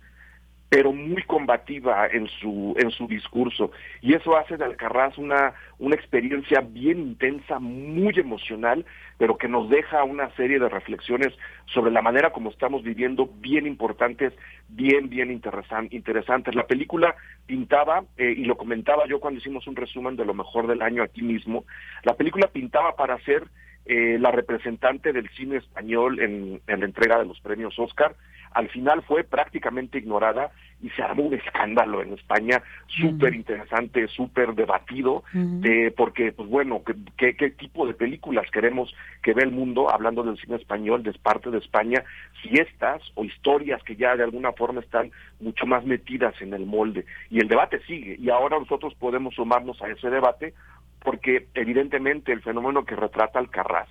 [0.68, 3.70] pero muy combativa en su en su discurso
[4.02, 8.84] y eso hace de Alcarraz una una experiencia bien intensa, muy emocional,
[9.16, 11.32] pero que nos deja una serie de reflexiones
[11.66, 14.34] sobre la manera como estamos viviendo bien importantes,
[14.68, 16.54] bien bien interesan, interesantes.
[16.54, 17.14] La película
[17.46, 21.02] pintaba eh, y lo comentaba yo cuando hicimos un resumen de lo mejor del año
[21.02, 21.64] aquí mismo.
[22.02, 23.44] La película pintaba para ser
[23.86, 28.14] eh, la representante del cine español en, en la entrega de los premios Oscar
[28.52, 30.50] al final fue prácticamente ignorada
[30.80, 36.82] y se armó un escándalo en España súper interesante, súper debatido, de, porque, pues bueno,
[37.16, 41.12] ¿qué, ¿qué, tipo de películas queremos que ve el mundo, hablando del cine español, de
[41.14, 42.04] parte de España,
[42.40, 45.10] si estas o historias que ya de alguna forma están
[45.40, 47.04] mucho más metidas en el molde.
[47.28, 50.54] Y el debate sigue, y ahora nosotros podemos sumarnos a ese debate
[51.00, 53.88] porque evidentemente el fenómeno que retrata Alcarraz,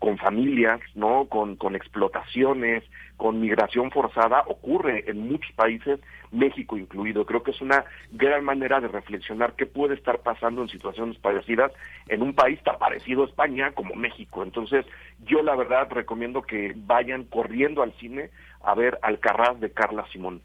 [0.00, 1.26] con familias, ¿no?
[1.26, 2.82] Con, con explotaciones,
[3.18, 6.00] con migración forzada, ocurre en muchos países,
[6.32, 7.26] México incluido.
[7.26, 11.70] Creo que es una gran manera de reflexionar qué puede estar pasando en situaciones parecidas
[12.08, 14.42] en un país tan parecido a España como México.
[14.42, 14.86] Entonces,
[15.26, 18.30] yo la verdad recomiendo que vayan corriendo al cine
[18.62, 20.40] a ver Alcarraz de Carla Simón.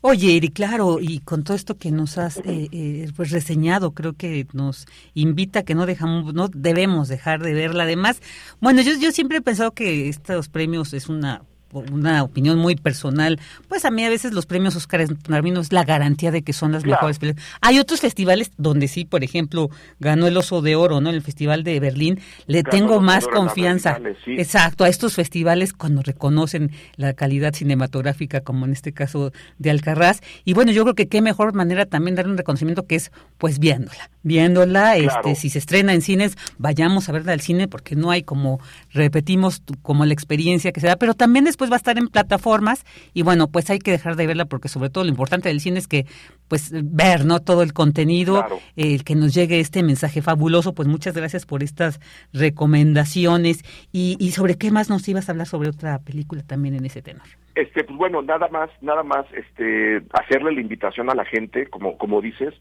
[0.00, 4.14] Oye, Eri, claro, y con todo esto que nos has eh, eh, pues reseñado, creo
[4.14, 7.84] que nos invita que no dejamos, no debemos dejar de verla.
[7.84, 8.20] Además,
[8.60, 11.42] bueno, yo, yo siempre he pensado que estos premios es una
[11.72, 15.60] una opinión muy personal, pues a mí a veces los premios Oscar para mí no
[15.60, 17.46] es la garantía de que son las mejores películas.
[17.60, 21.08] Hay otros festivales donde sí, por ejemplo, ganó el Oso de Oro, ¿no?
[21.08, 23.98] En el Festival de Berlín, le tengo más confianza.
[24.26, 30.20] Exacto, a estos festivales cuando reconocen la calidad cinematográfica, como en este caso de Alcarraz.
[30.44, 33.58] Y bueno, yo creo que qué mejor manera también dar un reconocimiento que es pues
[33.58, 38.10] viéndola, viéndola, este, si se estrena en cines, vayamos a verla al cine porque no
[38.10, 38.60] hay como
[38.92, 42.84] repetimos como la experiencia que se da, pero también después va a estar en plataformas
[43.14, 45.78] y bueno, pues hay que dejar de verla porque sobre todo lo importante del cine
[45.78, 46.06] es que
[46.48, 47.40] pues ver, ¿no?
[47.40, 48.44] Todo el contenido,
[48.76, 52.00] el que nos llegue este mensaje fabuloso, pues muchas gracias por estas
[52.32, 53.62] recomendaciones
[53.92, 57.02] y, y sobre qué más nos ibas a hablar sobre otra película también en ese
[57.02, 57.26] tenor.
[57.54, 61.98] Este, pues bueno, nada más, nada más, este, hacerle la invitación a la gente, como,
[61.98, 62.54] como dices,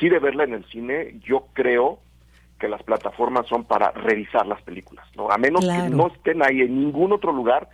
[0.00, 2.00] sí de verla en el cine, yo creo
[2.62, 5.28] que las plataformas son para revisar las películas, ¿no?
[5.28, 7.68] A menos que no estén ahí en ningún otro lugar,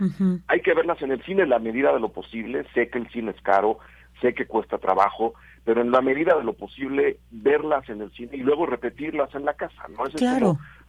[0.47, 2.65] hay que verlas en el cine en la medida de lo posible.
[2.73, 3.81] Sé que el cine es caro,
[4.23, 8.31] sé que cuesta trabajo, pero en la medida de lo posible verlas en el cine
[8.33, 10.07] y luego repetirlas en la casa, ¿no?
[10.07, 10.43] Ese es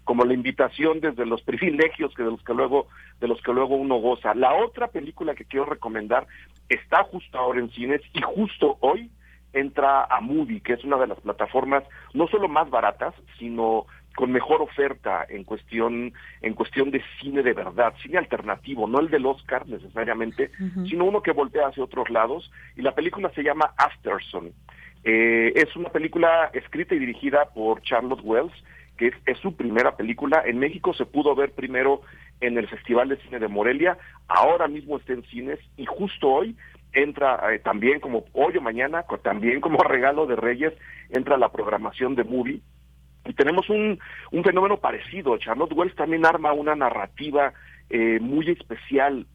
[0.06, 2.88] como la invitación desde los privilegios que de los que luego
[3.20, 4.34] de los que luego uno goza.
[4.34, 6.26] La otra película que quiero recomendar
[6.70, 9.12] está justo ahora en cines y justo hoy
[9.54, 13.86] entra a Movie, que es una de las plataformas no solo más baratas, sino
[14.16, 19.10] con mejor oferta en cuestión en cuestión de cine de verdad, cine alternativo, no el
[19.10, 20.52] del Oscar necesariamente,
[20.90, 24.52] sino uno que voltea hacia otros lados y la película se llama Afterson.
[25.04, 28.54] Eh, es una película escrita y dirigida por Charlotte Wells,
[28.98, 30.44] que es, su primera película.
[30.46, 32.02] En México se pudo ver primero
[32.42, 33.98] en el Festival de Cine de Morelia,
[34.28, 36.58] ahora mismo está en cines y justo hoy
[36.94, 40.74] entra eh, también como hoy o mañana, también como regalo de Reyes,
[41.10, 42.62] entra la programación de Movie.
[43.26, 44.00] Y tenemos un,
[44.32, 45.38] un fenómeno parecido.
[45.38, 47.54] Charlotte Wells también arma una narrativa
[47.90, 49.28] eh, muy especial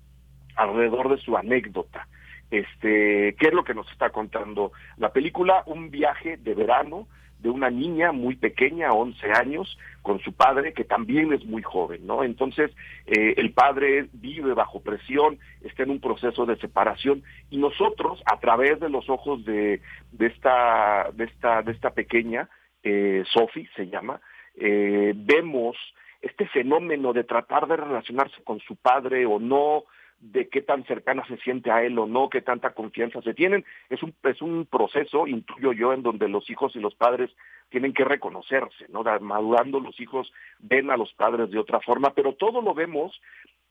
[0.57, 2.09] alrededor de su anécdota.
[2.51, 5.63] Este, ¿qué es lo que nos está contando la película?
[5.67, 7.09] Un viaje de verano
[7.45, 12.07] de una niña muy pequeña, 11 años, con su padre, que también es muy joven,
[12.07, 12.25] ¿no?
[12.25, 12.71] Entonces,
[13.05, 18.41] eh, el padre vive bajo presión, está en un proceso de separación, y nosotros, a
[18.41, 22.49] través de los ojos de, de, esta, de, esta, de esta pequeña,
[22.83, 24.23] eh, Sophie se llama,
[24.57, 25.77] eh, vemos
[26.23, 29.85] este fenómeno de tratar de relacionarse con su padre o no,
[30.33, 33.65] de qué tan cercana se siente a él o no, qué tanta confianza se tienen.
[33.91, 37.31] Es un, es un proceso, intuyo yo, en donde los hijos y los padres
[37.69, 39.03] tienen que reconocerse, ¿no?
[39.21, 43.21] Madurando los hijos ven a los padres de otra forma, pero todo lo vemos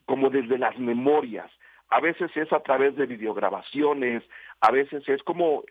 [0.06, 1.50] como desde las memorias.
[1.90, 4.24] A veces es a través de videograbaciones,
[4.62, 5.64] a veces es como,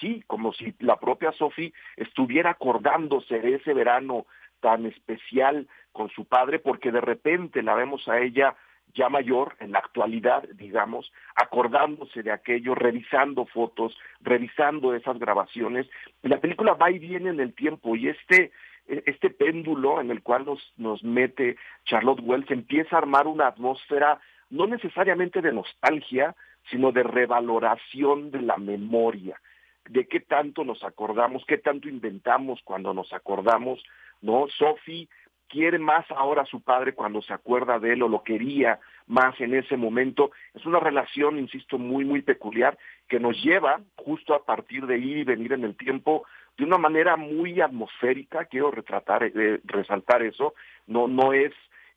[0.00, 4.26] sí, como si la propia Sophie estuviera acordándose de ese verano
[4.58, 8.56] tan especial con su padre, porque de repente la vemos a ella
[8.94, 15.86] ya mayor, en la actualidad, digamos, acordándose de aquello, revisando fotos, revisando esas grabaciones.
[16.22, 18.50] La película va y viene en el tiempo y este,
[18.86, 24.20] este péndulo en el cual nos, nos mete Charlotte Wells empieza a armar una atmósfera
[24.50, 26.34] no necesariamente de nostalgia,
[26.70, 29.40] sino de revaloración de la memoria,
[29.88, 33.82] de qué tanto nos acordamos, qué tanto inventamos cuando nos acordamos,
[34.20, 34.46] ¿no?
[34.48, 35.08] Sophie
[35.48, 39.40] quiere más ahora a su padre cuando se acuerda de él o lo quería más
[39.40, 40.30] en ese momento.
[40.54, 45.18] Es una relación, insisto, muy, muy peculiar que nos lleva justo a partir de ir
[45.18, 46.24] y venir en el tiempo
[46.56, 48.44] de una manera muy atmosférica.
[48.44, 50.54] Quiero retratar, eh, resaltar eso.
[50.86, 51.52] No, no es,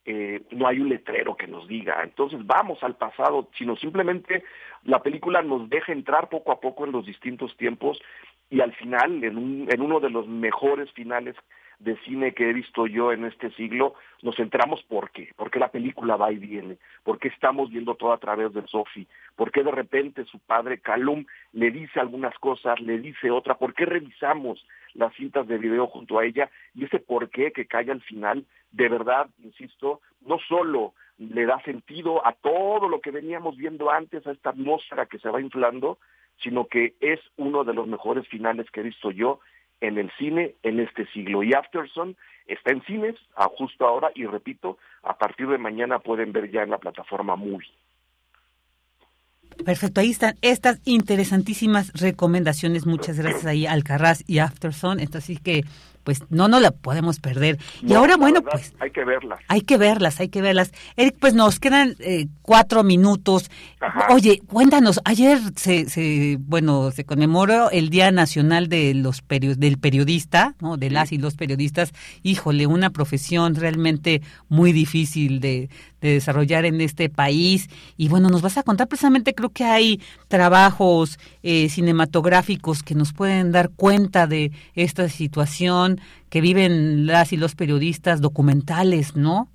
[0.05, 2.01] eh, no hay un letrero que nos diga.
[2.03, 4.43] Entonces vamos al pasado, sino simplemente
[4.83, 8.01] la película nos deja entrar poco a poco en los distintos tiempos
[8.49, 11.35] y al final, en, un, en uno de los mejores finales
[11.83, 15.71] de cine que he visto yo en este siglo, nos centramos por qué, porque la
[15.71, 20.25] película va y viene, porque estamos viendo todo a través de Sophie, porque de repente
[20.25, 24.63] su padre Calum le dice algunas cosas, le dice otra, por qué revisamos
[24.93, 28.45] las cintas de video junto a ella y ese por qué que cae al final,
[28.71, 34.25] de verdad, insisto, no solo le da sentido a todo lo que veníamos viendo antes,
[34.27, 35.97] a esta atmósfera que se va inflando,
[36.41, 39.39] sino que es uno de los mejores finales que he visto yo
[39.81, 41.43] en el cine en este siglo.
[41.43, 42.15] Y Afterson
[42.47, 46.63] está en cines a justo ahora y repito, a partir de mañana pueden ver ya
[46.63, 47.69] en la plataforma Movie.
[49.65, 52.85] Perfecto, ahí están estas interesantísimas recomendaciones.
[52.85, 54.99] Muchas gracias ahí Alcarraz y Afterson.
[54.99, 55.63] Entonces, que
[56.03, 57.57] pues no no la podemos perder.
[57.81, 58.73] y ahora, bueno, pues...
[58.79, 59.39] Hay que verlas.
[59.47, 60.71] Hay que verlas, hay que verlas.
[60.95, 63.49] Eric, pues nos quedan eh, cuatro minutos.
[64.09, 70.55] Oye, cuéntanos, ayer se, se, bueno, se conmemoró el Día Nacional de los del Periodista,
[70.59, 70.77] ¿no?
[70.77, 71.93] De las y los periodistas.
[72.23, 75.69] Híjole, una profesión realmente muy difícil de,
[76.01, 77.69] de desarrollar en este país.
[77.97, 83.13] Y bueno, nos vas a contar precisamente, creo que hay trabajos eh, cinematográficos que nos
[83.13, 85.99] pueden dar cuenta de esta situación
[86.29, 89.47] que viven las y los periodistas documentales, ¿no?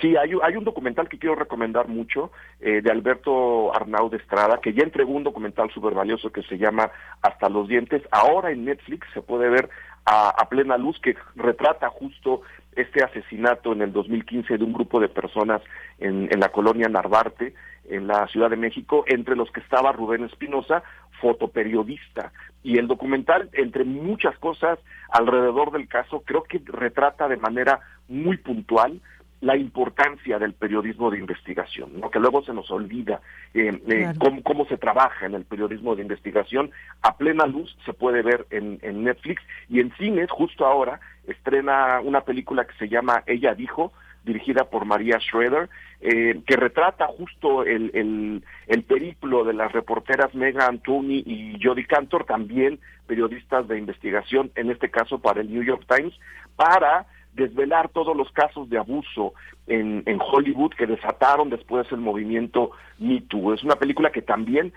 [0.00, 2.30] Sí, hay, hay un documental que quiero recomendar mucho
[2.60, 6.90] eh, de Alberto Arnaud Estrada, que ya entregó un documental súper valioso que se llama
[7.22, 8.02] Hasta los dientes.
[8.10, 9.70] Ahora en Netflix se puede ver
[10.04, 12.42] a, plena luz que retrata justo
[12.76, 15.62] este asesinato en el 2015 de un grupo de personas
[15.98, 17.54] en, en la colonia Narvarte,
[17.88, 20.82] en la Ciudad de México, entre los que estaba Rubén Espinosa,
[21.20, 22.32] fotoperiodista.
[22.62, 24.78] Y el documental, entre muchas cosas
[25.10, 29.00] alrededor del caso, creo que retrata de manera muy puntual
[29.40, 32.10] la importancia del periodismo de investigación, ¿no?
[32.10, 33.20] que luego se nos olvida
[33.54, 36.70] eh, eh, cómo, se trabaja en el periodismo de investigación.
[37.02, 42.22] A plena luz se puede ver en, Netflix y en cines, justo ahora, estrena una
[42.22, 43.92] película que se llama Ella dijo,
[44.24, 45.68] dirigida por María Schroeder,
[46.00, 51.84] eh, que retrata justo el, el, el, periplo de las reporteras Megan Tooney y Jody
[51.84, 56.14] Cantor, también periodistas de investigación, en este caso para el New York Times,
[56.56, 57.06] para
[57.36, 59.34] desvelar todos los casos de abuso
[59.66, 63.54] en, Hollywood que desataron después el movimiento Me Too.
[63.54, 64.72] Es una película que también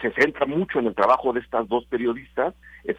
[0.00, 2.54] se, centra mucho en el trabajo de estas dos periodistas,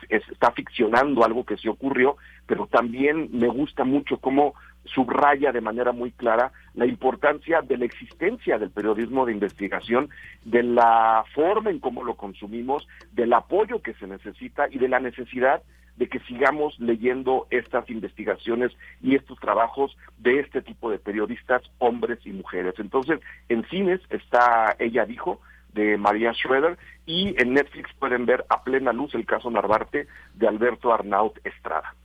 [0.10, 4.53] está ficcionando algo que se ocurrió, pero también me gusta mucho cómo
[4.86, 10.10] subraya de manera muy clara la importancia de la existencia del periodismo de investigación,
[10.44, 14.99] de la forma en cómo lo consumimos, del apoyo que se necesita y de la
[14.99, 15.61] necesidad
[15.97, 22.19] de que sigamos leyendo estas investigaciones y estos trabajos de este tipo de periodistas, hombres
[22.26, 22.76] y mujeres.
[22.77, 23.19] Entonces,
[23.49, 25.39] en cines está Ella dijo,
[25.73, 30.47] de María Schroeder y en Netflix pueden ver a plena luz el caso Narvarte de
[30.47, 31.95] Alberto Arnaut Estrada.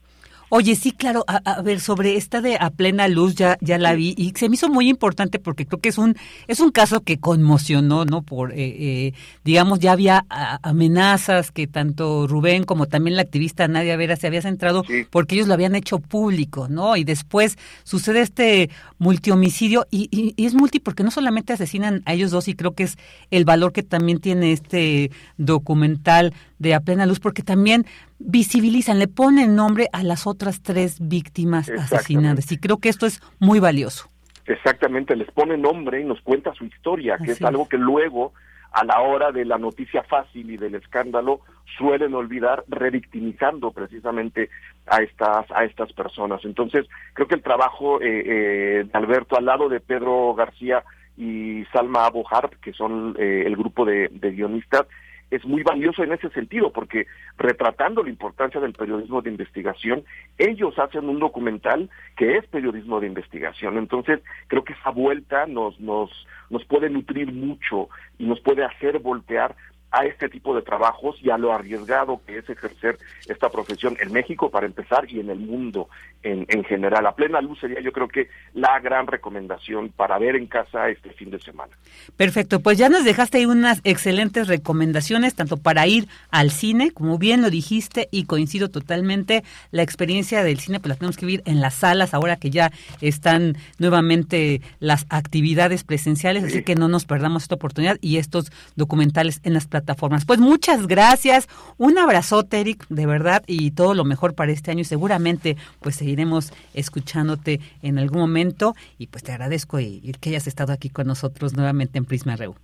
[0.49, 4.15] Oye, sí, claro, a, ver, sobre esta de a plena luz ya ya la vi
[4.17, 6.15] y se me hizo muy importante porque creo que es un
[6.47, 8.21] es un caso que conmocionó, ¿no?
[8.21, 9.13] Por, eh, eh,
[9.43, 14.41] digamos, ya había amenazas que tanto Rubén como también la activista Nadia Vera se había
[14.41, 16.95] centrado porque ellos lo habían hecho público, ¿no?
[16.95, 18.69] Y después sucede este
[18.99, 20.07] multihomicidio y,
[20.37, 22.97] y, es multi porque no solamente asesinan a ellos dos y creo que es
[23.31, 27.85] el valor que también tiene este documental de a plena luz porque también
[28.19, 32.51] visibilizan, le ponen nombre a las otras tres víctimas asesinadas.
[32.51, 34.09] Y creo que esto es muy valioso.
[34.45, 38.33] Exactamente, les pone nombre y nos cuenta su historia, que es algo que luego,
[38.71, 41.41] a la hora de la noticia fácil y del escándalo,
[41.77, 44.49] suelen olvidar, revictimizando precisamente
[44.85, 46.45] a estas, a estas personas.
[46.45, 50.83] Entonces, creo que el trabajo eh, eh, de Alberto al lado de Pedro García
[51.17, 52.23] y Salma Abu
[52.61, 54.87] que son eh, el grupo de guionistas,
[55.29, 57.05] es muy valioso en ese sentido, porque
[57.37, 60.03] retratando la importancia del periodismo de investigación,
[60.37, 63.77] ellos hacen un documental que es periodismo de investigación.
[63.77, 66.09] Entonces, creo que esa vuelta nos, nos,
[66.49, 69.55] nos puede nutrir mucho y nos puede hacer voltear
[69.97, 74.11] a este tipo de trabajos y a lo arriesgado que es ejercer esta profesión en
[74.13, 75.89] México para empezar y en el mundo
[76.21, 77.05] en, en general.
[77.07, 81.09] A plena luz sería yo creo que la gran recomendación para ver en casa este
[81.11, 81.73] fin de semana.
[82.15, 87.17] Perfecto, pues ya nos dejaste ahí unas excelentes recomendaciones, tanto para ir al cine, como
[87.17, 91.41] bien lo dijiste, y coincido totalmente, la experiencia del cine pues la tenemos que vivir
[91.45, 92.71] en las salas ahora que ya
[93.01, 99.39] están nuevamente las actividades presenciales, así que no nos perdamos esta oportunidad y estos documentales
[99.43, 100.25] en las plataformas plataformas.
[100.25, 101.47] Pues muchas gracias,
[101.77, 104.83] un abrazote Eric, de verdad, y todo lo mejor para este año.
[104.83, 110.73] Seguramente pues seguiremos escuchándote en algún momento y pues te agradezco y, que hayas estado
[110.73, 112.55] aquí con nosotros nuevamente en Prisma Reu.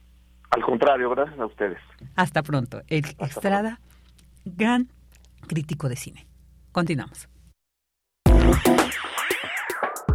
[0.50, 1.80] Al contrario, gracias a ustedes.
[2.16, 2.82] Hasta pronto.
[2.88, 3.80] Eric Estrada,
[4.44, 4.90] gran
[5.48, 6.28] crítico de cine.
[6.72, 7.30] Continuamos.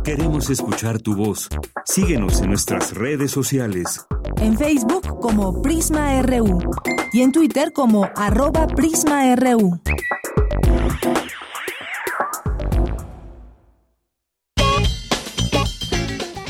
[0.08, 1.50] Queremos escuchar tu voz.
[1.84, 4.06] Síguenos en nuestras redes sociales.
[4.38, 6.60] En Facebook como Prisma RU
[7.12, 9.78] y en Twitter como arroba PrismaRU.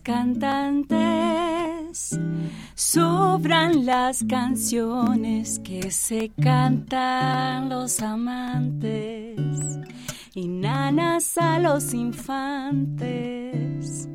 [0.00, 0.98] Cantantes,
[2.74, 9.38] sobran las canciones que se cantan los amantes
[10.34, 14.08] y nanas a los infantes.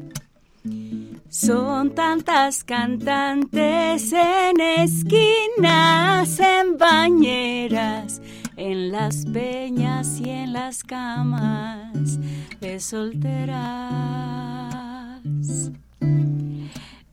[1.29, 8.21] Son tantas cantantes en esquinas, en bañeras,
[8.55, 12.19] en las peñas y en las camas
[12.61, 14.82] de solteras.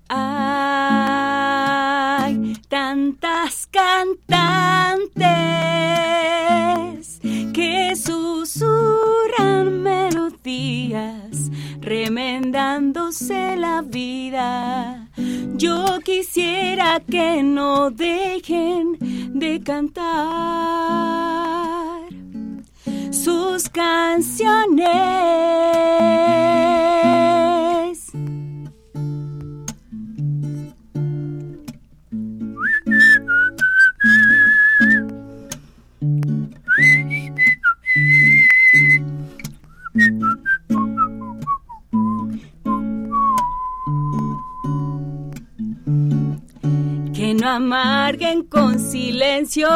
[0.09, 0.57] Hay
[2.69, 5.21] tantas cantantes
[7.53, 11.51] que susurran melodías,
[11.81, 15.09] remendándose la vida.
[15.57, 18.97] Yo quisiera que no dejen
[19.39, 20.01] de cantar
[23.11, 24.89] sus canciones.
[47.35, 49.69] No amarguen con silencio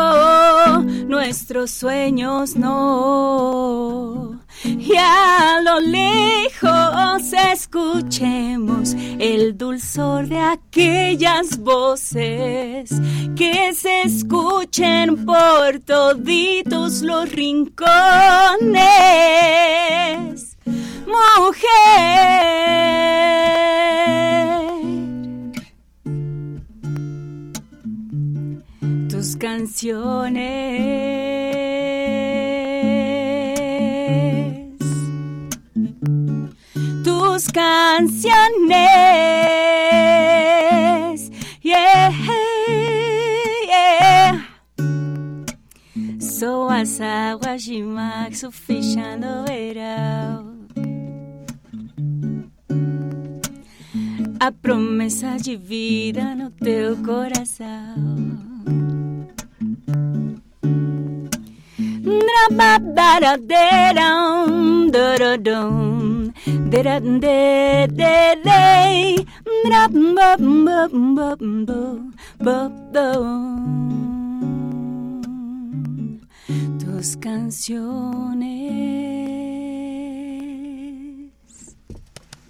[1.07, 4.41] nuestros sueños, no.
[4.65, 12.91] Y a lo lejos escuchemos el dulzor de aquellas voces
[13.37, 17.85] que se escuchen por toditos los rincones.
[21.07, 22.55] Mujer
[29.25, 30.37] tus canciones,
[37.03, 38.21] tus canciones,
[41.65, 42.13] yeah,
[43.67, 44.45] yeah.
[46.21, 50.53] So as águas de março fechando verão.
[54.39, 58.44] A promessa de vida no teu coração.
[76.79, 78.55] Tus canciones.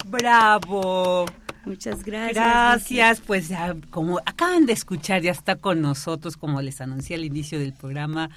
[0.06, 1.26] Bravo.
[1.64, 2.34] Muchas gracias.
[2.34, 7.24] Gracias, pues ya, como acaban de escuchar, ya está con nosotros, como les anuncié al
[7.24, 8.30] inicio del programa,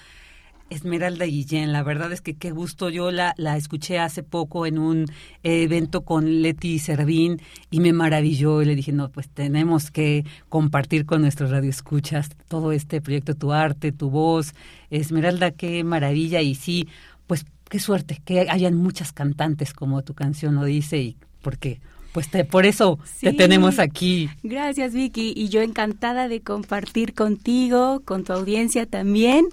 [0.69, 2.89] Esmeralda Guillén, la verdad es que qué gusto.
[2.89, 5.05] Yo la, la escuché hace poco en un
[5.43, 7.41] evento con Leti Servín
[7.71, 8.61] y me maravilló.
[8.61, 13.53] Y le dije, no, pues tenemos que compartir con nuestros radioescuchas todo este proyecto, tu
[13.53, 14.53] arte, tu voz.
[14.89, 16.41] Esmeralda, qué maravilla.
[16.41, 16.87] Y sí,
[17.27, 21.79] pues qué suerte que hayan muchas cantantes como tu canción lo dice y porque
[22.11, 24.29] pues te, por eso te tenemos aquí.
[24.43, 29.47] Gracias Vicky y yo encantada de compartir contigo, con tu audiencia también.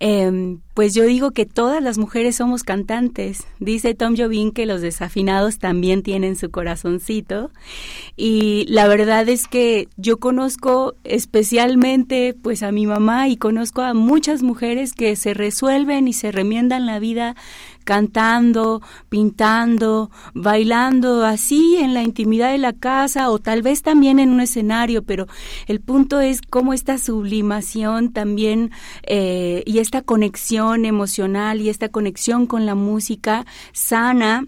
[0.00, 3.44] Em, pues yo digo que todas las mujeres somos cantantes.
[3.60, 7.50] Dice Tom Jobim que los desafinados también tienen su corazoncito
[8.16, 13.94] y la verdad es que yo conozco especialmente pues a mi mamá y conozco a
[13.94, 17.36] muchas mujeres que se resuelven y se remiendan la vida
[17.86, 24.30] cantando, pintando, bailando así en la intimidad de la casa o tal vez también en
[24.30, 25.28] un escenario, pero
[25.68, 28.72] el punto es cómo esta sublimación también
[29.04, 34.44] eh, y esta conexión emocional y esta conexión con la música sana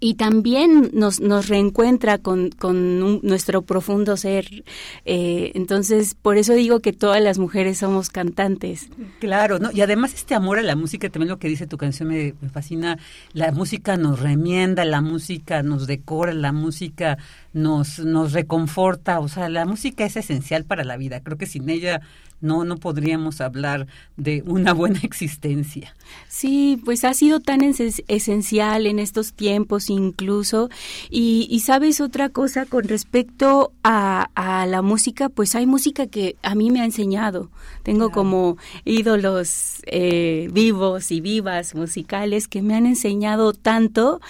[0.00, 4.64] y también nos, nos reencuentra con, con un- nuestro profundo ser.
[5.04, 8.88] Eh, entonces, por eso digo que todas las mujeres somos cantantes.
[9.18, 9.70] Claro, ¿no?
[9.72, 12.48] Y además este amor a la música, también lo que dice tu canción me, me
[12.48, 12.98] fascina.
[13.32, 17.18] La música nos remienda, la música nos decora, la música
[17.52, 19.20] nos, nos reconforta.
[19.20, 21.20] O sea, la música es esencial para la vida.
[21.20, 22.00] Creo que sin ella
[22.40, 25.96] no, no podríamos hablar de una buena existencia.
[26.28, 30.68] Sí, pues ha sido tan esencial en estos tiempos incluso.
[31.10, 36.36] Y, y sabes otra cosa con respecto a, a la música, pues hay música que
[36.42, 37.50] a mí me ha enseñado.
[37.82, 44.20] Tengo como ídolos eh, vivos y vivas musicales que me han enseñado tanto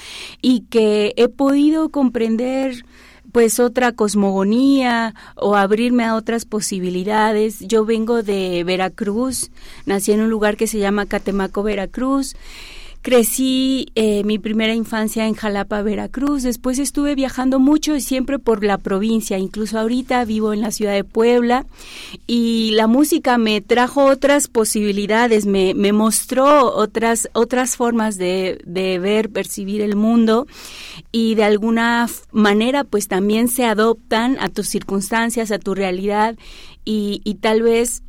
[0.41, 2.85] y que he podido comprender
[3.33, 7.61] pues otra cosmogonía o abrirme a otras posibilidades.
[7.61, 9.51] Yo vengo de Veracruz,
[9.87, 12.37] nací en un lugar que se llama Catemaco, Veracruz.
[13.09, 16.43] Crecí eh, mi primera infancia en Jalapa, Veracruz.
[16.43, 19.39] Después estuve viajando mucho y siempre por la provincia.
[19.39, 21.65] Incluso ahorita vivo en la ciudad de Puebla.
[22.27, 28.99] Y la música me trajo otras posibilidades, me, me mostró otras, otras formas de, de
[28.99, 30.47] ver, percibir el mundo.
[31.11, 36.37] Y de alguna manera, pues también se adoptan a tus circunstancias, a tu realidad.
[36.85, 38.03] Y, y tal vez,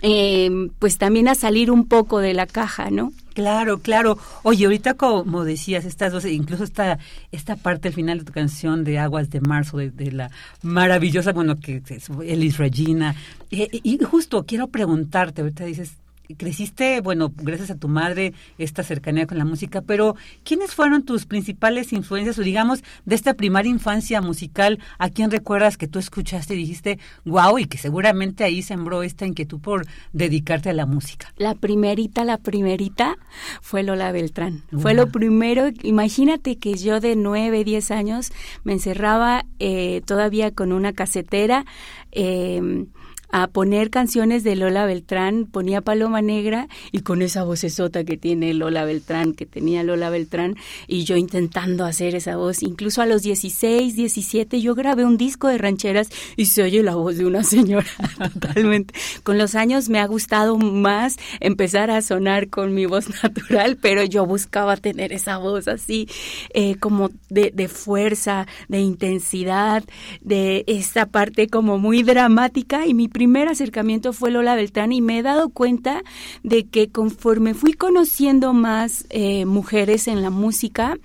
[0.00, 3.12] eh, pues también a salir un poco de la caja, ¿no?
[3.34, 4.18] Claro, claro.
[4.42, 6.98] Oye, ahorita como decías, estas dos, incluso esta,
[7.30, 10.30] esta parte al final de tu canción de Aguas de Marzo, de, la
[10.62, 13.14] maravillosa, bueno, que es Elis Regina.
[13.50, 16.01] Eh, y justo quiero preguntarte, ahorita dices,
[16.36, 21.26] creciste, bueno, gracias a tu madre, esta cercanía con la música, pero ¿quiénes fueron tus
[21.26, 24.78] principales influencias o digamos de esta primera infancia musical?
[24.98, 29.26] ¿A quién recuerdas que tú escuchaste y dijiste, wow, y que seguramente ahí sembró esta
[29.26, 31.32] inquietud por dedicarte a la música?
[31.36, 33.16] La primerita, la primerita
[33.60, 34.62] fue Lola Beltrán.
[34.78, 38.32] Fue lo primero, imagínate que yo de nueve, diez años
[38.64, 41.64] me encerraba eh, todavía con una casetera.
[42.12, 42.86] eh,
[43.32, 48.52] a poner canciones de Lola Beltrán, ponía Paloma Negra y con esa vocesota que tiene
[48.52, 50.56] Lola Beltrán, que tenía Lola Beltrán,
[50.86, 52.62] y yo intentando hacer esa voz.
[52.62, 56.94] Incluso a los 16, 17 yo grabé un disco de rancheras y se oye la
[56.94, 57.86] voz de una señora
[58.34, 58.94] totalmente.
[59.22, 64.04] Con los años me ha gustado más empezar a sonar con mi voz natural, pero
[64.04, 66.06] yo buscaba tener esa voz así
[66.52, 69.84] eh, como de, de fuerza, de intensidad,
[70.20, 75.18] de esta parte como muy dramática y mi primer acercamiento fue Lola Beltrán y me
[75.18, 76.02] he dado cuenta
[76.42, 80.96] de que conforme fui conociendo más eh, mujeres en la música,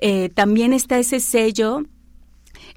[0.00, 1.84] eh, también está ese sello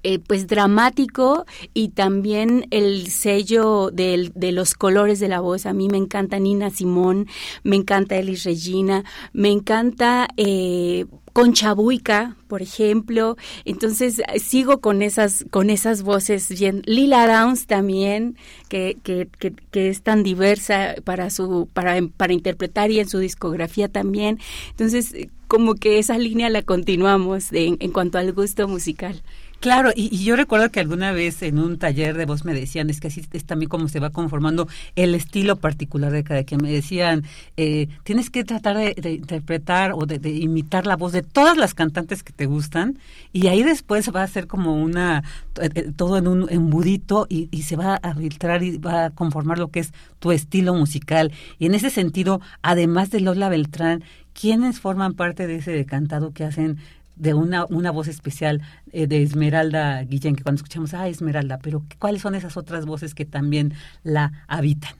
[0.07, 5.65] eh, pues dramático y también el sello de, los colores de la voz.
[5.65, 7.25] A mí me encanta Nina Simón,
[7.63, 9.03] me encanta Elis Regina,
[9.33, 13.35] me encanta eh, Concha Buica, por ejemplo.
[13.65, 16.83] Entonces sigo con esas, con esas voces bien.
[16.85, 18.37] Lila Downs también,
[18.69, 19.27] que, que,
[19.71, 24.37] que, es tan diversa para su, para, para interpretar y en su discografía también.
[24.69, 25.15] Entonces,
[25.47, 29.23] como que esa línea la continuamos en cuanto al gusto musical.
[29.59, 32.99] Claro, y, yo recuerdo que alguna vez en un taller de voz me decían, es
[32.99, 36.61] que así es también como se va conformando el estilo particular de cada quien.
[36.61, 37.23] Me decían,
[37.57, 42.23] eh, tienes que tratar de, interpretar o de, imitar la voz de todas las cantantes
[42.23, 42.99] que te gustan
[43.33, 45.23] y ahí después va a ser como una,
[45.61, 49.09] eh, eh, todo en un embudito y, y se va a filtrar y va a
[49.09, 51.31] conformar lo que es tu estilo musical.
[51.59, 54.03] Y en ese sentido, además de Lola Beltrán,
[54.33, 56.77] ¿quiénes forman parte de ese decantado que hacen
[57.15, 58.61] de una, una voz especial
[58.91, 63.15] eh, de Esmeralda Guillén, que cuando escuchamos, ah, Esmeralda, pero ¿cuáles son esas otras voces
[63.15, 63.73] que también
[64.03, 64.95] la habitan?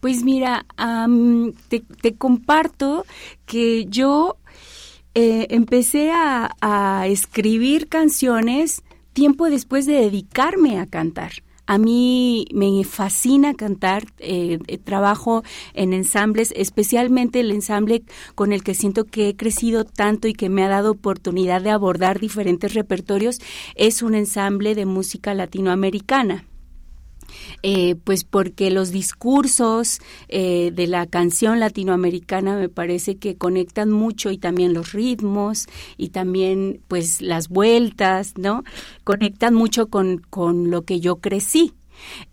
[0.00, 0.64] Pues mira,
[1.68, 3.04] te, comparto
[3.46, 4.36] que yo
[5.14, 8.82] eh, empecé a, a escribir canciones
[9.12, 11.32] tiempo después de dedicarme a cantar.
[11.66, 15.42] A mí me fascina cantar, eh, eh, trabajo
[15.74, 18.04] en ensambles, especialmente el ensamble
[18.36, 21.70] con el que siento que he crecido tanto y que me ha dado oportunidad de
[21.70, 23.40] abordar diferentes repertorios,
[23.74, 26.44] es un ensamble de música latinoamericana.
[27.62, 34.30] Eh, pues porque los discursos eh, de la canción latinoamericana me parece que conectan mucho
[34.30, 35.66] y también los ritmos
[35.96, 38.62] y también pues las vueltas, ¿no?
[39.04, 41.72] Conectan mucho con, con lo que yo crecí.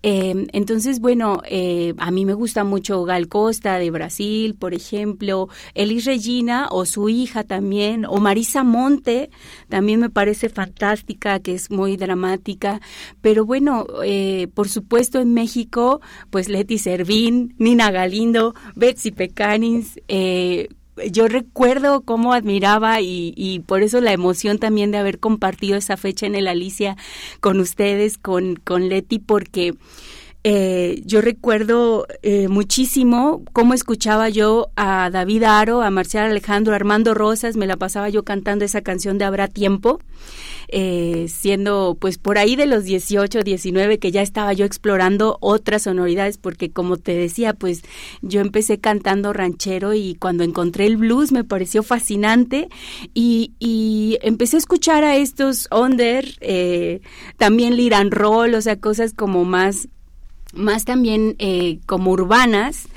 [0.02, 5.48] Eh, entonces, bueno, eh, a mí me gusta mucho Gal Costa de Brasil, por ejemplo,
[5.74, 9.30] Elis Regina o su hija también, o Marisa Monte,
[9.68, 12.80] también me parece fantástica, que es muy dramática.
[13.20, 16.00] Pero bueno, eh, por supuesto en México,
[16.30, 20.68] pues Leti Servín, Nina Galindo, Betsy Pecanins, eh,
[21.10, 26.26] yo recuerdo cómo admiraba y, por eso la emoción también de haber compartido esa fecha
[26.26, 26.96] en el Alicia
[27.40, 29.74] con ustedes, con, con Leti, porque
[30.46, 36.76] eh, yo recuerdo eh, muchísimo cómo escuchaba yo a David Aro, a Marcial Alejandro, a
[36.76, 40.00] Armando Rosas, me la pasaba yo cantando esa canción de Habrá Tiempo
[40.68, 45.82] eh, siendo pues por ahí de los 18, 19 que ya estaba yo explorando otras
[45.82, 47.82] sonoridades porque como te decía pues
[48.22, 52.68] yo empecé cantando ranchero y cuando encontré el blues me pareció fascinante
[53.14, 57.00] y, y empecé a escuchar a estos under, eh,
[57.36, 59.88] también liran roll, o sea cosas como más
[60.56, 62.88] más también eh, como urbanas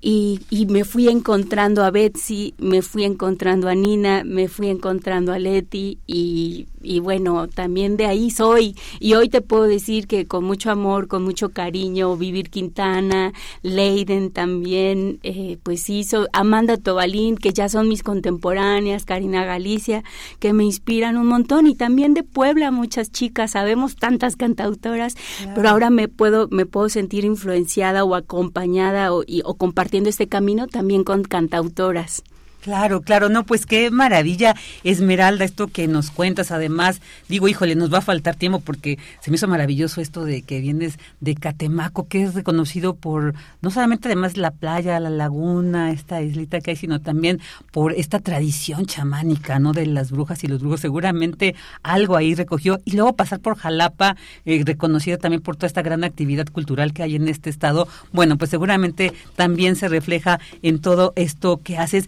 [0.00, 5.32] y, y, me fui encontrando a Betsy, me fui encontrando a Nina, me fui encontrando
[5.32, 8.74] a Leti y y bueno, también de ahí soy.
[8.98, 13.32] Y hoy te puedo decir que con mucho amor, con mucho cariño, Vivir Quintana,
[13.62, 20.02] Leiden también, eh, pues hizo Amanda Tobalín, que ya son mis contemporáneas, Karina Galicia,
[20.38, 21.66] que me inspiran un montón.
[21.66, 25.16] Y también de Puebla, muchas chicas, sabemos tantas cantautoras,
[25.54, 30.66] pero ahora me puedo, me puedo sentir influenciada o acompañada o, o compartiendo este camino
[30.66, 32.22] también con cantautoras.
[32.60, 34.54] Claro, claro, no, pues qué maravilla,
[34.84, 36.50] Esmeralda, esto que nos cuentas.
[36.50, 40.42] Además, digo, híjole, nos va a faltar tiempo porque se me hizo maravilloso esto de
[40.42, 45.90] que vienes de Catemaco, que es reconocido por no solamente además la playa, la laguna,
[45.90, 47.40] esta islita que hay, sino también
[47.72, 49.72] por esta tradición chamánica, ¿no?
[49.72, 50.80] De las brujas y los brujos.
[50.80, 52.78] Seguramente algo ahí recogió.
[52.84, 57.02] Y luego pasar por Jalapa, eh, reconocida también por toda esta gran actividad cultural que
[57.02, 57.88] hay en este estado.
[58.12, 62.06] Bueno, pues seguramente también se refleja en todo esto que haces.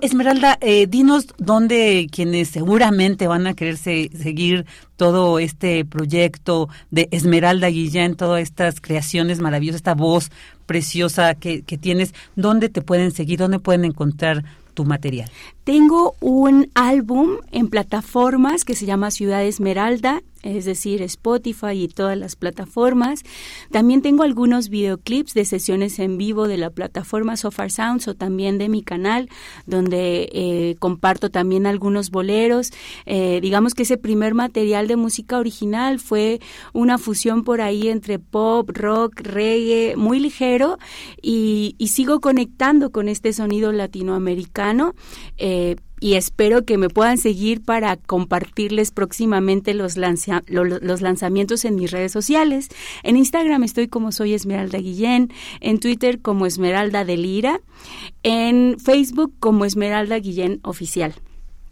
[0.00, 4.66] Esmeralda, eh, dinos dónde quienes seguramente van a querer seguir
[4.96, 10.30] todo este proyecto de Esmeralda Guillén, todas estas creaciones maravillosas, esta voz
[10.66, 13.38] preciosa que, que tienes, ¿dónde te pueden seguir?
[13.38, 15.30] ¿Dónde pueden encontrar tu material?
[15.64, 22.16] Tengo un álbum en plataformas que se llama Ciudad Esmeralda es decir, Spotify y todas
[22.16, 23.22] las plataformas.
[23.70, 28.58] También tengo algunos videoclips de sesiones en vivo de la plataforma Sofar Sounds o también
[28.58, 29.28] de mi canal,
[29.66, 32.72] donde eh, comparto también algunos boleros.
[33.06, 36.40] Eh, digamos que ese primer material de música original fue
[36.72, 40.78] una fusión por ahí entre pop, rock, reggae, muy ligero
[41.20, 44.94] y, sigo conectando con este sonido latinoamericano.
[45.36, 51.92] Eh, y espero que me puedan seguir para compartirles próximamente los, los lanzamientos en mis
[51.92, 52.68] redes sociales.
[53.02, 57.58] En Instagram estoy como soy Esmeralda Guillén, en Twitter como Esmeralda Delira,
[58.22, 61.14] en Facebook como Esmeralda Guillén Oficial.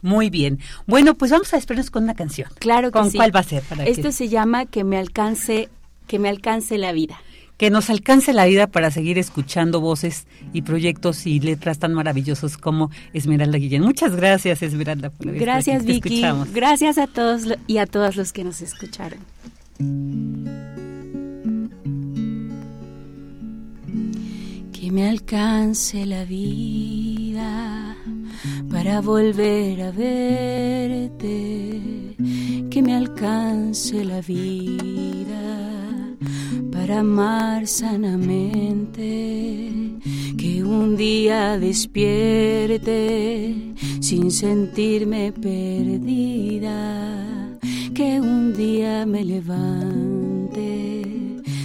[0.01, 0.61] Muy bien.
[0.87, 2.49] Bueno, pues vamos a esperarnos con una canción.
[2.59, 3.63] Claro que ¿Con cuál va a ser?
[3.85, 5.69] Esto se llama Que me alcance,
[6.07, 7.21] que me alcance la vida
[7.63, 12.57] que nos alcance la vida para seguir escuchando voces y proyectos y letras tan maravillosos
[12.59, 13.83] como Esmeralda Guillén.
[13.83, 15.11] Muchas gracias, Esmeralda.
[15.11, 16.25] Por gracias, Vicky.
[16.53, 19.21] Gracias a todos y a todas los que nos escucharon.
[24.73, 27.97] Que me alcance la vida
[28.73, 31.81] para volver a verte.
[32.73, 35.82] Que me alcance la vida
[36.71, 38.81] para amar sanamente,
[40.37, 43.55] que un día despierte
[44.01, 46.79] sin sentirme perdida,
[47.95, 50.13] que un día me levante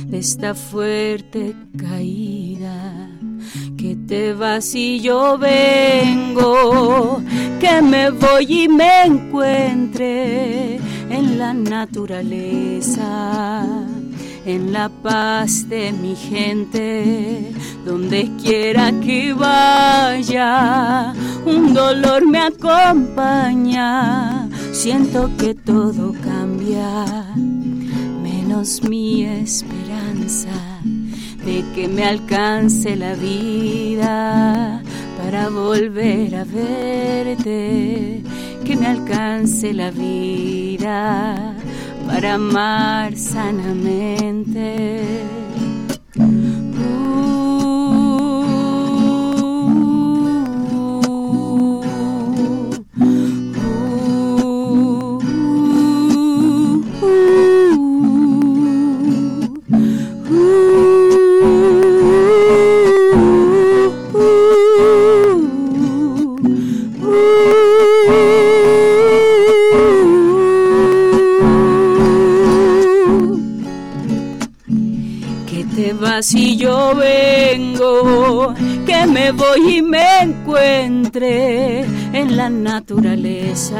[0.07, 3.09] de esta fuerte caída.
[3.77, 7.21] Que te vas y yo vengo,
[7.59, 10.75] que me voy y me encuentre
[11.09, 13.27] en la naturaleza
[14.47, 17.51] en la paz de mi gente,
[17.85, 21.13] donde quiera que vaya,
[21.45, 23.67] un dolor me acompaña,
[24.71, 27.03] siento que todo cambia,
[28.23, 30.79] menos mi esperanza
[31.45, 34.81] de que me alcance la vida
[35.21, 38.23] para volver a verte,
[38.63, 41.53] que me alcance la vida
[42.07, 44.67] para amar sanamente.
[79.27, 81.81] Me voy y me encuentre
[82.13, 83.75] en la naturaleza,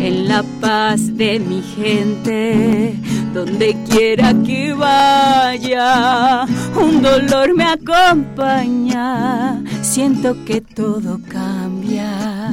[0.00, 2.96] en la paz de mi gente,
[3.32, 12.50] donde quiera que vaya, un dolor me acompaña, siento que todo cambia,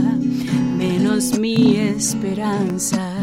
[0.78, 3.16] menos mi esperanza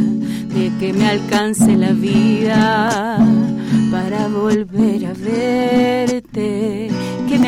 [0.52, 3.18] de que me alcance la vida
[3.92, 5.65] para volver a me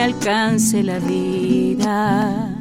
[0.09, 2.57] alcance la vida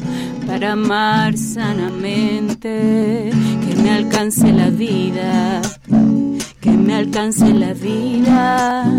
[0.46, 3.32] para amar sanamente,
[3.64, 5.62] que me alcance la vida,
[6.60, 8.92] que me alcance la vida,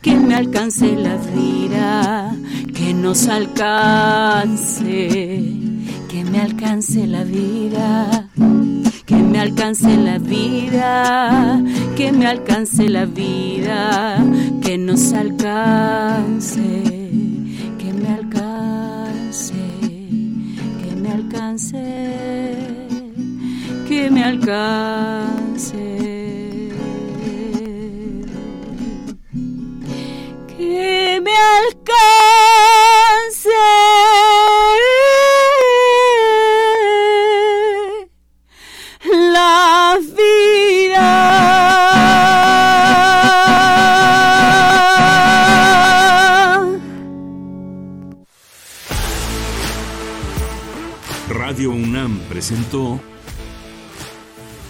[0.00, 2.34] que me alcance la vida,
[2.74, 4.88] que nos alcance,
[6.08, 8.28] que me alcance la vida
[9.06, 11.60] que me alcance la vida,
[11.96, 14.24] que me alcance la vida,
[14.62, 16.99] que nos alcance,
[24.20, 25.09] que me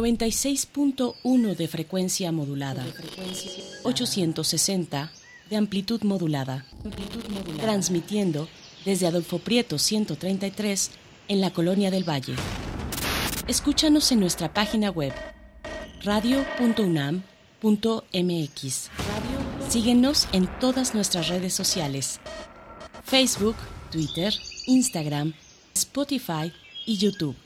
[0.00, 2.86] 96.1 de frecuencia modulada,
[3.82, 5.12] 860
[5.50, 6.64] de amplitud modulada,
[7.60, 8.48] transmitiendo
[8.86, 10.90] desde Adolfo Prieto 133
[11.28, 12.34] en la Colonia del Valle.
[13.46, 15.12] Escúchanos en nuestra página web
[16.02, 17.20] radio.unam.mx.
[19.68, 22.20] Síguenos en todas nuestras redes sociales.
[23.04, 23.56] Facebook,
[23.90, 24.32] Twitter,
[24.66, 25.34] Instagram,
[25.74, 26.50] Spotify
[26.86, 27.36] y YouTube.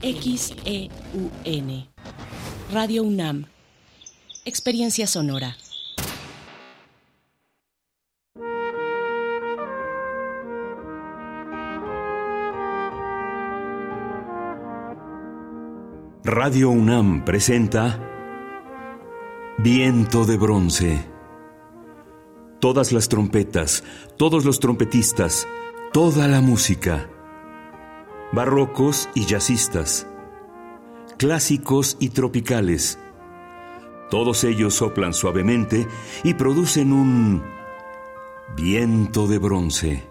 [0.00, 1.86] XEUN.
[2.72, 3.46] Radio UNAM.
[4.44, 5.56] Experiencia sonora.
[16.24, 17.98] Radio UNAM presenta
[19.58, 21.04] Viento de Bronce.
[22.60, 23.84] Todas las trompetas,
[24.16, 25.48] todos los trompetistas,
[25.92, 27.10] toda la música.
[28.32, 30.06] Barrocos y jazzistas.
[31.18, 32.96] Clásicos y tropicales.
[34.08, 35.88] Todos ellos soplan suavemente
[36.22, 37.42] y producen un
[38.54, 40.09] viento de bronce.